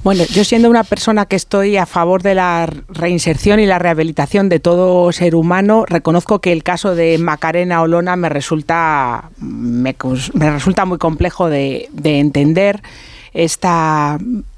Bueno, 0.04 0.24
yo 0.26 0.46
siendo 0.46 0.70
una 0.70 0.86
persona 0.86 1.26
que 1.26 1.36
estoy 1.36 1.76
a 1.76 1.86
favor 1.86 2.24
de 2.24 2.34
la 2.34 2.70
reinserción 2.88 3.60
y 3.60 3.66
la 3.66 3.78
rehabilitación 3.78 4.48
de 4.48 4.60
todo 4.60 5.12
ser 5.12 5.36
humano, 5.36 5.86
reconozco 5.86 6.40
que 6.40 6.54
el 6.54 6.64
caso 6.64 6.96
de 6.96 7.18
Macarena 7.18 7.82
Olona 7.82 8.16
me 8.16 8.30
resulta, 8.30 9.32
me, 9.40 9.96
resulta 10.34 10.86
muy 10.86 10.98
complejo 10.98 11.50
de, 11.50 11.90
de 11.92 12.20
entender 12.20 12.82
esta 13.34 14.18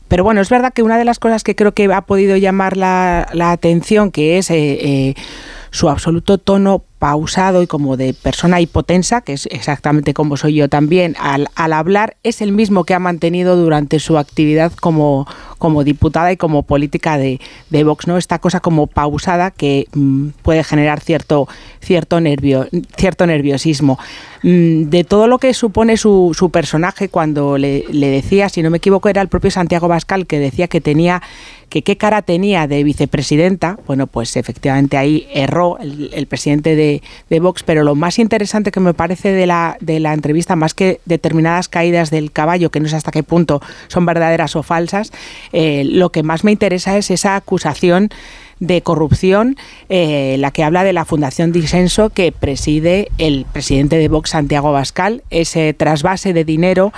pero 0.09 0.25
bueno, 0.25 0.41
es 0.41 0.49
verdad 0.49 0.73
que 0.73 0.83
una 0.83 0.97
de 0.97 1.05
las 1.05 1.19
cosas 1.19 1.43
que 1.43 1.55
creo 1.55 1.73
que 1.73 1.85
ha 1.85 2.01
podido 2.01 2.35
llamar 2.35 2.75
la, 2.75 3.27
atención, 3.39 4.11
que 4.11 4.37
es 4.39 4.51
eh, 4.51 5.15
su 5.71 5.89
absoluto 5.89 6.37
tono 6.37 6.83
pausado 6.99 7.63
y 7.63 7.67
como 7.67 7.95
de 7.95 8.13
persona 8.13 8.59
hipotensa, 8.59 9.21
que 9.21 9.33
es 9.33 9.47
exactamente 9.51 10.13
como 10.13 10.35
soy 10.35 10.55
yo 10.55 10.67
también, 10.67 11.15
al, 11.17 11.47
al, 11.55 11.71
hablar 11.71 12.17
es 12.23 12.41
el 12.41 12.51
mismo 12.51 12.83
que 12.83 12.93
ha 12.93 12.99
mantenido 12.99 13.55
durante 13.55 13.99
su 13.99 14.17
actividad 14.17 14.73
como, 14.73 15.25
como 15.57 15.85
diputada 15.85 16.33
y 16.33 16.37
como 16.37 16.63
política 16.63 17.17
de, 17.17 17.39
de 17.69 17.83
Vox, 17.85 18.05
¿no? 18.05 18.17
Esta 18.17 18.39
cosa 18.39 18.59
como 18.59 18.87
pausada 18.87 19.49
que 19.49 19.87
mm, 19.93 20.29
puede 20.41 20.63
generar 20.65 20.99
cierto, 20.99 21.47
cierto, 21.81 22.19
nervio, 22.19 22.67
cierto 22.97 23.25
nerviosismo. 23.25 23.97
Mm, 24.43 24.89
de 24.89 25.05
todo 25.05 25.27
lo 25.27 25.37
que 25.37 25.53
supone 25.53 25.95
su, 25.95 26.35
su 26.37 26.49
personaje, 26.49 27.07
cuando 27.07 27.57
le, 27.57 27.85
le 27.89 28.07
decía, 28.07 28.49
si 28.49 28.61
no 28.61 28.69
me 28.69 28.77
equivoco, 28.77 29.07
era 29.07 29.21
el 29.21 29.29
propio 29.29 29.51
Santiago 29.51 29.87
Bascal 29.87 30.27
que 30.27 30.39
decía 30.39 30.67
que 30.67 30.81
tenía 30.81 31.21
que 31.69 31.83
qué 31.83 31.97
cara 31.97 32.21
tenía 32.21 32.67
de 32.67 32.83
vicepresidenta, 32.83 33.77
bueno, 33.87 34.07
pues 34.07 34.35
efectivamente 34.35 34.97
ahí 34.97 35.27
erró 35.33 35.77
el, 35.79 36.27
presidente 36.27 36.75
de 36.75 37.01
de, 37.29 37.39
Vox, 37.39 37.63
pero 37.63 37.83
lo 37.83 37.95
más 37.95 38.19
interesante 38.19 38.71
que 38.71 38.79
me 38.79 38.93
parece 38.93 39.31
de 39.31 39.45
la, 39.45 39.77
de 39.79 39.99
la 39.99 40.13
entrevista, 40.13 40.55
más 40.55 40.73
que 40.73 40.99
determinadas 41.05 41.69
caídas 41.69 42.09
del 42.09 42.31
caballo, 42.31 42.71
que 42.71 42.79
no 42.79 42.89
sé 42.89 42.95
hasta 42.95 43.11
qué 43.11 43.23
punto 43.23 43.61
son 43.87 44.05
verdaderas 44.05 44.55
o 44.55 44.63
falsas, 44.63 45.11
eh, 45.53 45.83
lo 45.85 46.11
que 46.11 46.23
más 46.23 46.43
me 46.43 46.51
interesa 46.51 46.97
es 46.97 47.11
esa 47.11 47.35
acusación 47.35 48.09
de 48.59 48.81
corrupción, 48.81 49.55
eh, 49.87 50.35
la 50.39 50.51
que 50.51 50.63
habla 50.63 50.83
de 50.83 50.93
la 50.93 51.05
Fundación 51.05 51.51
Disenso 51.51 52.09
que 52.09 52.31
preside 52.31 53.09
el 53.17 53.45
presidente 53.51 53.97
de 53.97 54.07
Vox, 54.09 54.31
Santiago 54.31 54.71
Bascal, 54.71 55.23
ese 55.29 55.73
trasvase 55.73 56.33
de 56.33 56.43
dinero 56.43 56.91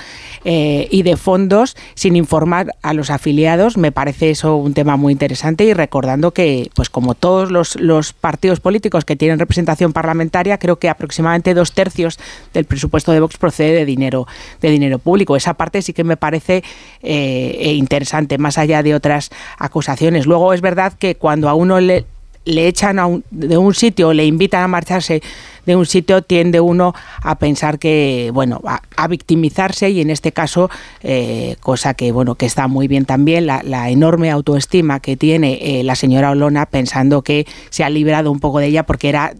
eh, 0.44 0.88
y 0.90 1.04
de 1.04 1.18
fondos 1.18 1.78
sin 1.94 2.16
informar 2.16 2.76
a 2.82 2.94
los 2.94 3.10
afiliados. 3.10 3.78
Me 3.78 3.92
parece 3.92 4.32
eso 4.32 4.56
un 4.56 4.74
tema 4.74 4.98
muy 4.98 5.14
interesante 5.14 5.64
y 5.64 5.74
recordando 5.74 6.32
que, 6.32 6.70
pues 6.74 6.90
como 6.90 7.14
todos 7.14 7.52
los, 7.52 7.76
los 7.76 8.14
partidos 8.14 8.60
políticos 8.60 9.06
que 9.06 9.16
tienen 9.16 9.38
representación 9.38 9.94
parlamentaria, 9.94 10.58
creo 10.58 10.78
que 10.78 10.90
aproximadamente 10.90 11.54
dos 11.54 11.74
tercios 11.74 12.20
del 12.54 12.66
presupuesto 12.66 13.12
de 13.12 13.20
Vox 13.20 13.38
procede 13.38 13.74
de 13.74 13.86
dinero, 13.86 14.28
de 14.62 14.72
dinero 14.72 14.98
público. 14.98 15.36
Esa 15.36 15.54
parte 15.54 15.82
sí 15.82 15.94
que 15.94 16.04
me 16.04 16.18
parece 16.18 16.64
eh, 17.04 17.74
interesante, 17.76 18.38
más 18.40 18.58
allá 18.58 18.82
de 18.82 18.96
otras 18.96 19.30
acusaciones. 19.58 20.26
Luego 20.26 20.54
es 20.54 20.62
verdad 20.62 20.94
que 20.98 21.16
cuando 21.16 21.51
a 21.52 21.54
uno 21.54 21.80
le, 21.80 22.06
echan 22.46 23.00
a 23.00 23.08
de 23.30 23.58
un 23.58 23.74
sitio 23.74 24.14
le 24.14 24.26
invitan 24.26 24.64
a 24.64 24.68
marcharse 24.68 25.22
de 25.66 25.76
un 25.76 25.86
sitio, 25.86 26.22
tiende 26.22 26.60
uno 26.60 26.94
a 27.22 27.36
pensar 27.36 27.80
que, 27.80 28.32
bueno, 28.34 28.62
a, 28.66 29.08
victimizarse 29.08 29.90
y 29.90 30.00
en 30.00 30.10
este 30.10 30.32
caso, 30.32 30.70
eh, 31.02 31.56
cosa 31.60 31.96
que, 31.96 32.12
bueno, 32.12 32.36
que 32.36 32.46
está 32.46 32.68
muy 32.68 32.88
bien 32.88 33.06
también, 33.06 33.46
la, 33.46 33.62
enorme 33.90 34.32
autoestima 34.32 35.00
que 35.00 35.18
tiene 35.18 35.60
eh, 35.62 35.84
la 35.84 35.96
señora 35.96 36.32
Olona 36.32 36.66
pensando 36.66 37.24
que 37.24 37.46
se 37.70 37.84
ha 37.84 37.90
librado 37.90 38.32
un 38.32 38.40
poco 38.40 38.60
de 38.60 38.68
ella 38.68 38.84
porque 38.84 39.10
era 39.10 39.34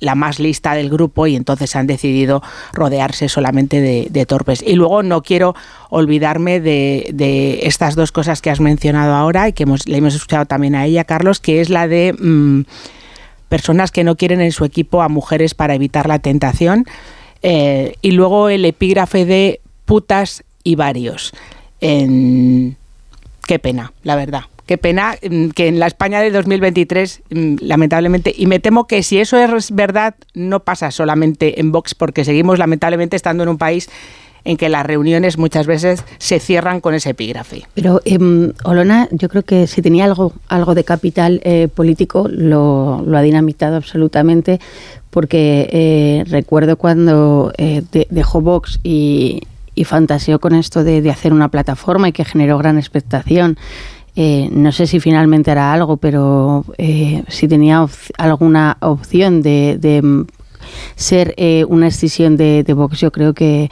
la 0.00 0.14
más 0.14 0.38
lista 0.38 0.74
del 0.74 0.90
grupo 0.90 1.26
y 1.26 1.36
entonces 1.36 1.74
han 1.76 1.86
decidido 1.86 2.42
rodearse 2.72 3.28
solamente 3.28 3.80
de, 3.80 4.26
torpes. 4.26 4.62
Y 4.66 4.74
luego 4.74 5.02
no 5.02 5.22
quiero 5.22 5.54
olvidarme 5.90 6.60
de, 6.60 7.60
estas 7.62 7.94
dos 7.94 8.12
cosas 8.12 8.40
que 8.40 8.50
has 8.50 8.60
mencionado 8.60 9.14
ahora 9.14 9.48
y 9.48 9.52
que 9.52 9.64
hemos, 9.64 9.86
le 9.88 9.98
hemos 9.98 10.14
escuchado 10.14 10.46
también 10.46 10.74
a 10.74 10.86
ella, 10.86 11.04
Carlos, 11.04 11.40
que 11.40 11.60
es 11.60 11.70
la 11.70 11.88
de... 11.88 12.14
Mm, 12.18 12.62
personas 13.48 13.90
que 13.90 14.04
no 14.04 14.16
quieren 14.16 14.40
en 14.40 14.52
su 14.52 14.64
equipo 14.64 15.02
a 15.02 15.08
mujeres 15.08 15.54
para 15.54 15.74
evitar 15.74 16.08
la 16.08 16.18
tentación. 16.18 16.86
Eh, 17.42 17.94
y 18.02 18.12
luego 18.12 18.48
el 18.48 18.64
epígrafe 18.64 19.24
de 19.24 19.60
putas 19.84 20.44
y 20.64 20.74
varios. 20.74 21.32
qué 21.80 23.58
pena, 23.60 23.92
la 24.02 24.16
verdad. 24.16 24.42
Qué 24.68 24.76
pena 24.76 25.16
mm, 25.22 25.48
que 25.48 25.66
en 25.66 25.78
la 25.78 25.86
España 25.86 26.20
de 26.20 26.30
2023, 26.30 27.22
mm, 27.30 27.54
lamentablemente, 27.62 28.34
y 28.36 28.46
me 28.46 28.60
temo 28.60 28.86
que 28.86 29.02
si 29.02 29.18
eso 29.18 29.38
es 29.38 29.70
verdad, 29.70 30.14
no 30.34 30.60
pasa 30.60 30.90
solamente 30.90 31.58
en 31.58 31.72
Vox, 31.72 31.94
porque 31.94 32.22
seguimos 32.22 32.58
lamentablemente 32.58 33.16
estando 33.16 33.44
en 33.44 33.48
un 33.48 33.56
país 33.56 33.88
en 34.44 34.56
que 34.56 34.68
las 34.68 34.84
reuniones 34.84 35.38
muchas 35.38 35.66
veces 35.66 36.04
se 36.18 36.40
cierran 36.40 36.80
con 36.80 36.94
ese 36.94 37.10
epígrafe. 37.10 37.66
Pero 37.74 38.00
eh, 38.04 38.18
Olona, 38.64 39.08
yo 39.10 39.28
creo 39.28 39.42
que 39.42 39.66
si 39.66 39.82
tenía 39.82 40.04
algo, 40.04 40.32
algo 40.48 40.74
de 40.74 40.84
capital 40.84 41.40
eh, 41.44 41.68
político, 41.68 42.28
lo, 42.28 43.04
ha 43.14 43.22
dinamitado 43.22 43.76
absolutamente, 43.76 44.60
porque 45.10 45.68
eh, 45.72 46.24
recuerdo 46.28 46.76
cuando 46.76 47.52
eh, 47.56 47.82
dejó 48.10 48.40
Vox 48.40 48.80
y, 48.82 49.42
fantaseó 49.84 50.40
con 50.40 50.56
esto 50.56 50.82
de, 50.82 51.08
hacer 51.08 51.32
una 51.32 51.50
plataforma 51.50 52.08
y 52.08 52.12
que 52.12 52.24
generó 52.24 52.58
gran 52.58 52.78
expectación. 52.78 53.56
no 54.16 54.72
sé 54.72 54.88
si 54.88 54.98
finalmente 54.98 55.52
hará 55.52 55.72
algo, 55.72 55.98
pero 55.98 56.64
si 57.28 57.46
tenía 57.46 57.86
alguna 58.16 58.76
opción 58.80 59.40
de 59.40 59.78
ser 60.96 61.34
eh, 61.36 61.64
una 61.68 61.88
escisión 61.88 62.36
de, 62.36 62.62
de, 62.64 62.72
Vox, 62.72 63.00
yo 63.00 63.12
creo 63.12 63.34
que, 63.34 63.70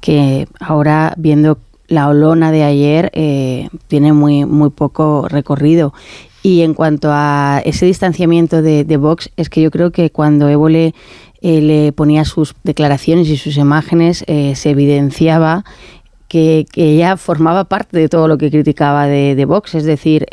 que 0.00 0.46
ahora 0.60 1.14
viendo 1.16 1.58
la 1.88 2.08
olona 2.08 2.52
de 2.52 2.62
ayer 2.62 3.10
eh, 3.14 3.68
tiene 3.88 4.12
muy, 4.12 4.44
muy 4.44 4.70
poco 4.70 5.26
recorrido. 5.28 5.92
Y 6.42 6.62
en 6.62 6.74
cuanto 6.74 7.08
a 7.10 7.60
ese 7.64 7.86
distanciamiento 7.86 8.62
de, 8.62 8.84
de 8.84 8.96
Vox, 8.96 9.30
es 9.36 9.50
que 9.50 9.60
yo 9.60 9.70
creo 9.70 9.90
que 9.90 10.10
cuando 10.10 10.48
Évole 10.48 10.94
eh, 11.42 11.60
le 11.60 11.92
ponía 11.92 12.24
sus 12.24 12.54
declaraciones 12.62 13.28
y 13.28 13.36
sus 13.36 13.56
imágenes, 13.56 14.24
se 14.26 14.70
evidenciaba 14.70 15.64
que, 16.30 16.64
ella 16.76 17.16
formaba 17.16 17.64
parte 17.64 17.98
de 17.98 18.08
todo 18.08 18.28
lo 18.28 18.38
que 18.38 18.50
criticaba 18.50 19.06
de, 19.06 19.44
Vox. 19.44 19.74
Es 19.74 19.84
decir, 19.84 20.26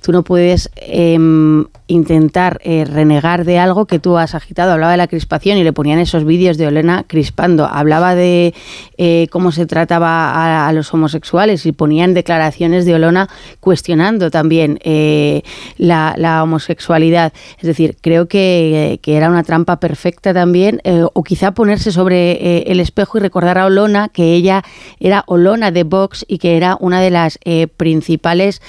tú 0.00 0.12
no 0.12 0.22
puedes 0.22 0.70
em, 0.76 1.66
intentar 1.90 2.60
eh, 2.62 2.84
renegar 2.84 3.44
de 3.44 3.58
algo 3.58 3.86
que 3.86 3.98
tú 3.98 4.16
has 4.16 4.34
agitado. 4.34 4.72
Hablaba 4.72 4.92
de 4.92 4.98
la 4.98 5.08
crispación 5.08 5.58
y 5.58 5.64
le 5.64 5.72
ponían 5.72 5.98
esos 5.98 6.24
vídeos 6.24 6.56
de 6.56 6.68
Olena 6.68 7.04
crispando. 7.06 7.66
Hablaba 7.66 8.14
de 8.14 8.54
eh, 8.96 9.26
cómo 9.30 9.50
se 9.50 9.66
trataba 9.66 10.68
a, 10.68 10.72
los 10.72 10.94
homosexuales 10.94 11.66
y 11.66 11.72
ponían 11.72 12.14
declaraciones 12.14 12.84
de 12.84 12.94
Olona 12.94 13.28
cuestionando 13.58 14.30
también 14.30 14.78
eh, 14.84 15.42
la, 15.76 16.14
homosexualidad. 16.42 17.32
Es 17.58 17.66
decir, 17.66 17.96
creo 18.00 18.28
que, 18.28 19.00
era 19.04 19.28
una 19.28 19.42
trampa 19.42 19.80
perfecta 19.80 20.32
también, 20.32 20.80
o 21.12 21.22
quizá 21.24 21.50
ponerse 21.50 21.90
sobre 21.90 22.62
el 22.70 22.78
espejo 22.78 23.18
y 23.18 23.20
recordar 23.20 23.58
a 23.58 23.66
Olona 23.66 24.08
que 24.08 24.32
ella 24.34 24.62
era 25.00 25.24
Olona 25.26 25.70
de 25.70 25.84
Vox 25.84 26.24
y 26.28 26.38
que 26.38 26.56
era 26.56 26.76
una 26.78 27.00
de 27.00 27.10
las 27.10 27.38
principales 27.76 28.62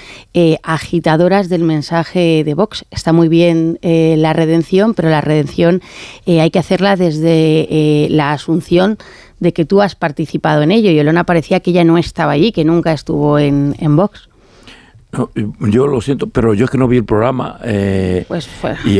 agitadoras 0.63 1.49
del 1.49 1.63
mensaje 1.63 2.43
de 2.43 2.53
Vox 2.53 2.85
muy 3.11 3.27
bien 3.27 3.79
eh, 3.81 4.15
la 4.17 4.33
redención, 4.33 4.93
pero 4.93 5.09
la 5.09 5.21
redención 5.21 5.81
eh, 6.25 6.41
hay 6.41 6.51
que 6.51 6.59
hacerla 6.59 6.95
desde 6.95 7.67
eh, 7.69 8.07
la 8.09 8.31
asunción 8.31 8.97
de 9.39 9.53
que 9.53 9.65
tú 9.65 9.81
has 9.81 9.95
participado 9.95 10.61
en 10.61 10.71
ello. 10.71 10.91
Y 10.91 10.99
Olona 10.99 11.25
parecía 11.25 11.59
que 11.59 11.71
ella 11.71 11.83
no 11.83 11.97
estaba 11.97 12.33
allí, 12.33 12.51
que 12.51 12.63
nunca 12.63 12.93
estuvo 12.93 13.39
en, 13.39 13.75
en 13.79 13.95
Vox. 13.95 14.30
Yo 15.59 15.87
lo 15.87 16.01
siento, 16.01 16.27
pero 16.27 16.53
yo 16.53 16.65
es 16.65 16.71
que 16.71 16.77
no 16.77 16.87
vi 16.87 16.97
el 16.97 17.05
programa. 17.05 17.59
pues 18.27 18.47
fue. 18.47 18.75
Y, 18.85 18.99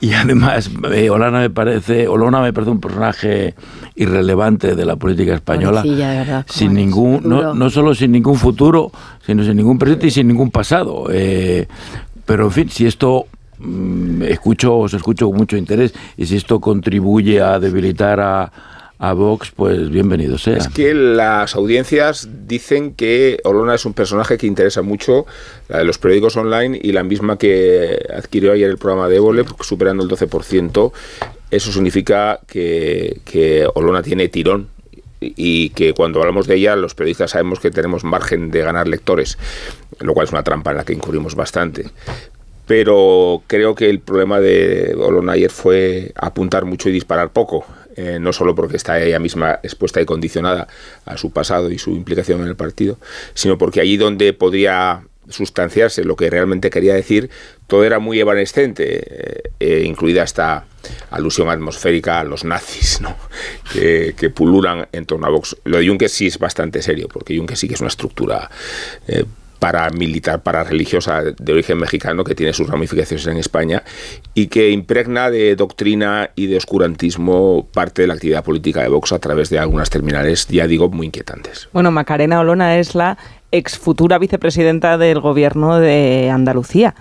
y, 0.00 0.12
además, 0.14 0.70
Olana 1.10 1.40
me 1.40 1.50
parece, 1.50 2.08
Olona 2.08 2.40
me 2.40 2.52
parece 2.52 2.70
un 2.70 2.80
personaje 2.80 3.54
irrelevante 3.94 4.74
de 4.74 4.84
la 4.84 4.96
política 4.96 5.34
española. 5.34 5.82
sin 6.48 6.74
ningún, 6.74 7.22
no, 7.24 7.54
no, 7.54 7.70
solo 7.70 7.94
sin 7.94 8.12
ningún 8.12 8.36
futuro, 8.36 8.90
sino 9.24 9.44
sin 9.44 9.56
ningún 9.56 9.78
presente 9.78 10.06
y 10.06 10.10
sin 10.10 10.28
ningún 10.28 10.50
pasado. 10.50 11.06
Pero 12.24 12.44
en 12.44 12.50
fin, 12.50 12.68
si 12.70 12.86
esto 12.86 13.26
mm, 13.58 14.22
escucho, 14.22 14.78
os 14.78 14.94
escucho 14.94 15.28
con 15.28 15.36
mucho 15.36 15.56
interés 15.56 15.92
y 16.16 16.26
si 16.26 16.36
esto 16.36 16.60
contribuye 16.60 17.40
a 17.40 17.58
debilitar 17.58 18.20
a, 18.20 18.52
a 19.02 19.14
Vox, 19.14 19.50
pues 19.50 19.90
bienvenido 19.90 20.38
sea. 20.38 20.56
Es 20.56 20.68
que 20.68 20.94
las 20.94 21.56
audiencias 21.56 22.28
dicen 22.46 22.94
que 22.94 23.40
Olona 23.42 23.74
es 23.74 23.84
un 23.84 23.94
personaje 23.94 24.38
que 24.38 24.46
interesa 24.46 24.82
mucho, 24.82 25.26
la 25.68 25.78
de 25.78 25.84
los 25.84 25.98
periódicos 25.98 26.36
online 26.36 26.78
y 26.80 26.92
la 26.92 27.02
misma 27.02 27.36
que 27.36 27.98
adquirió 28.16 28.52
ayer 28.52 28.70
el 28.70 28.78
programa 28.78 29.08
de 29.08 29.16
Évole, 29.16 29.44
superando 29.60 30.04
el 30.04 30.08
12%. 30.08 30.92
Eso 31.50 31.72
significa 31.72 32.38
que, 32.46 33.18
que 33.24 33.66
Olona 33.74 34.04
tiene 34.04 34.28
tirón 34.28 34.68
y 35.18 35.70
que 35.70 35.94
cuando 35.94 36.20
hablamos 36.20 36.46
de 36.46 36.54
ella 36.54 36.76
los 36.76 36.94
periodistas 36.94 37.32
sabemos 37.32 37.58
que 37.58 37.72
tenemos 37.72 38.04
margen 38.04 38.52
de 38.52 38.62
ganar 38.62 38.86
lectores, 38.86 39.36
lo 39.98 40.14
cual 40.14 40.26
es 40.28 40.32
una 40.32 40.44
trampa 40.44 40.70
en 40.70 40.76
la 40.76 40.84
que 40.84 40.92
incurrimos 40.92 41.34
bastante. 41.34 41.86
Pero 42.68 43.42
creo 43.48 43.74
que 43.74 43.90
el 43.90 43.98
problema 43.98 44.38
de 44.38 44.94
Olona 44.96 45.32
ayer 45.32 45.50
fue 45.50 46.12
apuntar 46.14 46.64
mucho 46.66 46.88
y 46.88 46.92
disparar 46.92 47.30
poco. 47.30 47.66
Eh, 47.96 48.18
no 48.18 48.32
solo 48.32 48.54
porque 48.54 48.76
está 48.76 49.00
ella 49.00 49.18
misma 49.18 49.60
expuesta 49.62 50.00
y 50.00 50.06
condicionada 50.06 50.66
a 51.04 51.18
su 51.18 51.30
pasado 51.30 51.70
y 51.70 51.78
su 51.78 51.90
implicación 51.90 52.40
en 52.40 52.48
el 52.48 52.56
partido, 52.56 52.98
sino 53.34 53.58
porque 53.58 53.80
allí 53.80 53.98
donde 53.98 54.32
podría 54.32 55.02
sustanciarse 55.28 56.04
lo 56.04 56.16
que 56.16 56.30
realmente 56.30 56.70
quería 56.70 56.94
decir, 56.94 57.30
todo 57.66 57.84
era 57.84 57.98
muy 57.98 58.18
evanescente, 58.18 58.84
eh, 58.84 59.42
eh, 59.60 59.82
incluida 59.84 60.22
esta 60.24 60.64
alusión 61.10 61.48
atmosférica 61.48 62.20
a 62.20 62.24
los 62.24 62.44
nazis 62.44 63.00
¿no? 63.00 63.16
que, 63.72 64.32
pululan 64.34 64.88
en 64.92 65.06
torno 65.06 65.26
a 65.26 65.30
Vox. 65.30 65.56
Lo 65.64 65.78
de 65.78 65.86
Juncker 65.86 66.08
sí 66.08 66.26
es 66.26 66.38
bastante 66.38 66.82
serio, 66.82 67.08
porque 67.12 67.36
Juncker 67.36 67.56
sí 67.56 67.68
que 67.68 67.74
es 67.74 67.80
una 67.80 67.88
estructura 67.88 68.50
paramilitar, 69.62 70.42
religiosa 70.66 71.22
de 71.22 71.52
origen 71.52 71.78
mexicano 71.78 72.24
que 72.24 72.34
tiene 72.34 72.52
sus 72.52 72.68
ramificaciones 72.68 73.28
en 73.28 73.36
España 73.36 73.84
y 74.34 74.48
que 74.48 74.70
impregna 74.70 75.30
de 75.30 75.54
doctrina 75.54 76.30
y 76.34 76.48
de 76.48 76.56
oscurantismo 76.56 77.68
parte 77.72 78.02
de 78.02 78.08
la 78.08 78.14
actividad 78.14 78.42
política 78.42 78.82
de 78.82 78.88
Vox 78.88 79.12
a 79.12 79.20
través 79.20 79.50
de 79.50 79.60
algunas 79.60 79.88
terminales, 79.88 80.48
ya 80.48 80.66
digo, 80.66 80.88
muy 80.88 81.06
inquietantes. 81.06 81.68
Bueno, 81.72 81.92
Macarena 81.92 82.40
Olona 82.40 82.76
es 82.80 82.96
la 82.96 83.16
ex 83.52 83.78
futura 83.78 84.18
vicepresidenta 84.18 84.98
del 84.98 85.20
gobierno 85.20 85.78
de 85.78 86.28
Andalucía. 86.28 86.96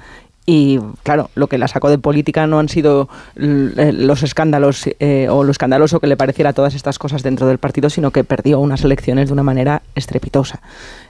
Y 0.45 0.79
claro, 1.03 1.29
lo 1.35 1.47
que 1.47 1.57
la 1.57 1.67
sacó 1.67 1.89
de 1.89 1.99
política 1.99 2.47
no 2.47 2.59
han 2.59 2.67
sido 2.67 3.09
eh, 3.35 3.91
los 3.93 4.23
escándalos 4.23 4.89
eh, 4.99 5.27
o 5.29 5.43
lo 5.43 5.51
escandaloso 5.51 5.99
que 5.99 6.07
le 6.07 6.17
pareciera 6.17 6.53
todas 6.53 6.73
estas 6.73 6.97
cosas 6.97 7.21
dentro 7.21 7.45
del 7.47 7.59
partido, 7.59 7.89
sino 7.89 8.11
que 8.11 8.23
perdió 8.23 8.59
unas 8.59 8.83
elecciones 8.83 9.29
de 9.29 9.33
una 9.33 9.43
manera 9.43 9.83
estrepitosa. 9.93 10.61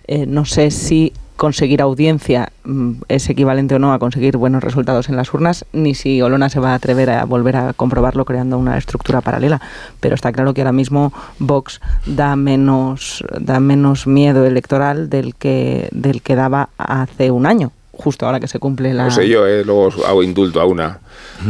Eh, 0.07 0.25
no 0.25 0.43
sé 0.43 0.69
si 0.69 1.13
conseguir 1.38 1.82
audiencia 1.82 2.51
mm, 2.65 2.91
es 3.07 3.29
equivalente 3.29 3.75
o 3.75 3.79
no 3.79 3.93
a 3.93 3.99
conseguir 3.99 4.36
buenos 4.36 4.63
resultados 4.63 5.07
en 5.07 5.15
las 5.15 5.34
urnas, 5.34 5.65
ni 5.71 5.95
si 5.95 6.21
Olona 6.21 6.49
se 6.49 6.59
va 6.59 6.71
a 6.71 6.75
atrever 6.75 7.09
a 7.09 7.23
volver 7.23 7.55
a 7.55 7.73
comprobarlo 7.73 8.25
creando 8.25 8.57
una 8.57 8.77
estructura 8.77 9.21
paralela. 9.21 9.61
Pero 10.01 10.13
está 10.13 10.34
claro 10.34 10.53
que 10.53 10.61
ahora 10.61 10.73
mismo 10.73 11.13
Vox 11.39 11.79
da 12.05 12.36
menos, 12.36 13.23
da 13.39 13.61
menos 13.61 14.07
miedo 14.07 14.45
electoral 14.45 15.09
del 15.09 15.36
que, 15.36 15.88
del 15.93 16.21
que 16.21 16.36
daba 16.36 16.69
hace 16.77 17.32
un 17.32 17.45
año 17.45 17.71
justo 18.02 18.26
ahora 18.26 18.39
que 18.39 18.47
se 18.47 18.60
cumple 18.60 18.93
la... 18.93 19.06
No 19.06 19.12
sé 19.12 19.28
yo, 19.28 19.47
eh, 19.47 19.64
luego 19.64 19.89
hago 20.06 20.24
indulto 20.24 20.60
a 20.60 20.66
una 20.66 20.99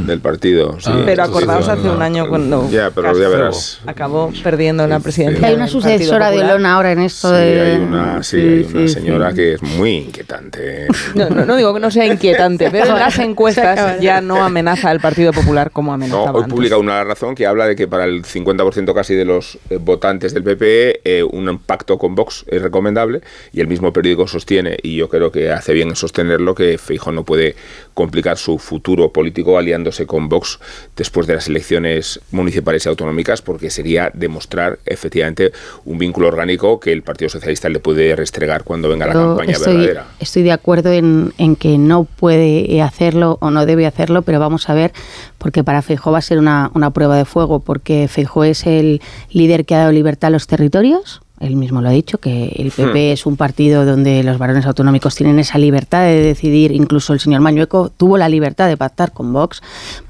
del 0.06 0.20
partido. 0.20 0.78
pero 1.06 1.24
acordaos 1.24 1.68
hace 1.68 1.90
un 1.90 2.02
año 2.02 2.28
cuando 2.30 2.70
ya, 2.70 2.92
pero 2.92 3.18
ya 3.18 3.28
verás. 3.28 3.82
acabó 3.86 4.32
perdiendo 4.44 4.88
la 4.88 5.00
presidencia. 5.00 5.48
Hay 5.48 5.56
una 5.56 5.68
sucesora 5.68 6.32
de 6.32 6.40
Olona 6.40 6.76
ahora 6.76 6.92
en 6.92 7.00
esto 7.00 7.30
sí, 7.30 7.36
de... 7.36 7.62
Hay 7.62 7.82
una, 7.82 8.24
sí, 8.24 8.38
hay 8.38 8.68
una 8.74 8.88
señora 8.88 9.34
que 9.34 9.54
es 9.54 9.62
muy 9.62 9.98
inquietante. 9.98 10.88
No, 11.16 11.30
no, 11.30 11.56
digo 11.56 11.74
que 11.74 11.80
no 11.80 11.92
sea 11.92 12.06
inquietante, 12.06 12.70
pero 12.72 12.94
en 12.94 12.96
las 13.00 13.20
encuestas 13.20 14.00
ya 14.00 14.22
no 14.22 14.44
amenaza 14.44 14.90
al 14.90 15.00
Partido 15.00 15.34
Popular 15.34 15.72
como 15.72 15.94
amenazaba 15.94 16.32
no, 16.32 16.38
hoy 16.38 16.46
publica 16.46 16.78
una 16.78 17.04
razón 17.04 17.36
que 17.36 17.46
habla 17.46 17.66
de 17.66 17.76
que 17.76 17.88
para 17.88 18.06
el 18.06 18.24
50% 18.24 18.94
casi 18.94 19.16
de 19.16 19.26
los 19.26 19.58
eh, 19.70 19.78
votantes 19.78 20.34
del 20.34 20.44
PP 20.44 21.02
eh, 21.04 21.24
un 21.24 21.60
pacto 21.60 21.98
con 21.98 22.16
Vox 22.16 22.46
es 22.48 22.62
recomendable 22.62 23.22
y 23.52 23.62
el 23.62 23.68
mismo 23.68 23.92
periódico 23.94 24.28
sostiene, 24.28 24.78
y 24.82 24.96
yo 24.96 25.10
creo 25.10 25.32
que 25.32 25.52
hace 25.52 25.74
bien 25.74 25.90
en 25.90 25.96
sostenerlo, 26.42 26.56
que 26.56 26.78
Feijóo 26.78 27.12
no 27.14 27.24
puede 27.24 27.56
complicar 27.94 28.38
su 28.38 28.58
futuro 28.58 29.12
político 29.12 29.58
aliándose 29.58 30.06
con 30.06 30.30
Vox 30.30 30.60
después 30.96 31.28
de 31.28 31.36
las 31.36 31.48
elecciones 31.48 32.20
municipales 32.32 32.86
y 32.86 32.90
autonómicas, 32.90 33.42
porque 33.42 33.70
sería 33.70 34.12
demostrar 34.14 34.80
efectivamente 34.86 35.52
un 35.86 35.98
vínculo 35.98 36.28
orgánico 36.28 36.80
que 36.80 36.92
el 36.92 37.04
Partido 37.04 37.30
Socialista 37.30 37.70
le 37.70 37.80
puede 37.80 38.16
restregar 38.16 38.64
cuando 38.64 38.90
venga 38.90 39.08
la 39.08 39.14
campaña 39.14 39.58
verdadera. 39.58 40.08
Estoy 40.20 40.44
de 40.44 40.52
acuerdo 40.52 40.92
en, 40.92 41.32
que 41.60 41.78
no 41.78 42.06
puede 42.06 42.82
hacerlo 42.82 43.38
o 43.42 43.52
no 43.52 43.66
debe 43.66 43.86
hacerlo, 43.86 44.22
pero 44.22 44.40
vamos 44.40 44.70
a 44.70 44.74
ver, 44.74 44.94
porque 45.38 45.64
para 45.64 45.82
Feijóo 45.82 46.14
va 46.14 46.20
a 46.20 46.22
ser 46.22 46.40
una, 46.40 46.72
una 46.74 46.92
prueba 46.92 47.18
de 47.18 47.26
fuego, 47.26 47.60
porque 47.60 48.08
Feijóo 48.08 48.46
es 48.46 48.66
el 48.66 49.02
líder 49.30 49.66
que 49.66 49.76
ha 49.76 49.80
dado 49.80 49.92
libertad 49.92 50.28
a 50.28 50.32
los 50.32 50.48
territorios 50.48 51.22
él 51.42 51.56
mismo 51.56 51.82
lo 51.82 51.90
ha 51.90 51.92
dicho, 51.92 52.20
que 52.20 52.54
el 52.58 52.72
PP 52.72 52.94
hmm. 52.94 53.14
es 53.14 53.26
un 53.26 53.38
partido 53.38 53.86
donde 53.86 54.24
los 54.24 54.38
varones 54.38 54.66
autonómicos 54.66 55.16
tienen 55.16 55.40
esa 55.40 55.58
libertad 55.58 56.04
de 56.04 56.22
decidir, 56.22 56.72
incluso 56.72 57.14
el 57.14 57.20
señor 57.20 57.42
Mañueco 57.42 57.90
tuvo 57.90 58.18
la 58.18 58.30
libertad 58.30 58.68
de 58.68 58.78
pactar 58.78 59.12
con 59.12 59.34
Vox. 59.34 59.62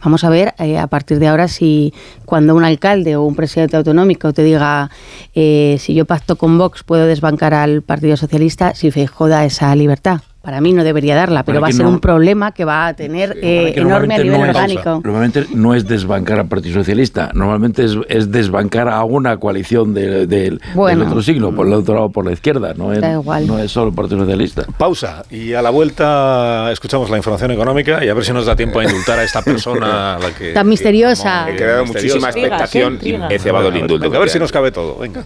Vamos 0.03 0.23
a 0.23 0.29
ver 0.29 0.53
eh, 0.59 0.77
a 0.77 0.87
partir 0.87 1.19
de 1.19 1.27
ahora 1.27 1.47
si 1.47 1.93
cuando 2.25 2.55
un 2.55 2.63
alcalde 2.63 3.15
o 3.15 3.23
un 3.23 3.35
presidente 3.35 3.77
autonómico 3.77 4.33
te 4.33 4.43
diga 4.43 4.89
eh, 5.33 5.77
si 5.79 5.93
yo 5.93 6.05
pacto 6.05 6.35
con 6.35 6.57
Vox 6.57 6.83
puedo 6.83 7.05
desbancar 7.05 7.53
al 7.53 7.81
Partido 7.81 8.17
Socialista, 8.17 8.75
si 8.75 8.91
joda 9.07 9.45
esa 9.45 9.75
libertad 9.75 10.21
para 10.41 10.59
mí 10.59 10.73
no 10.73 10.83
debería 10.83 11.15
darla, 11.15 11.43
pero 11.43 11.61
va 11.61 11.67
a 11.67 11.71
ser 11.71 11.85
un 11.85 11.99
problema 11.99 12.51
que 12.51 12.65
va 12.65 12.87
a 12.87 12.95
tener 12.95 13.37
eh, 13.41 13.73
enorme 13.75 14.15
a 14.15 14.17
nivel 14.17 14.41
orgánico. 14.41 15.01
normalmente 15.03 15.45
no 15.53 15.75
es 15.75 15.87
desbancar 15.87 16.39
al 16.39 16.47
Partido 16.47 16.79
Socialista, 16.79 17.29
normalmente 17.33 17.85
es, 17.85 18.31
desbancar 18.31 18.89
a 18.89 19.03
una 19.03 19.37
coalición 19.37 19.93
de, 19.93 20.25
del 20.25 20.59
otro 20.75 21.21
siglo, 21.21 21.53
por 21.53 21.67
el 21.67 21.73
otro 21.73 21.93
lado 21.93 22.09
por 22.09 22.25
la 22.25 22.31
izquierda, 22.31 22.73
no 22.73 22.91
es, 22.91 23.01
no 23.45 23.59
es 23.59 23.71
solo 23.71 23.89
el 23.89 23.95
Partido 23.95 24.21
Socialista. 24.21 24.65
Pausa 24.77 25.23
y 25.29 25.53
a 25.53 25.61
la 25.61 25.69
vuelta 25.69 26.71
escuchamos 26.71 27.09
la 27.11 27.17
información 27.17 27.51
económica 27.51 28.03
y 28.03 28.09
a 28.09 28.13
ver 28.13 28.25
si 28.25 28.33
nos 28.33 28.47
da 28.47 28.55
tiempo 28.55 28.79
a 28.79 28.83
indultar 28.83 29.19
a 29.19 29.23
esta 29.23 29.41
persona 29.43 30.17
la 30.19 30.31
que, 30.31 30.53
tan 30.53 30.67
misteriosa. 30.67 31.49
He 31.49 31.55
creado 31.55 31.85
muchísima 31.85 32.29
expectación 32.29 32.97
y 33.01 33.13
he 33.29 33.37
cebado 33.37 33.69
el 33.69 33.77
indulto. 33.77 34.07
A 34.07 34.19
ver 34.19 34.29
si 34.29 34.39
nos 34.39 34.51
cabe 34.51 34.71
todo, 34.71 34.97
venga. 34.97 35.23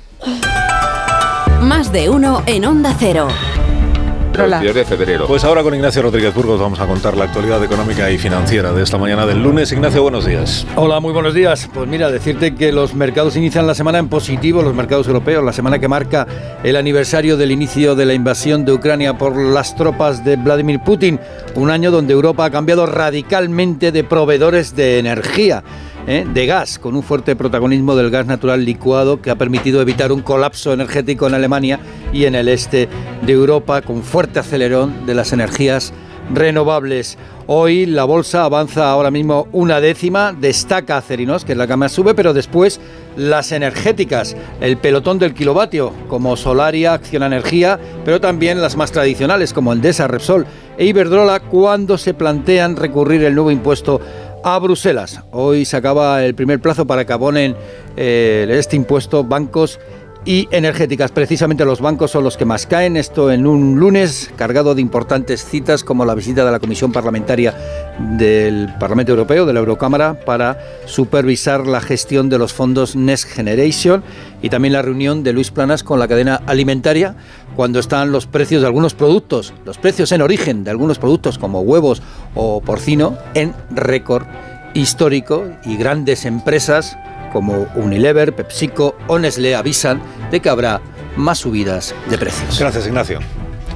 Más 1.61 1.91
de 1.93 2.09
uno 2.09 2.43
en 2.45 2.65
Onda 2.65 2.93
Cero 2.99 3.27
de 4.35 4.85
febrero. 4.85 5.27
Pues 5.27 5.45
ahora 5.45 5.63
con 5.63 5.73
Ignacio 5.73 6.01
Rodríguez 6.01 6.33
Burgos 6.33 6.59
vamos 6.59 6.79
a 6.79 6.87
contar 6.87 7.15
la 7.15 7.25
actualidad 7.25 7.63
económica 7.63 8.11
y 8.11 8.17
financiera 8.17 8.73
de 8.73 8.83
esta 8.83 8.97
mañana 8.97 9.25
del 9.25 9.41
lunes. 9.41 9.71
Ignacio, 9.71 10.01
buenos 10.01 10.25
días. 10.25 10.67
Hola, 10.75 10.99
muy 10.99 11.13
buenos 11.13 11.33
días. 11.33 11.69
Pues 11.73 11.87
mira, 11.87 12.11
decirte 12.11 12.53
que 12.53 12.73
los 12.73 12.93
mercados 12.95 13.37
inician 13.37 13.65
la 13.65 13.73
semana 13.73 13.97
en 13.97 14.09
positivo, 14.09 14.61
los 14.61 14.75
mercados 14.75 15.07
europeos, 15.07 15.43
la 15.43 15.53
semana 15.53 15.79
que 15.79 15.87
marca 15.87 16.27
el 16.63 16.75
aniversario 16.75 17.37
del 17.37 17.51
inicio 17.51 17.95
de 17.95 18.05
la 18.05 18.13
invasión 18.13 18.65
de 18.65 18.73
Ucrania 18.73 19.17
por 19.17 19.37
las 19.37 19.75
tropas 19.75 20.25
de 20.25 20.35
Vladimir 20.35 20.81
Putin, 20.81 21.19
un 21.55 21.69
año 21.69 21.89
donde 21.89 22.13
Europa 22.13 22.43
ha 22.43 22.51
cambiado 22.51 22.85
radicalmente 22.85 23.93
de 23.93 24.03
proveedores 24.03 24.75
de 24.75 24.99
energía. 24.99 25.63
¿Eh? 26.07 26.25
de 26.31 26.45
gas, 26.45 26.79
con 26.79 26.95
un 26.95 27.03
fuerte 27.03 27.35
protagonismo 27.35 27.95
del 27.95 28.09
gas 28.09 28.25
natural 28.25 28.65
licuado 28.65 29.21
que 29.21 29.29
ha 29.29 29.35
permitido 29.35 29.81
evitar 29.81 30.11
un 30.11 30.21
colapso 30.21 30.73
energético 30.73 31.27
en 31.27 31.33
Alemania 31.33 31.79
y 32.13 32.25
en 32.25 32.35
el 32.35 32.47
este 32.47 32.87
de 33.25 33.33
Europa, 33.33 33.81
con 33.81 34.03
fuerte 34.03 34.39
acelerón 34.39 35.05
de 35.05 35.15
las 35.15 35.33
energías 35.33 35.93
renovables. 36.33 37.17
Hoy 37.47 37.85
la 37.85 38.05
bolsa 38.05 38.43
avanza 38.43 38.89
ahora 38.89 39.11
mismo 39.11 39.47
una 39.51 39.79
décima, 39.79 40.33
destaca 40.33 40.97
Acerinos, 40.97 41.45
que 41.45 41.51
es 41.51 41.57
la 41.57 41.67
que 41.67 41.75
más 41.75 41.91
sube, 41.91 42.15
pero 42.15 42.33
después 42.33 42.79
las 43.15 43.51
energéticas, 43.51 44.35
el 44.61 44.77
pelotón 44.77 45.19
del 45.19 45.35
kilovatio, 45.35 45.93
como 46.07 46.35
Solaria, 46.35 46.93
Acciona 46.93 47.27
Energía, 47.27 47.79
pero 48.03 48.19
también 48.19 48.61
las 48.61 48.75
más 48.75 48.91
tradicionales, 48.91 49.53
como 49.53 49.73
Endesa, 49.73 50.07
Repsol 50.07 50.47
e 50.77 50.85
Iberdrola, 50.85 51.39
cuando 51.39 51.99
se 51.99 52.15
plantean 52.15 52.75
recurrir 52.75 53.23
el 53.23 53.35
nuevo 53.35 53.51
impuesto 53.51 54.01
a 54.45 54.59
Bruselas. 54.59 55.21
Hoy 55.31 55.65
se 55.65 55.75
acaba 55.75 56.23
el 56.23 56.35
primer 56.35 56.61
plazo 56.61 56.85
para 56.85 57.03
que 57.03 57.11
abonen 57.11 57.55
eh, 57.97 58.45
este 58.51 58.75
impuesto 58.75 59.23
bancos 59.23 59.79
y 60.25 60.47
energéticas. 60.51 61.11
Precisamente 61.11 61.65
los 61.65 61.79
bancos 61.79 62.11
son 62.11 62.23
los 62.23 62.35
que 62.35 62.45
más 62.45 62.65
caen. 62.65 62.97
Esto 62.97 63.31
en 63.31 63.45
un 63.45 63.79
lunes 63.79 64.31
cargado 64.35 64.73
de 64.75 64.81
importantes 64.81 65.45
citas 65.45 65.83
como 65.83 66.03
la 66.03 66.15
visita 66.15 66.43
de 66.43 66.51
la 66.51 66.59
Comisión 66.59 66.91
Parlamentaria 66.91 67.55
del 68.17 68.73
Parlamento 68.79 69.11
Europeo, 69.11 69.45
de 69.45 69.53
la 69.53 69.59
Eurocámara, 69.59 70.19
para 70.25 70.59
supervisar 70.85 71.67
la 71.67 71.79
gestión 71.79 72.27
de 72.29 72.39
los 72.39 72.53
fondos 72.53 72.95
Next 72.95 73.29
Generation 73.29 74.03
y 74.41 74.49
también 74.49 74.73
la 74.73 74.81
reunión 74.81 75.23
de 75.23 75.33
Luis 75.33 75.51
Planas 75.51 75.83
con 75.83 75.99
la 75.99 76.07
cadena 76.07 76.41
alimentaria 76.47 77.15
cuando 77.55 77.79
están 77.79 78.11
los 78.11 78.25
precios 78.25 78.61
de 78.61 78.67
algunos 78.67 78.95
productos, 78.95 79.53
los 79.63 79.77
precios 79.77 80.11
en 80.11 80.21
origen 80.21 80.63
de 80.63 80.71
algunos 80.71 80.99
productos 80.99 81.37
como 81.37 81.61
huevos 81.61 82.01
o 82.33 82.61
porcino 82.61 83.17
en 83.33 83.53
récord 83.71 84.25
histórico 84.73 85.45
y 85.63 85.77
grandes 85.77 86.25
empresas 86.25 86.97
como 87.35 87.67
Unilever, 87.75 88.33
PepsiCo 88.33 88.95
o 89.07 89.19
Nestlé 89.19 89.57
avisan 89.57 90.01
de 90.31 90.39
que 90.39 90.47
habrá 90.47 90.79
más 91.17 91.39
subidas 91.39 91.93
de 92.09 92.17
precios. 92.17 92.57
Gracias, 92.57 92.87
Ignacio. 92.87 93.19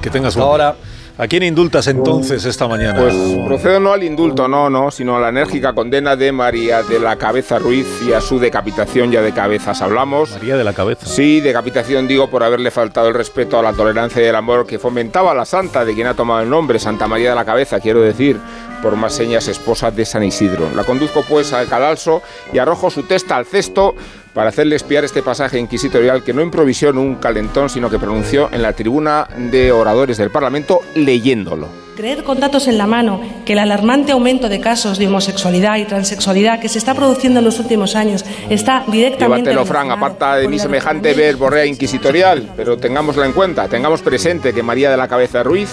Que 0.00 0.08
tengas 0.08 0.34
un 0.34 0.40
Ahora 0.40 0.76
¿A 1.20 1.28
quién 1.28 1.42
indultas 1.42 1.86
entonces 1.86 2.46
esta 2.46 2.66
mañana? 2.66 2.98
Pues 2.98 3.14
procedo 3.44 3.78
no 3.78 3.92
al 3.92 4.02
indulto, 4.02 4.48
no, 4.48 4.70
no, 4.70 4.90
sino 4.90 5.18
a 5.18 5.20
la 5.20 5.28
enérgica 5.28 5.74
condena 5.74 6.16
de 6.16 6.32
María 6.32 6.82
de 6.82 6.98
la 6.98 7.16
Cabeza 7.16 7.58
Ruiz 7.58 7.86
y 8.08 8.14
a 8.14 8.22
su 8.22 8.38
decapitación 8.38 9.10
ya 9.10 9.20
de 9.20 9.34
cabezas 9.34 9.82
hablamos. 9.82 10.30
María 10.30 10.56
de 10.56 10.64
la 10.64 10.72
Cabeza. 10.72 11.04
Sí, 11.04 11.42
decapitación 11.42 12.08
digo 12.08 12.30
por 12.30 12.42
haberle 12.42 12.70
faltado 12.70 13.08
el 13.08 13.14
respeto 13.14 13.58
a 13.58 13.62
la 13.62 13.74
tolerancia 13.74 14.22
y 14.22 14.24
el 14.24 14.34
amor 14.34 14.66
que 14.66 14.78
fomentaba 14.78 15.34
la 15.34 15.44
santa 15.44 15.84
de 15.84 15.94
quien 15.94 16.06
ha 16.06 16.14
tomado 16.14 16.40
el 16.40 16.48
nombre, 16.48 16.78
Santa 16.78 17.06
María 17.06 17.28
de 17.28 17.36
la 17.36 17.44
Cabeza, 17.44 17.80
quiero 17.80 18.00
decir, 18.00 18.40
por 18.82 18.96
más 18.96 19.12
señas 19.12 19.46
esposa 19.46 19.90
de 19.90 20.06
San 20.06 20.24
Isidro. 20.24 20.70
La 20.74 20.84
conduzco 20.84 21.22
pues 21.28 21.52
al 21.52 21.68
cadalso 21.68 22.22
y 22.50 22.56
arrojo 22.56 22.90
su 22.90 23.02
testa 23.02 23.36
al 23.36 23.44
cesto 23.44 23.94
para 24.34 24.50
hacerle 24.50 24.76
espiar 24.76 25.04
este 25.04 25.22
pasaje 25.22 25.58
inquisitorial 25.58 26.22
que 26.22 26.32
no 26.32 26.42
improvisó 26.42 26.88
en 26.88 26.98
un 26.98 27.16
calentón, 27.16 27.68
sino 27.68 27.90
que 27.90 27.98
pronunció 27.98 28.48
en 28.52 28.62
la 28.62 28.72
tribuna 28.72 29.28
de 29.36 29.72
oradores 29.72 30.16
del 30.18 30.30
Parlamento 30.30 30.80
leyéndolo. 30.94 31.68
Creer 31.96 32.24
con 32.24 32.40
datos 32.40 32.66
en 32.66 32.78
la 32.78 32.86
mano 32.86 33.20
que 33.44 33.52
el 33.52 33.58
alarmante 33.58 34.12
aumento 34.12 34.48
de 34.48 34.60
casos 34.60 34.98
de 34.98 35.08
homosexualidad 35.08 35.76
y 35.76 35.84
transexualidad 35.84 36.58
que 36.58 36.70
se 36.70 36.78
está 36.78 36.94
produciendo 36.94 37.40
en 37.40 37.44
los 37.44 37.58
últimos 37.58 37.94
años 37.94 38.24
está 38.48 38.84
directamente. 38.86 39.50
Llévatelo, 39.50 39.66
Fran, 39.66 39.90
aparta 39.90 40.36
de 40.36 40.48
mi 40.48 40.58
semejante 40.58 41.12
verborrea 41.12 41.66
inquisitorial, 41.66 42.52
pero 42.56 42.78
tengámoslo 42.78 43.24
en 43.24 43.32
cuenta, 43.32 43.68
tengamos 43.68 44.00
presente 44.00 44.54
que 44.54 44.62
María 44.62 44.90
de 44.90 44.96
la 44.96 45.08
Cabeza 45.08 45.42
Ruiz 45.42 45.68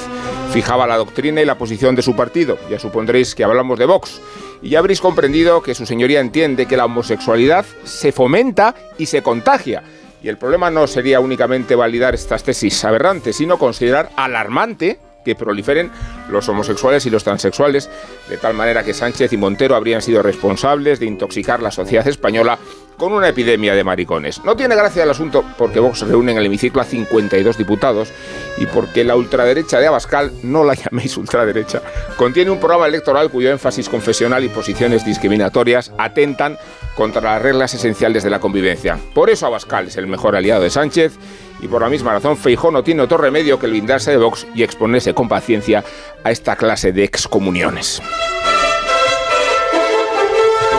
fijaba 0.52 0.86
la 0.86 0.98
doctrina 0.98 1.42
y 1.42 1.46
la 1.46 1.58
posición 1.58 1.96
de 1.96 2.02
su 2.02 2.16
partido. 2.16 2.58
Ya 2.70 2.80
supondréis 2.80 3.34
que 3.34 3.46
hablamos 3.46 3.80
de 3.80 3.86
Vox 3.86 4.20
Y 4.62 4.70
ya 4.70 4.80
habréis 4.80 5.02
comprendido 5.02 5.62
que 5.62 5.76
su 5.76 5.86
señoría 5.86 6.20
entiende 6.20 6.66
que 6.66 6.78
la 6.78 6.86
homosexualidad 6.86 7.66
se 7.84 8.12
fomenta 8.12 8.76
y 8.98 9.06
se 9.06 9.22
contagia. 9.22 9.84
Y 10.24 10.30
el 10.30 10.38
problema 10.38 10.72
no 10.72 10.88
sería 10.88 11.20
únicamente 11.20 11.76
validar 11.76 12.16
estas 12.16 12.44
tesis 12.44 12.84
aberrantes, 12.84 13.36
sino 13.36 13.60
considerar 13.60 14.10
alarmante 14.16 15.00
que 15.24 15.36
proliferen 15.36 15.92
los 16.30 16.48
homosexuales 16.48 17.06
y 17.06 17.10
los 17.10 17.24
transexuales, 17.24 17.90
de 18.30 18.38
tal 18.38 18.54
manera 18.54 18.84
que 18.84 18.94
Sánchez 18.94 19.34
y 19.34 19.38
Montero 19.38 19.76
habrían 19.76 20.02
sido 20.02 20.24
responsables 20.24 21.00
de 21.00 21.06
intoxicar 21.06 21.62
la 21.62 21.70
sociedad 21.70 22.08
española 22.08 22.58
con 22.98 23.14
una 23.14 23.30
epidemia 23.30 23.76
de 23.76 23.84
maricones. 23.84 24.44
No 24.44 24.56
tiene 24.56 24.76
gracia 24.76 25.04
el 25.04 25.10
asunto 25.10 25.44
porque 25.58 25.80
Vox 25.80 26.02
reúne 26.02 26.32
en 26.32 26.40
el 26.40 26.48
hemiciclo 26.48 26.82
a 26.82 26.86
52 26.86 27.58
diputados 27.58 28.12
y 28.58 28.66
porque 28.66 29.04
la 29.04 29.16
ultraderecha 29.16 29.80
de 29.80 29.88
Abascal, 29.88 30.32
no 30.44 30.64
la 30.64 30.74
llaméis 30.76 31.16
ultraderecha, 31.18 31.82
contiene 32.18 32.52
un 32.52 32.60
programa 32.60 32.88
electoral 32.88 33.30
cuyo 33.30 33.52
énfasis 33.52 33.88
confesional 33.88 34.44
y 34.44 34.50
posiciones 34.50 35.06
discriminatorias 35.06 35.92
atentan 35.98 36.58
contra 36.96 37.22
las 37.22 37.42
reglas 37.42 37.74
esenciales 37.74 38.24
de 38.24 38.32
la 38.32 38.40
convivencia. 38.40 38.98
Por 39.14 39.30
eso 39.30 39.46
Abascal 39.46 39.88
es 39.88 39.98
el 39.98 40.08
mejor 40.08 40.36
aliado 40.36 40.64
de 40.64 40.72
Sánchez 40.72 41.14
y 41.62 41.68
por 41.68 41.82
la 41.82 41.90
misma 41.90 42.14
razón 42.14 42.38
Feijó 42.38 42.72
no 42.72 42.84
tiene 42.84 43.04
otro 43.04 43.18
remedio 43.18 43.60
que 43.60 43.68
blindarse 43.68 44.12
de 44.12 44.18
Vox 44.18 44.48
y 44.56 44.64
exponerse 44.64 45.14
con 45.14 45.28
paciencia 45.28 45.84
a 46.24 46.32
esta 46.32 46.56
clase 46.56 46.92
de 46.92 47.04
excomuniones. 47.04 48.02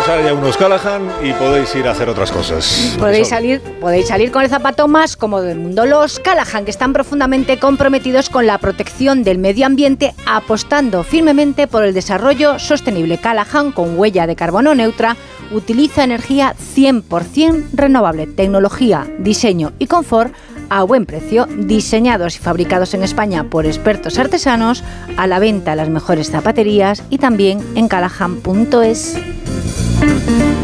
Ahora 0.09 0.23
ya 0.23 0.33
unos 0.33 0.57
Callahan 0.57 1.07
y 1.23 1.35
podéis 1.35 1.75
ir 1.75 1.87
a 1.87 1.91
hacer 1.91 2.09
otras 2.09 2.33
cosas. 2.33 2.97
Podéis 2.99 3.29
salir, 3.29 3.61
podéis 3.79 4.09
salir 4.09 4.33
con 4.33 4.43
el 4.43 4.49
zapato 4.49 4.89
más 4.89 5.19
cómodo 5.19 5.43
del 5.43 5.59
mundo. 5.59 5.85
Los 5.85 6.19
Callahan, 6.19 6.65
que 6.65 6.71
están 6.71 6.95
profundamente 6.95 7.59
comprometidos 7.59 8.31
con 8.31 8.47
la 8.47 8.57
protección 8.57 9.23
del 9.23 9.37
medio 9.37 9.67
ambiente, 9.67 10.15
apostando 10.27 11.05
firmemente 11.05 11.67
por 11.67 11.85
el 11.85 11.93
desarrollo 11.93 12.59
sostenible. 12.59 13.19
Callahan, 13.19 13.71
con 13.71 13.99
huella 13.99 14.27
de 14.27 14.35
carbono 14.35 14.75
neutra, 14.75 15.15
utiliza 15.51 16.05
energía 16.05 16.55
100% 16.75 17.67
renovable, 17.75 18.27
tecnología, 18.27 19.07
diseño 19.19 19.73
y 19.79 19.89
confort 19.89 20.33
a 20.71 20.85
buen 20.85 21.05
precio, 21.05 21.47
diseñados 21.59 22.37
y 22.37 22.39
fabricados 22.39 22.95
en 22.95 23.03
España 23.03 23.45
por 23.45 23.67
expertos 23.67 24.19
artesanos, 24.19 24.83
a 25.19 25.27
la 25.27 25.39
venta 25.39 25.73
en 25.73 25.79
las 25.79 25.91
mejores 25.91 26.31
zapaterías 26.31 27.03
y 27.11 27.19
también 27.19 27.63
en 27.75 27.89
callahan.es. 27.89 29.19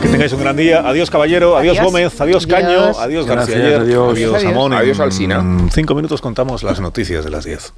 Que 0.05 0.11
tengáis 0.11 0.33
un 0.35 0.41
gran 0.41 0.55
día. 0.55 0.87
Adiós, 0.87 1.11
caballero. 1.11 1.57
Adiós, 1.57 1.79
Adiós. 1.79 1.91
Gómez. 1.93 2.21
Adiós, 2.21 2.47
Caño. 2.47 2.93
Adiós. 2.99 3.27
Gracias, 3.27 3.27
García. 3.27 3.57
Ayer. 3.57 3.81
adiós. 3.81 4.13
Adiós, 4.13 4.35
Adiós. 4.35 4.53
Amón. 4.53 4.73
En 4.75 4.79
Adiós, 4.79 5.01
Alsina. 5.01 5.43
Cinco 5.73 5.95
minutos 5.95 6.21
contamos 6.21 6.63
las 6.63 6.79
noticias 6.79 7.25
de 7.25 7.31
las 7.31 7.45
10. 7.45 7.73